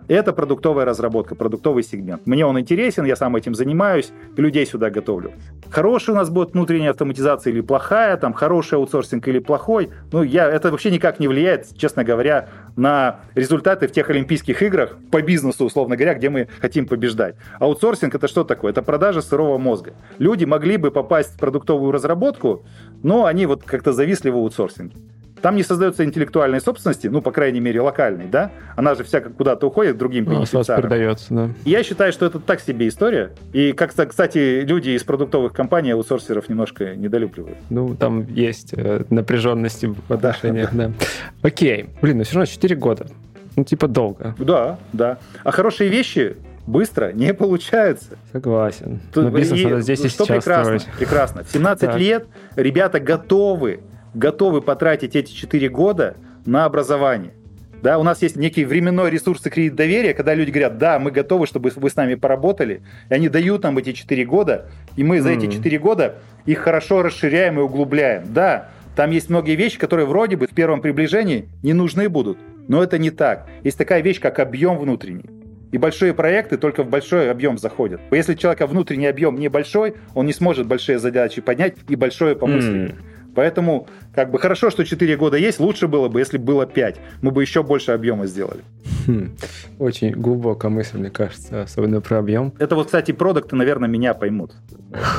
Это 0.07 0.33
продуктовая 0.33 0.85
разработка, 0.85 1.33
продуктовый 1.33 1.81
сегмент. 1.81 2.27
Мне 2.27 2.45
он 2.45 2.59
интересен, 2.59 3.05
я 3.05 3.15
сам 3.15 3.35
этим 3.35 3.55
занимаюсь, 3.55 4.11
людей 4.37 4.65
сюда 4.67 4.91
готовлю. 4.91 5.31
Хорошая 5.71 6.15
у 6.15 6.19
нас 6.19 6.29
будет 6.29 6.53
внутренняя 6.53 6.91
автоматизация 6.91 7.51
или 7.51 7.61
плохая, 7.61 8.15
там 8.17 8.33
хороший 8.33 8.75
аутсорсинг 8.75 9.27
или 9.27 9.39
плохой. 9.39 9.89
Ну, 10.11 10.21
я, 10.21 10.47
это 10.47 10.69
вообще 10.69 10.91
никак 10.91 11.19
не 11.19 11.27
влияет, 11.27 11.75
честно 11.75 12.03
говоря, 12.03 12.49
на 12.75 13.21
результаты 13.33 13.87
в 13.87 13.91
тех 13.91 14.07
Олимпийских 14.09 14.61
играх 14.61 14.95
по 15.11 15.23
бизнесу, 15.23 15.65
условно 15.65 15.95
говоря, 15.95 16.13
где 16.13 16.29
мы 16.29 16.49
хотим 16.59 16.85
побеждать. 16.85 17.35
Аутсорсинг 17.59 18.13
это 18.13 18.27
что 18.27 18.43
такое? 18.43 18.71
Это 18.71 18.83
продажа 18.83 19.21
сырого 19.21 19.57
мозга. 19.57 19.93
Люди 20.19 20.45
могли 20.45 20.77
бы 20.77 20.91
попасть 20.91 21.33
в 21.33 21.39
продуктовую 21.39 21.91
разработку, 21.91 22.63
но 23.01 23.25
они 23.25 23.47
вот 23.47 23.63
как-то 23.63 23.91
зависли 23.91 24.29
в 24.29 24.35
аутсорсинге. 24.35 24.95
Там 25.41 25.55
не 25.55 25.63
создается 25.63 26.03
интеллектуальной 26.03 26.61
собственности, 26.61 27.07
ну, 27.07 27.21
по 27.21 27.31
крайней 27.31 27.59
мере, 27.59 27.81
локальной, 27.81 28.25
да? 28.25 28.51
Она 28.75 28.95
же 28.95 29.03
вся 29.03 29.21
куда-то 29.21 29.67
уходит 29.67 29.95
к 29.95 29.97
другим 29.97 30.25
ну, 30.25 30.37
бенефициарам. 30.37 30.81
продается, 30.81 31.33
да. 31.33 31.49
Я 31.65 31.83
считаю, 31.83 32.11
что 32.13 32.25
это 32.25 32.39
так 32.39 32.61
себе 32.61 32.87
история. 32.87 33.31
И, 33.53 33.73
как 33.73 33.93
кстати, 33.95 34.61
люди 34.61 34.91
из 34.91 35.03
продуктовых 35.03 35.53
компаний 35.53 35.91
аутсорсеров 35.91 36.49
немножко 36.49 36.95
недолюбливают. 36.95 37.57
Ну, 37.69 37.95
там 37.95 38.25
есть 38.27 38.73
э, 38.73 39.03
напряженности 39.09 39.93
в 40.07 40.11
отношениях, 40.11 40.73
да. 40.73 40.87
да. 40.87 40.93
Окей. 41.41 41.89
Блин, 42.01 42.17
ну 42.17 42.23
все 42.23 42.35
равно 42.35 42.45
4 42.45 42.75
года. 42.75 43.07
Ну, 43.55 43.63
типа 43.63 43.87
долго. 43.87 44.35
Да, 44.39 44.79
да. 44.93 45.17
А 45.43 45.51
хорошие 45.51 45.89
вещи 45.89 46.35
быстро 46.67 47.11
не 47.13 47.33
получается. 47.33 48.17
Согласен. 48.31 48.99
Тут, 49.13 49.25
Но 49.25 49.29
бизнес 49.29 49.59
и, 49.59 49.65
надо 49.65 49.81
здесь 49.81 49.99
и 49.99 50.09
что 50.09 50.25
сейчас 50.25 50.43
прекрасно, 50.43 50.79
строить. 50.79 50.97
прекрасно. 50.97 51.43
В 51.43 51.51
17 51.51 51.81
так. 51.81 51.99
лет 51.99 52.27
ребята 52.55 52.99
готовы 52.99 53.81
готовы 54.15 54.61
потратить 54.61 55.15
эти 55.15 55.31
4 55.31 55.69
года 55.69 56.15
на 56.45 56.65
образование. 56.65 57.33
Да, 57.81 57.99
у 57.99 58.03
нас 58.03 58.21
есть 58.23 58.35
некий 58.35 58.65
временной 58.65 59.11
ресурс 59.11 59.45
и 59.45 59.49
кредит 59.49 59.75
доверия, 59.75 60.15
когда 60.15 60.33
люди 60.33 60.49
говорят, 60.49 60.79
да, 60.79 60.97
мы 60.97 61.11
готовы, 61.11 61.45
чтобы 61.45 61.71
вы 61.75 61.89
с 61.89 61.95
нами 61.95 62.15
поработали, 62.15 62.81
и 63.09 63.13
они 63.13 63.29
дают 63.29 63.61
нам 63.61 63.77
эти 63.77 63.91
4 63.91 64.25
года, 64.25 64.67
и 64.95 65.03
мы 65.03 65.21
за 65.21 65.29
эти 65.29 65.51
4 65.51 65.77
года 65.77 66.15
их 66.45 66.59
хорошо 66.59 67.03
расширяем 67.03 67.59
и 67.59 67.61
углубляем. 67.61 68.33
Да, 68.33 68.69
там 68.95 69.11
есть 69.11 69.29
многие 69.29 69.55
вещи, 69.55 69.77
которые 69.77 70.07
вроде 70.07 70.35
бы 70.37 70.47
в 70.47 70.51
первом 70.51 70.81
приближении 70.81 71.49
не 71.61 71.73
нужны 71.73 72.09
будут, 72.09 72.39
но 72.67 72.81
это 72.81 72.97
не 72.97 73.11
так. 73.11 73.47
Есть 73.63 73.77
такая 73.77 74.01
вещь, 74.01 74.19
как 74.19 74.39
объем 74.39 74.79
внутренний. 74.79 75.29
И 75.71 75.77
большие 75.77 76.13
проекты 76.13 76.57
только 76.57 76.83
в 76.83 76.89
большой 76.89 77.29
объем 77.29 77.57
заходят. 77.57 77.99
Если 78.09 78.33
у 78.33 78.37
человека 78.37 78.65
внутренний 78.65 79.07
объем 79.07 79.37
небольшой, 79.37 79.95
он 80.13 80.25
не 80.25 80.33
сможет 80.33 80.65
большие 80.65 80.97
задачи 80.97 81.41
поднять 81.41 81.75
и 81.89 81.95
большое 81.95 82.35
помыслить. 82.35 82.91
Mm. 82.91 82.95
Поэтому 83.35 83.87
как 84.15 84.31
бы 84.31 84.39
хорошо, 84.39 84.69
что 84.69 84.85
4 84.85 85.17
года 85.17 85.37
есть, 85.37 85.59
лучше 85.59 85.87
было 85.87 86.07
бы, 86.07 86.19
если 86.19 86.37
бы 86.37 86.45
было 86.45 86.65
5. 86.65 86.95
Мы 87.21 87.31
бы 87.31 87.41
еще 87.41 87.63
больше 87.63 87.91
объема 87.91 88.25
сделали. 88.25 88.61
Хм. 89.07 89.35
Очень 89.79 90.11
глубокая 90.11 90.71
мысль, 90.71 90.97
мне 90.97 91.09
кажется, 91.09 91.63
особенно 91.63 92.01
про 92.01 92.19
объем. 92.19 92.53
Это 92.57 92.75
вот, 92.75 92.85
кстати, 92.85 93.11
продукты, 93.11 93.55
наверное, 93.55 93.89
меня 93.89 94.13
поймут. 94.13 94.53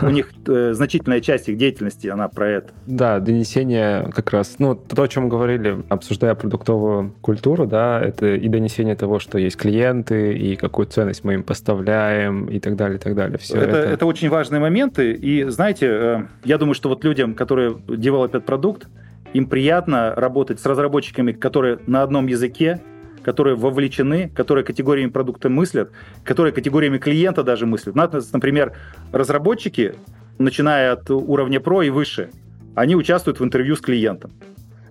У 0.02 0.08
них 0.08 0.30
э, 0.46 0.72
значительная 0.72 1.20
часть 1.20 1.48
их 1.48 1.58
деятельности, 1.58 2.08
она 2.08 2.28
про 2.28 2.48
это. 2.48 2.72
Да, 2.86 3.20
донесение 3.20 4.10
как 4.14 4.32
раз, 4.32 4.56
ну, 4.58 4.74
то, 4.74 5.02
о 5.02 5.08
чем 5.08 5.24
мы 5.24 5.28
говорили, 5.28 5.84
обсуждая 5.88 6.34
продуктовую 6.34 7.14
культуру, 7.20 7.66
да, 7.66 8.00
это 8.00 8.34
и 8.34 8.48
донесение 8.48 8.96
того, 8.96 9.18
что 9.18 9.38
есть 9.38 9.56
клиенты, 9.56 10.36
и 10.36 10.56
какую 10.56 10.86
ценность 10.86 11.24
мы 11.24 11.34
им 11.34 11.42
поставляем, 11.42 12.46
и 12.46 12.58
так 12.58 12.76
далее, 12.76 12.96
и 12.96 13.00
так 13.00 13.14
далее. 13.14 13.38
Все 13.38 13.58
это, 13.58 13.76
это... 13.76 13.90
это 13.90 14.06
очень 14.06 14.28
важные 14.30 14.60
моменты, 14.60 15.12
и, 15.12 15.44
знаете, 15.44 15.86
э, 15.86 16.22
я 16.44 16.58
думаю, 16.58 16.74
что 16.74 16.88
вот 16.88 17.04
людям, 17.04 17.34
которые 17.34 17.76
девелопят 17.88 18.44
продукт, 18.46 18.85
им 19.36 19.46
приятно 19.46 20.14
работать 20.16 20.60
с 20.60 20.66
разработчиками, 20.66 21.32
которые 21.32 21.78
на 21.86 22.02
одном 22.02 22.26
языке, 22.26 22.80
которые 23.22 23.54
вовлечены, 23.54 24.30
которые 24.30 24.64
категориями 24.64 25.10
продукта 25.10 25.50
мыслят, 25.50 25.90
которые 26.24 26.52
категориями 26.52 26.96
клиента 26.96 27.42
даже 27.42 27.66
мыслят. 27.66 27.94
Например, 27.94 28.72
разработчики, 29.12 29.94
начиная 30.38 30.92
от 30.92 31.10
уровня 31.10 31.60
про 31.60 31.82
и 31.82 31.90
выше, 31.90 32.30
они 32.74 32.96
участвуют 32.96 33.40
в 33.40 33.44
интервью 33.44 33.76
с 33.76 33.80
клиентом. 33.80 34.32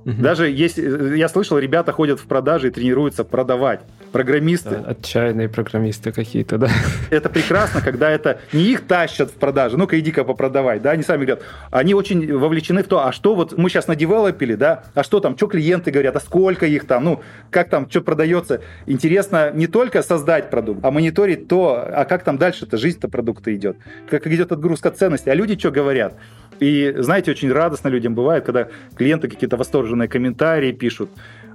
Угу. 0.05 0.21
Даже 0.21 0.49
есть, 0.49 0.77
э, 0.77 1.15
я 1.17 1.27
слышал, 1.27 1.57
ребята 1.57 1.91
ходят 1.91 2.19
в 2.19 2.27
продажи 2.27 2.67
и 2.67 2.71
тренируются 2.71 3.23
продавать. 3.23 3.81
Программисты. 4.11 4.69
Да, 4.69 4.91
отчаянные 4.91 5.49
программисты 5.49 6.11
какие-то, 6.11 6.59
да. 6.59 6.69
Это 7.09 7.27
прекрасно, 7.27 7.81
когда 7.81 8.11
это 8.11 8.39
не 8.53 8.65
их 8.65 8.81
тащат 8.81 9.31
в 9.31 9.33
продажи, 9.33 9.77
ну-ка 9.77 9.99
иди-ка 9.99 10.23
попродавай, 10.23 10.79
да, 10.79 10.91
они 10.91 11.01
сами 11.01 11.25
говорят, 11.25 11.43
они 11.71 11.95
очень 11.95 12.37
вовлечены 12.37 12.83
в 12.83 12.87
то, 12.87 13.05
а 13.05 13.11
что 13.11 13.33
вот 13.33 13.57
мы 13.57 13.69
сейчас 13.69 13.87
надевелопили, 13.87 14.53
да, 14.53 14.83
а 14.93 15.03
что 15.03 15.19
там, 15.19 15.35
что 15.35 15.47
клиенты 15.47 15.89
говорят, 15.89 16.15
а 16.15 16.19
сколько 16.19 16.67
их 16.67 16.85
там, 16.85 17.03
ну, 17.03 17.23
как 17.49 17.69
там, 17.69 17.89
что 17.89 18.01
продается. 18.01 18.61
Интересно 18.85 19.51
не 19.53 19.65
только 19.65 20.03
создать 20.03 20.51
продукт, 20.51 20.81
а 20.83 20.91
мониторить 20.91 21.47
то, 21.47 21.83
а 21.83 22.05
как 22.05 22.23
там 22.23 22.37
дальше-то 22.37 22.77
жизнь-то 22.77 23.07
продукта 23.07 23.53
идет, 23.55 23.77
как 24.07 24.27
идет 24.27 24.51
отгрузка 24.51 24.91
ценностей, 24.91 25.31
а 25.31 25.33
люди 25.33 25.57
что 25.57 25.71
говорят. 25.71 26.13
И, 26.59 26.93
знаете, 26.97 27.31
очень 27.31 27.51
радостно 27.51 27.89
людям 27.89 28.15
бывает, 28.15 28.45
когда 28.45 28.67
клиенты 28.95 29.27
какие-то 29.27 29.57
восторженные 29.57 30.07
комментарии 30.07 30.71
пишут. 30.71 31.09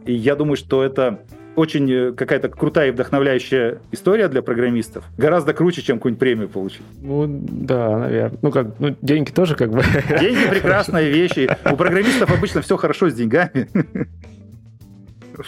И 0.06 0.12
я 0.12 0.34
думаю, 0.36 0.56
что 0.56 0.82
это 0.82 1.20
очень 1.56 1.90
э, 1.90 2.12
какая-то 2.12 2.48
крутая 2.48 2.88
и 2.88 2.90
вдохновляющая 2.90 3.78
история 3.92 4.28
для 4.28 4.42
программистов. 4.42 5.04
Гораздо 5.18 5.52
круче, 5.52 5.82
чем 5.82 5.98
какую-нибудь 5.98 6.20
премию 6.20 6.48
получить. 6.48 6.82
Ну, 7.00 7.26
да, 7.28 7.98
наверное. 7.98 8.38
Ну, 8.42 8.50
как, 8.50 8.78
ну, 8.78 8.96
деньги 9.02 9.30
тоже 9.30 9.56
как 9.56 9.70
бы... 9.70 9.82
Деньги– 10.20 10.48
прекрасные 10.50 11.10
вещи. 11.10 11.50
У 11.70 11.76
программистов 11.76 12.30
обычно 12.30 12.62
все 12.62 12.76
хорошо 12.76 13.10
с 13.10 13.14
деньгами. 13.14 13.68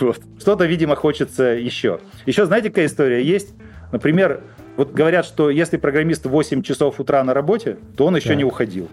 Вот. 0.00 0.20
Что-то, 0.40 0.64
видимо, 0.64 0.96
хочется 0.96 1.44
еще. 1.44 2.00
Еще 2.24 2.46
знаете, 2.46 2.70
какая 2.70 2.86
история 2.86 3.22
есть? 3.22 3.54
Например, 3.92 4.40
вот 4.76 4.92
говорят, 4.92 5.26
что 5.26 5.50
если 5.50 5.76
программист 5.76 6.24
8 6.24 6.62
часов 6.62 6.98
утра 6.98 7.22
на 7.24 7.34
работе, 7.34 7.76
то 7.96 8.06
он 8.06 8.16
еще 8.16 8.30
да. 8.30 8.34
не 8.36 8.44
уходил. 8.44 8.88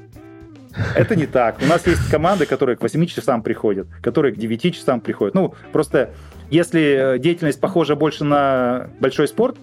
Это 0.95 1.15
не 1.15 1.25
так. 1.25 1.57
У 1.61 1.65
нас 1.65 1.85
есть 1.87 2.09
команды, 2.09 2.45
которые 2.45 2.75
к 2.75 2.81
8 2.81 3.05
часам 3.05 3.43
приходят, 3.43 3.87
которые 4.01 4.33
к 4.33 4.37
9 4.37 4.75
часам 4.75 5.01
приходят. 5.01 5.35
Ну, 5.35 5.53
просто 5.71 6.11
если 6.49 7.15
э, 7.15 7.19
деятельность 7.19 7.59
похожа 7.59 7.95
больше 7.95 8.23
на 8.23 8.89
большой 8.99 9.27
спорт, 9.27 9.57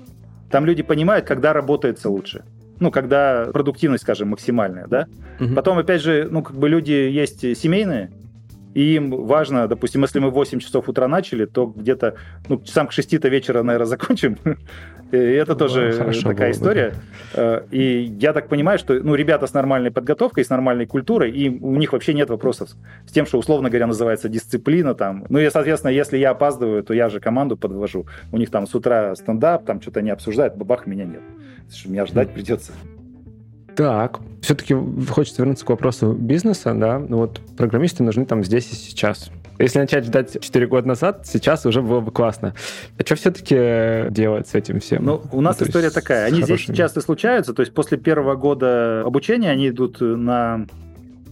там 0.51 0.67
люди 0.67 0.83
понимают, 0.83 1.27
когда 1.27 1.53
работается 1.53 2.09
лучше. 2.09 2.45
Ну, 2.79 2.91
когда 2.91 3.47
продуктивность, 3.53 4.03
скажем, 4.03 4.29
максимальная, 4.29 4.87
да. 4.87 5.07
Угу. 5.41 5.55
Потом, 5.55 5.79
опять 5.79 6.03
же, 6.03 6.29
ну, 6.31 6.43
как 6.43 6.57
бы 6.57 6.69
люди 6.69 6.93
есть 6.93 7.41
семейные, 7.57 8.11
и 8.77 8.97
им 8.97 9.09
важно, 9.09 9.69
допустим, 9.69 10.03
если 10.03 10.19
мы 10.19 10.29
в 10.29 10.35
8 10.35 10.59
часов 10.59 10.87
утра 10.91 11.09
начали, 11.09 11.47
то 11.47 11.65
где-то, 11.65 12.17
ну, 12.47 12.61
часам 12.61 12.89
к 12.89 12.93
6-то 12.93 13.27
вечера, 13.29 13.63
наверное, 13.63 13.87
закончим. 13.97 14.37
И 15.13 15.17
это 15.17 15.53
ну, 15.53 15.59
тоже 15.59 15.93
Хорошо 15.93 16.29
такая 16.29 16.51
история. 16.51 16.91
Бы. 16.91 16.97
Э, 17.41 17.63
и 17.71 18.15
я 18.21 18.35
так 18.35 18.49
понимаю, 18.49 18.79
что 18.79 18.93
ну, 18.93 19.15
ребята 19.15 19.47
с 19.47 19.55
нормальной 19.55 19.91
подготовкой, 19.91 20.45
с 20.45 20.51
нормальной 20.51 20.85
культурой, 20.85 21.31
и 21.31 21.49
у 21.49 21.75
них 21.77 21.95
вообще 21.95 22.13
нет 22.13 22.29
вопросов 22.29 22.69
с 23.07 23.13
тем, 23.13 23.25
что, 23.25 23.39
условно 23.39 23.71
говоря, 23.71 23.87
называется 23.87 24.29
дисциплина. 24.29 24.95
Там. 24.95 25.25
Ну 25.31 25.39
и, 25.39 25.49
соответственно, 25.49 25.93
если 25.93 26.19
я 26.19 26.33
опаздываю, 26.33 26.83
то 26.83 26.93
я 26.93 27.09
же 27.09 27.19
команду 27.19 27.57
подвожу. 27.57 28.05
У 28.31 28.37
них 28.37 28.51
там 28.51 28.67
с 28.67 28.75
утра 28.75 29.15
стендап, 29.15 29.65
там 29.65 29.81
что-то 29.81 30.03
не 30.03 30.11
обсуждают, 30.11 30.55
бабах, 30.55 30.87
меня 30.87 31.07
нет. 31.07 31.23
Меня 31.87 32.05
ждать 32.05 32.35
придется. 32.35 32.73
Так, 33.77 34.21
все-таки 34.41 34.75
хочется 35.11 35.43
вернуться 35.43 35.67
к 35.67 35.69
вопросу 35.69 36.13
бизнеса, 36.13 36.75
да, 36.75 36.99
ну 36.99 37.19
вот 37.19 37.41
программисты 37.57 38.03
нужны 38.03 38.25
там 38.25 38.43
здесь 38.43 38.71
и 38.73 38.75
сейчас. 38.75 39.31
Если 39.59 39.79
начать 39.79 40.05
ждать 40.05 40.39
4 40.41 40.67
года 40.67 40.89
назад, 40.89 41.27
сейчас 41.27 41.65
уже 41.65 41.81
было 41.81 42.01
бы 42.01 42.11
классно. 42.11 42.55
А 42.99 43.03
что 43.03 43.15
все-таки 43.17 44.11
делать 44.11 44.49
с 44.49 44.55
этим 44.55 44.81
всем? 44.81 45.05
Ну, 45.05 45.23
у 45.33 45.41
нас 45.41 45.61
ну, 45.61 45.67
история 45.67 45.91
такая. 45.91 46.27
Они 46.27 46.43
хорошими. 46.43 46.67
здесь 46.67 46.77
часто 46.77 47.01
случаются, 47.01 47.55
то 47.55 47.61
есть 47.61 47.73
после 47.73 47.97
первого 47.97 48.35
года 48.35 49.03
обучения 49.05 49.51
они 49.51 49.69
идут 49.69 50.01
на 50.01 50.67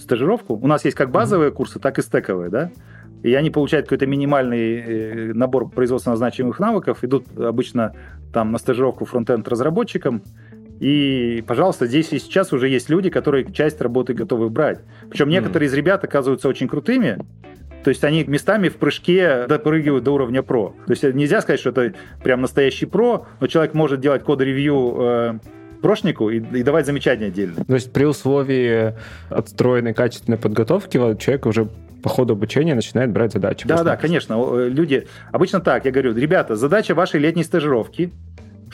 стажировку. 0.01 0.55
У 0.55 0.67
нас 0.67 0.85
есть 0.85 0.97
как 0.97 1.11
базовые 1.11 1.51
курсы, 1.51 1.79
так 1.79 1.99
и 1.99 2.03
стековые, 2.03 2.51
да? 2.51 2.71
И 3.23 3.33
они 3.35 3.51
получают 3.51 3.87
какой-то 3.87 4.07
минимальный 4.07 4.81
э, 4.81 5.33
набор 5.33 5.71
производственно 5.71 6.17
значимых 6.17 6.59
навыков, 6.59 7.03
идут 7.03 7.27
обычно 7.39 7.95
там 8.35 8.53
на 8.53 8.59
стажировку 8.59 9.07
фронтенд 9.07 9.49
разработчикам, 9.49 10.23
и, 10.81 11.43
пожалуйста, 11.47 11.87
здесь 11.87 12.13
и 12.13 12.19
сейчас 12.19 12.53
уже 12.53 12.69
есть 12.69 12.89
люди, 12.89 13.11
которые 13.11 13.51
часть 13.53 13.81
работы 13.81 14.15
готовы 14.15 14.51
брать. 14.51 14.81
Причем 15.09 15.29
некоторые 15.29 15.69
из 15.69 15.75
ребят 15.75 16.05
оказываются 16.05 16.49
очень 16.49 16.69
крутыми, 16.69 17.19
то 17.85 17.91
есть 17.91 18.03
они 18.03 18.25
местами 18.25 18.71
в 18.71 18.77
прыжке 18.77 19.47
допрыгивают 19.47 20.05
до 20.05 20.13
уровня 20.13 20.43
про. 20.43 20.75
То 20.87 20.91
есть 20.91 21.03
нельзя 21.03 21.43
сказать, 21.43 21.61
что 21.61 21.71
это 21.71 21.93
прям 22.23 22.41
настоящий 22.41 22.87
про, 22.87 23.27
но 23.41 23.47
человек 23.47 23.75
может 23.75 24.01
делать 24.01 24.25
код-ревью 24.25 24.97
э, 24.99 25.39
прошнику 25.83 26.31
и, 26.31 26.39
и 26.39 26.63
давать 26.63 26.87
замечания 26.87 27.27
отдельно. 27.27 27.63
То 27.63 27.75
есть 27.75 27.93
при 27.93 28.05
условии 28.05 28.95
отстроенной 29.29 29.93
качественной 29.93 30.39
подготовки 30.39 30.97
человек 31.19 31.45
уже 31.45 31.69
по 32.03 32.09
ходу 32.09 32.33
обучения 32.33 32.75
начинает 32.75 33.11
брать 33.11 33.33
задачи. 33.33 33.67
Да, 33.67 33.83
да, 33.85 33.97
конечно. 33.97 34.35
Э, 34.35 34.69
люди... 34.69 35.07
Обычно 35.31 35.61
так, 35.61 35.85
я 35.85 35.91
говорю, 35.91 36.15
ребята, 36.15 36.57
задача 36.57 36.95
вашей 36.95 37.21
летней 37.21 37.45
стажировки, 37.45 38.13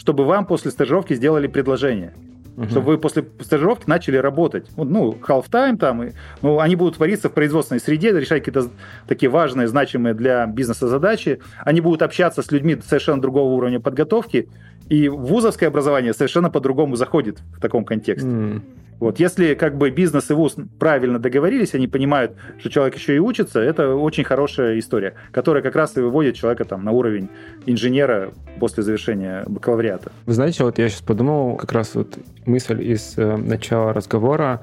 чтобы 0.00 0.24
вам 0.24 0.46
после 0.46 0.70
стажировки 0.70 1.12
сделали 1.12 1.46
предложение. 1.46 2.14
Угу. 2.56 2.68
Чтобы 2.70 2.86
вы 2.86 2.98
после 2.98 3.26
стажировки 3.40 3.84
начали 3.86 4.16
работать. 4.16 4.66
Ну, 4.78 5.18
half-time 5.20 5.76
там, 5.76 6.02
и, 6.02 6.12
ну, 6.40 6.58
они 6.58 6.74
будут 6.74 6.96
твориться 6.96 7.28
в 7.28 7.34
производственной 7.34 7.80
среде, 7.80 8.10
решать 8.10 8.42
какие-то 8.42 8.70
такие 9.06 9.28
важные, 9.28 9.68
значимые 9.68 10.14
для 10.14 10.46
бизнеса 10.46 10.88
задачи. 10.88 11.40
Они 11.58 11.82
будут 11.82 12.00
общаться 12.00 12.40
с 12.40 12.50
людьми 12.50 12.78
совершенно 12.82 13.20
другого 13.20 13.52
уровня 13.52 13.78
подготовки, 13.78 14.48
и 14.88 15.10
вузовское 15.10 15.68
образование 15.68 16.14
совершенно 16.14 16.48
по-другому 16.48 16.96
заходит 16.96 17.38
в 17.54 17.60
таком 17.60 17.84
контексте. 17.84 18.26
Mm. 18.26 18.62
Вот, 19.00 19.18
если 19.18 19.54
как 19.54 19.78
бы 19.78 19.90
бизнес 19.90 20.30
и 20.30 20.34
вуз 20.34 20.56
правильно 20.78 21.18
договорились, 21.18 21.74
они 21.74 21.88
понимают, 21.88 22.32
что 22.58 22.68
человек 22.68 22.96
еще 22.96 23.16
и 23.16 23.18
учится, 23.18 23.58
это 23.58 23.94
очень 23.94 24.24
хорошая 24.24 24.78
история, 24.78 25.14
которая 25.32 25.62
как 25.62 25.74
раз 25.74 25.96
и 25.96 26.00
выводит 26.00 26.36
человека 26.36 26.66
там 26.66 26.84
на 26.84 26.92
уровень 26.92 27.30
инженера 27.64 28.30
после 28.60 28.82
завершения 28.82 29.44
бакалавриата. 29.46 30.12
Вы 30.26 30.34
знаете, 30.34 30.64
вот 30.64 30.78
я 30.78 30.88
сейчас 30.90 31.00
подумал, 31.00 31.56
как 31.56 31.72
раз 31.72 31.94
вот 31.94 32.18
мысль 32.44 32.82
из 32.82 33.14
э, 33.16 33.36
начала 33.36 33.94
разговора 33.94 34.60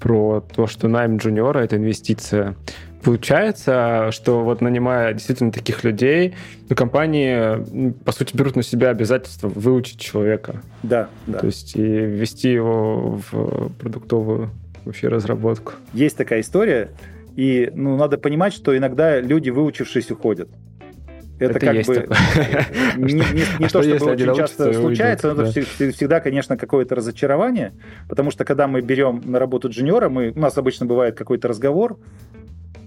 про 0.00 0.40
то, 0.40 0.66
что 0.66 0.88
найм 0.88 1.18
джуниора— 1.18 1.58
это 1.60 1.76
инвестиция 1.76 2.56
Получается, 3.02 4.08
что 4.10 4.42
вот 4.42 4.60
нанимая 4.60 5.12
действительно 5.12 5.52
таких 5.52 5.84
людей, 5.84 6.34
компании, 6.74 7.92
по 8.04 8.12
сути, 8.12 8.36
берут 8.36 8.56
на 8.56 8.62
себя 8.62 8.90
обязательство 8.90 9.48
выучить 9.48 10.00
человека. 10.00 10.62
Да, 10.82 11.08
да. 11.26 11.38
То 11.38 11.46
есть 11.46 11.76
и 11.76 11.82
ввести 11.82 12.52
его 12.52 13.20
в 13.30 13.70
продуктовую 13.78 14.50
вообще 14.84 15.08
разработку. 15.08 15.72
Есть 15.92 16.16
такая 16.16 16.40
история, 16.40 16.90
и 17.36 17.70
ну, 17.74 17.96
надо 17.96 18.18
понимать, 18.18 18.54
что 18.54 18.76
иногда 18.76 19.20
люди, 19.20 19.50
выучившись, 19.50 20.10
уходят. 20.10 20.48
Это, 21.38 21.58
это 21.58 21.60
как 21.60 21.86
бы 21.86 22.08
не, 22.96 23.12
не, 23.12 23.58
не 23.58 23.66
а 23.66 23.68
то, 23.68 23.82
чтобы 23.82 24.12
очень 24.12 24.34
часто 24.34 24.72
случается, 24.72 25.34
но 25.34 25.42
это 25.42 25.60
всегда, 25.92 26.20
конечно, 26.20 26.56
какое-то 26.56 26.94
разочарование, 26.94 27.74
потому 28.08 28.30
что 28.30 28.46
когда 28.46 28.66
мы 28.66 28.80
берем 28.80 29.20
на 29.22 29.38
работу 29.38 29.68
джуниора, 29.68 30.08
мы, 30.08 30.30
у 30.30 30.38
нас 30.38 30.56
обычно 30.56 30.86
бывает 30.86 31.14
какой-то 31.14 31.48
разговор, 31.48 31.98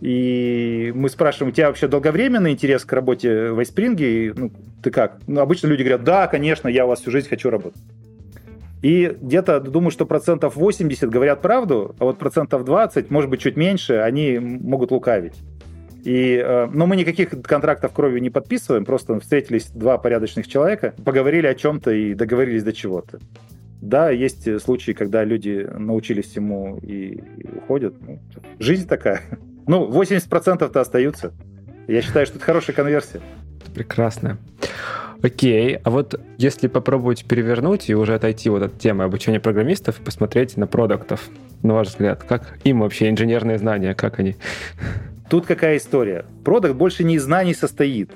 и 0.02 0.93
мы 0.95 1.10
спрашиваем, 1.10 1.52
у 1.52 1.56
тебя 1.56 1.68
вообще 1.68 1.88
долговременный 1.88 2.52
интерес 2.52 2.86
к 2.86 2.93
работе 2.93 3.52
в 3.52 3.60
Айспринге? 3.60 4.34
Ну, 4.36 4.52
ты 4.82 4.91
как? 4.91 5.20
Ну, 5.28 5.41
обычно 5.41 5.68
люди 5.68 5.82
говорят, 5.82 6.04
да, 6.04 6.28
конечно, 6.28 6.68
я 6.68 6.86
у 6.86 6.89
вас 6.89 7.02
всю 7.02 7.12
жизнь 7.12 7.28
хочу 7.28 7.50
работать. 7.50 7.82
И 8.82 9.14
где-то, 9.22 9.60
думаю, 9.60 9.91
что 9.91 10.06
процентов 10.06 10.56
80 10.56 11.10
говорят 11.10 11.41
правду, 11.41 11.95
а 12.00 12.06
вот 12.06 12.18
процентов 12.18 12.64
20, 12.64 13.12
может 13.12 13.30
быть, 13.30 13.41
чуть 13.41 13.58
меньше, 13.58 13.95
они 13.95 14.39
могут 14.39 14.91
лукавить. 14.91 15.36
И, 16.06 16.41
э, 16.41 16.70
но 16.72 16.88
мы 16.88 16.95
никаких 16.95 17.30
контрактов 17.41 17.91
кровью 17.91 18.22
не 18.22 18.30
подписываем, 18.30 18.86
просто 18.86 19.20
встретились 19.20 19.68
два 19.68 19.97
порядочных 19.97 20.47
человека, 20.47 20.93
поговорили 21.04 21.47
о 21.47 21.56
чем-то 21.56 21.91
и 21.91 22.14
договорились 22.14 22.64
до 22.64 22.72
чего-то. 22.72 23.20
Да, 23.82 24.10
есть 24.10 24.62
случаи, 24.62 24.91
когда 24.91 25.26
люди 25.26 25.68
научились 25.78 26.26
всему 26.26 26.78
и 26.78 27.22
уходят. 27.58 27.95
Ну, 28.02 28.20
жизнь 28.60 28.88
такая. 28.88 29.22
Ну, 29.70 29.88
80%-то 29.88 30.82
остаются. 30.82 31.32
Я 31.88 32.01
считаю, 32.01 32.26
что 32.26 32.38
это 32.38 32.45
хорошая 32.45 32.76
конверсия. 32.76 33.22
Прекрасно. 33.76 34.39
Окей, 35.22 35.76
а 35.84 35.91
вот 35.91 36.20
если 36.39 36.67
попробовать 36.67 37.26
перевернуть 37.26 37.88
и 37.88 37.93
уже 37.93 38.15
отойти 38.15 38.49
вот 38.49 38.63
от 38.63 38.80
темы 38.80 39.03
обучения 39.03 39.39
программистов 39.39 39.99
и 39.99 40.03
посмотреть 40.03 40.57
на 40.57 40.65
продуктов, 40.65 41.30
на 41.61 41.76
ваш 41.76 41.89
взгляд, 41.89 42.24
как 42.24 42.57
им 42.63 42.80
вообще 42.80 43.11
инженерные 43.11 43.59
знания, 43.59 43.93
как 43.93 44.17
они? 44.17 44.38
Тут 45.30 45.45
какая 45.45 45.78
история? 45.78 46.26
Продукт 46.43 46.74
больше 46.74 47.03
не 47.03 47.17
из 47.17 47.24
знаний 47.26 47.53
состоит. 47.53 48.09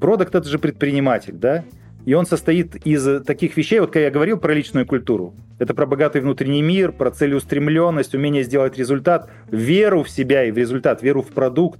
Продукт 0.00 0.34
это 0.34 0.48
же 0.48 0.58
предприниматель, 0.58 1.34
да? 1.34 1.62
И 2.06 2.14
он 2.14 2.26
состоит 2.26 2.86
из 2.86 3.22
таких 3.24 3.56
вещей, 3.56 3.80
вот 3.80 3.90
как 3.90 4.02
я 4.02 4.10
говорил 4.10 4.38
про 4.38 4.54
личную 4.54 4.86
культуру. 4.86 5.34
Это 5.58 5.74
про 5.74 5.86
богатый 5.86 6.22
внутренний 6.22 6.62
мир, 6.62 6.92
про 6.92 7.10
целеустремленность, 7.10 8.14
умение 8.14 8.42
сделать 8.42 8.78
результат, 8.78 9.28
веру 9.50 10.02
в 10.02 10.10
себя 10.10 10.44
и 10.44 10.50
в 10.50 10.56
результат, 10.56 11.02
веру 11.02 11.22
в 11.22 11.28
продукт. 11.28 11.78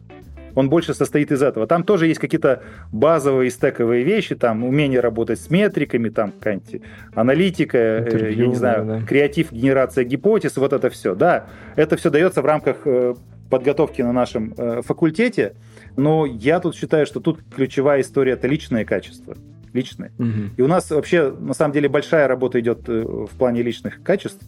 Он 0.54 0.68
больше 0.68 0.94
состоит 0.94 1.30
из 1.30 1.42
этого. 1.42 1.66
Там 1.66 1.84
тоже 1.84 2.08
есть 2.08 2.18
какие-то 2.18 2.62
базовые 2.92 3.50
стековые 3.50 4.02
вещи, 4.02 4.34
там 4.34 4.64
умение 4.64 5.00
работать 5.00 5.40
с 5.40 5.48
метриками, 5.48 6.08
там 6.08 6.32
какая-нибудь 6.32 6.82
аналитика, 7.14 7.78
э, 7.78 7.98
Интервью, 8.00 8.42
я 8.42 8.46
не 8.48 8.54
знаю, 8.56 8.84
да, 8.84 9.00
креатив, 9.02 9.52
генерация 9.52 10.04
гипотез, 10.04 10.56
вот 10.56 10.72
это 10.72 10.90
все. 10.90 11.14
Да, 11.14 11.46
это 11.76 11.96
все 11.96 12.10
дается 12.10 12.42
в 12.42 12.46
рамках 12.46 12.78
э, 12.84 13.14
подготовки 13.48 14.02
на 14.02 14.12
нашем 14.12 14.52
э, 14.58 14.82
факультете, 14.84 15.54
но 15.96 16.26
я 16.26 16.58
тут 16.58 16.74
считаю, 16.74 17.06
что 17.06 17.20
тут 17.20 17.40
ключевая 17.54 18.00
история– 18.00 18.32
это 18.34 18.48
личное 18.48 18.84
качество 18.84 19.36
личные. 19.72 20.12
Угу. 20.18 20.56
И 20.56 20.62
у 20.62 20.66
нас 20.66 20.90
вообще, 20.90 21.30
на 21.30 21.54
самом 21.54 21.72
деле, 21.72 21.88
большая 21.88 22.28
работа 22.28 22.60
идет 22.60 22.88
э, 22.88 23.02
в 23.02 23.30
плане 23.38 23.62
личных 23.62 24.02
качеств. 24.02 24.44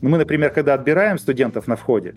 Ну, 0.00 0.10
мы, 0.10 0.18
например, 0.18 0.50
когда 0.50 0.74
отбираем 0.74 1.18
студентов 1.18 1.66
на 1.66 1.76
входе, 1.76 2.14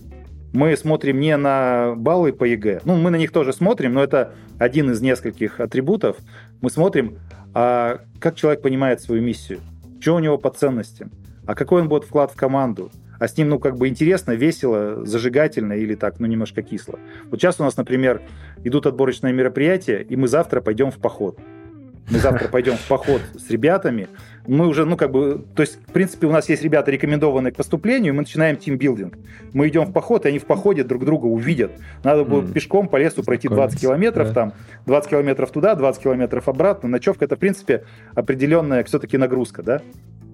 мы 0.53 0.75
смотрим 0.77 1.19
не 1.19 1.35
на 1.37 1.93
баллы 1.95 2.33
по 2.33 2.43
ЕГЭ. 2.43 2.81
Ну, 2.85 2.95
мы 2.95 3.11
на 3.11 3.17
них 3.17 3.31
тоже 3.31 3.53
смотрим, 3.53 3.93
но 3.93 4.03
это 4.03 4.33
один 4.57 4.91
из 4.91 5.01
нескольких 5.01 5.59
атрибутов. 5.59 6.17
Мы 6.61 6.69
смотрим, 6.69 7.19
а 7.53 8.01
как 8.19 8.35
человек 8.35 8.61
понимает 8.61 9.01
свою 9.01 9.21
миссию, 9.21 9.59
что 9.99 10.15
у 10.15 10.19
него 10.19 10.37
по 10.37 10.49
ценностям, 10.49 11.11
а 11.45 11.55
какой 11.55 11.81
он 11.81 11.89
будет 11.89 12.05
вклад 12.05 12.31
в 12.31 12.35
команду, 12.35 12.91
а 13.19 13.27
с 13.27 13.37
ним, 13.37 13.49
ну, 13.49 13.59
как 13.59 13.77
бы 13.77 13.87
интересно, 13.87 14.31
весело, 14.31 15.05
зажигательно 15.05 15.73
или 15.73 15.95
так, 15.95 16.19
ну, 16.19 16.27
немножко 16.27 16.61
кисло. 16.61 16.99
Вот 17.29 17.39
сейчас 17.39 17.59
у 17.59 17.63
нас, 17.63 17.75
например, 17.77 18.21
идут 18.63 18.85
отборочные 18.85 19.33
мероприятия, 19.33 20.01
и 20.01 20.15
мы 20.15 20.27
завтра 20.27 20.61
пойдем 20.61 20.91
в 20.91 20.97
поход. 20.97 21.39
Мы 22.09 22.19
завтра 22.19 22.47
пойдем 22.47 22.75
в 22.77 22.87
поход 22.87 23.21
с 23.35 23.49
ребятами. 23.49 24.07
Мы 24.47 24.67
уже, 24.67 24.85
ну, 24.85 24.95
как 24.95 25.11
бы, 25.11 25.45
то 25.55 25.61
есть, 25.61 25.77
в 25.87 25.91
принципе, 25.91 26.25
у 26.27 26.31
нас 26.31 26.47
есть 26.47 26.63
ребята, 26.63 26.89
рекомендованные 26.89 27.51
к 27.51 27.57
поступлению, 27.57 28.13
мы 28.13 28.21
начинаем 28.21 28.55
тимбилдинг. 28.55 29.17
Мы 29.51 29.67
идем 29.67 29.83
в 29.83 29.91
поход, 29.91 30.25
и 30.25 30.29
они 30.29 30.39
в 30.39 30.45
походе 30.45 30.85
друг 30.85 31.03
друга 31.03 31.25
увидят. 31.25 31.71
Надо 32.03 32.23
будет 32.23 32.49
mm. 32.49 32.53
пешком 32.53 32.87
по 32.87 32.95
лесу 32.95 33.23
пройти 33.23 33.49
20 33.49 33.81
километров, 33.81 34.29
да. 34.29 34.33
там, 34.33 34.53
20 34.85 35.09
километров 35.09 35.51
туда, 35.51 35.75
20 35.75 36.01
километров 36.01 36.47
обратно. 36.47 36.87
Ночевка– 36.87 37.25
это, 37.25 37.35
в 37.35 37.39
принципе, 37.39 37.83
определенная 38.15 38.85
все-таки 38.85 39.17
нагрузка, 39.17 39.61
да? 39.61 39.81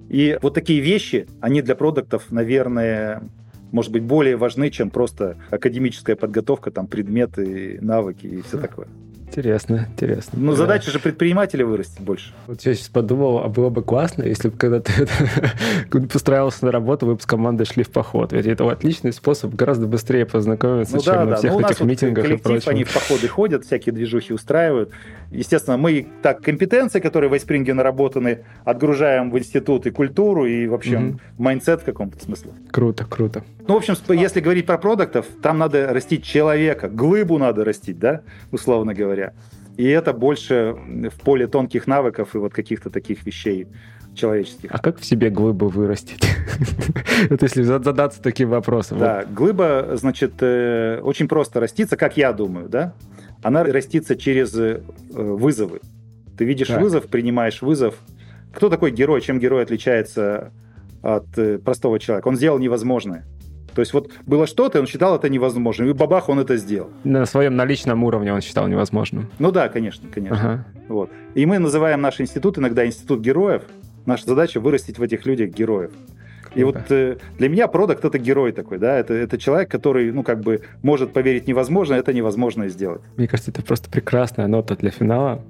И 0.09 0.37
вот 0.43 0.53
такие 0.53 0.79
вещи, 0.79 1.27
они 1.41 1.63
для 1.63 1.75
продуктов, 1.75 2.29
наверное, 2.29 3.23
может 3.71 3.91
быть, 3.91 4.03
более 4.03 4.35
важны, 4.37 4.69
чем 4.69 4.91
просто 4.91 5.37
академическая 5.49 6.15
подготовка, 6.15 6.69
там, 6.69 6.85
предметы, 6.85 7.79
навыки 7.81 8.27
и 8.27 8.41
все 8.43 8.59
такое. 8.59 8.87
Интересно, 9.33 9.87
интересно. 9.91 10.37
Ну, 10.39 10.51
да. 10.51 10.57
задача 10.57 10.91
же 10.91 10.99
предпринимателя 10.99 11.65
вырасти 11.65 11.99
больше. 11.99 12.33
Вот 12.45 12.61
я 12.61 12.75
сейчас 12.75 12.89
подумал, 12.89 13.39
а 13.39 13.47
было 13.47 13.69
бы 13.69 13.81
классно, 13.81 14.21
если 14.21 14.49
бы 14.49 14.57
когда 14.57 14.79
ты 14.79 15.07
устроился 16.07 16.65
на 16.65 16.71
работу, 16.71 17.07
вы 17.07 17.15
бы 17.15 17.21
с 17.21 17.25
командой 17.25 17.65
шли 17.65 17.83
в 17.83 17.89
поход. 17.89 18.31
Ведь 18.31 18.45
это 18.45 18.69
отличный 18.69 19.11
способ 19.11 19.55
гораздо 19.55 19.87
быстрее 19.87 20.27
познакомиться, 20.27 20.97
ну, 20.97 21.01
чем 21.01 21.13
да, 21.15 21.25
на 21.25 21.35
всех 21.37 21.53
ну, 21.53 21.61
этих 21.61 21.79
митингах 21.81 22.29
и 22.29 22.37
прочем. 22.37 22.69
Они 22.69 22.83
в 22.83 22.93
походы 22.93 23.27
ходят, 23.27 23.65
всякие 23.65 23.93
движухи 23.93 24.33
устраивают. 24.33 24.91
Естественно, 25.33 25.77
мы 25.77 26.07
так 26.21 26.41
компетенции, 26.41 26.99
которые 26.99 27.29
в 27.29 27.33
iSpring 27.33 27.68
е 27.68 27.73
наработаны, 27.73 28.45
отгружаем 28.63 29.31
в 29.31 29.37
институт 29.37 29.87
и 29.87 29.89
культуру, 29.91 30.45
и, 30.45 30.67
в 30.67 30.73
общем, 30.73 31.09
угу. 31.09 31.19
mindset 31.37 31.81
в 31.81 31.85
каком-то 31.85 32.23
смысле. 32.23 32.51
Круто, 32.71 33.05
круто. 33.05 33.43
Ну, 33.67 33.73
в 33.73 33.77
общем, 33.77 33.95
если 34.13 34.41
говорить 34.41 34.65
про 34.65 34.77
продуктов, 34.77 35.25
там 35.41 35.57
надо 35.57 35.91
растить 35.91 36.23
человека, 36.23 36.87
глыбу 36.87 37.37
надо 37.39 37.65
растить, 37.65 37.97
да, 37.97 38.21
условно 38.51 38.93
говоря. 38.93 39.33
И 39.75 39.87
это 39.87 40.13
больше 40.13 40.75
в 41.11 41.19
поле 41.21 41.47
тонких 41.47 41.87
навыков 41.87 42.35
и 42.35 42.37
вот 42.37 42.53
каких-то 42.53 42.91
таких 42.91 43.25
вещей 43.25 43.67
человеческих. 44.13 44.69
А 44.71 44.77
как 44.77 44.99
в 44.99 45.05
себе 45.05 45.29
глыбу 45.29 45.67
вырастить? 45.67 46.23
Вот 47.29 47.41
если 47.41 47.63
задаться 47.63 48.21
таким 48.21 48.49
вопросом. 48.49 48.99
Да, 48.99 49.23
глыба, 49.23 49.91
значит, 49.93 50.33
э, 50.41 50.99
очень 51.01 51.27
просто 51.27 51.59
растится, 51.59 51.95
как 51.95 52.17
я 52.17 52.33
думаю, 52.33 52.67
да? 52.67 52.93
Она 53.43 53.63
растится 53.63 54.15
через 54.15 54.55
э, 54.55 54.81
вызовы. 55.11 55.81
Ты 56.37 56.45
видишь 56.45 56.69
вызов, 56.69 57.07
принимаешь 57.07 57.61
вызов. 57.61 57.95
Кто 58.53 58.69
такой 58.69 58.91
герой? 58.91 59.21
Чем 59.21 59.39
герой 59.39 59.63
отличается 59.63 60.51
от 61.01 61.37
э, 61.37 61.59
простого 61.59 61.99
человека? 61.99 62.27
Он 62.27 62.35
сделал 62.35 62.57
невозможное. 62.57 63.25
То 63.75 63.81
есть 63.81 63.93
вот 63.93 64.11
было 64.25 64.45
что-то, 64.45 64.79
он 64.79 64.87
считал 64.87 65.15
это 65.15 65.29
невозможным, 65.29 65.89
и 65.89 65.93
бабах, 65.93 66.29
он 66.29 66.39
это 66.39 66.57
сделал. 66.57 66.91
На 67.03 67.25
своем 67.25 67.55
наличном 67.55 68.03
уровне 68.03 68.31
он 68.31 68.41
считал 68.41 68.67
невозможным. 68.67 69.29
Ну 69.39 69.51
да, 69.51 69.67
конечно, 69.67 70.07
конечно. 70.13 70.37
Ага. 70.37 70.65
Вот. 70.87 71.09
И 71.33 71.45
мы 71.45 71.59
называем 71.59 72.01
наш 72.01 72.21
институт 72.21 72.59
иногда 72.59 72.85
институт 72.85 73.21
героев. 73.21 73.63
Наша 74.05 74.25
задача 74.25 74.59
вырастить 74.59 74.99
в 74.99 75.01
этих 75.01 75.25
людях 75.25 75.51
героев. 75.51 75.91
И 76.55 76.63
вот 76.63 76.77
э, 76.89 77.17
для 77.37 77.49
меня 77.49 77.67
продукт 77.67 78.05
это 78.05 78.19
герой 78.19 78.51
такой, 78.51 78.77
да, 78.77 78.97
это, 78.97 79.13
это 79.13 79.37
человек, 79.37 79.71
который, 79.71 80.11
ну, 80.11 80.23
как 80.23 80.41
бы 80.41 80.61
может 80.83 81.11
поверить 81.11 81.47
невозможно, 81.47 81.95
это 81.95 82.13
невозможно 82.13 82.67
сделать. 82.69 83.01
Мне 83.17 83.27
кажется, 83.27 83.51
это 83.51 83.63
просто 83.63 83.89
прекрасная 83.89 84.47
нота 84.47 84.75
для 84.75 84.91
финала. 84.91 85.43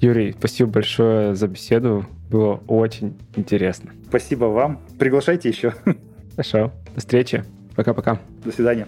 Юрий, 0.00 0.32
спасибо 0.32 0.70
большое 0.70 1.34
за 1.34 1.48
беседу, 1.48 2.06
было 2.30 2.60
очень 2.66 3.16
интересно. 3.36 3.90
Спасибо 4.08 4.46
вам, 4.46 4.80
приглашайте 4.98 5.48
еще. 5.48 5.74
Хорошо, 6.32 6.72
до 6.94 7.00
встречи, 7.00 7.44
пока-пока. 7.74 8.18
До 8.44 8.52
свидания. 8.52 8.86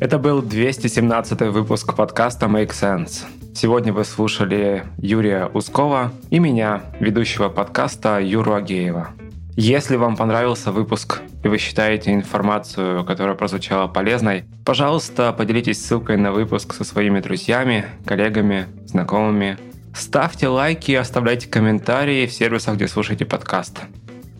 Это 0.00 0.18
был 0.18 0.40
217 0.40 1.40
выпуск 1.52 1.94
подкаста 1.94 2.46
Make 2.46 2.70
Sense. 2.70 3.26
Сегодня 3.54 3.92
вы 3.92 4.04
слушали 4.04 4.84
Юрия 4.98 5.46
Ускова 5.46 6.12
и 6.30 6.38
меня, 6.38 6.82
ведущего 7.00 7.48
подкаста 7.48 8.20
Юру 8.20 8.54
Агеева. 8.54 9.10
Если 9.56 9.96
вам 9.96 10.16
понравился 10.16 10.72
выпуск 10.72 11.20
и 11.44 11.48
вы 11.48 11.58
считаете 11.58 12.14
информацию, 12.14 13.04
которая 13.04 13.34
прозвучала 13.34 13.88
полезной, 13.88 14.44
пожалуйста, 14.64 15.32
поделитесь 15.32 15.84
ссылкой 15.84 16.16
на 16.16 16.32
выпуск 16.32 16.72
со 16.74 16.84
своими 16.84 17.20
друзьями, 17.20 17.86
коллегами, 18.06 18.66
знакомыми. 18.86 19.58
Ставьте 19.94 20.48
лайки 20.48 20.92
и 20.92 20.94
оставляйте 20.94 21.48
комментарии 21.48 22.26
в 22.26 22.32
сервисах, 22.32 22.76
где 22.76 22.88
слушаете 22.88 23.26
подкаст. 23.26 23.80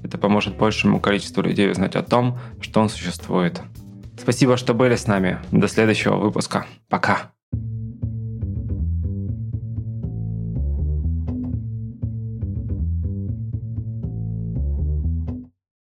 Это 0.04 0.16
поможет 0.16 0.56
большему 0.56 1.00
количеству 1.00 1.42
людей 1.42 1.70
узнать 1.70 1.96
о 1.96 2.02
том, 2.02 2.38
что 2.60 2.80
он 2.80 2.88
существует. 2.88 3.60
Спасибо, 4.18 4.56
что 4.56 4.72
были 4.72 4.94
с 4.94 5.06
нами. 5.06 5.38
До 5.50 5.66
следующего 5.66 6.16
выпуска. 6.16 6.66
Пока. 6.88 7.32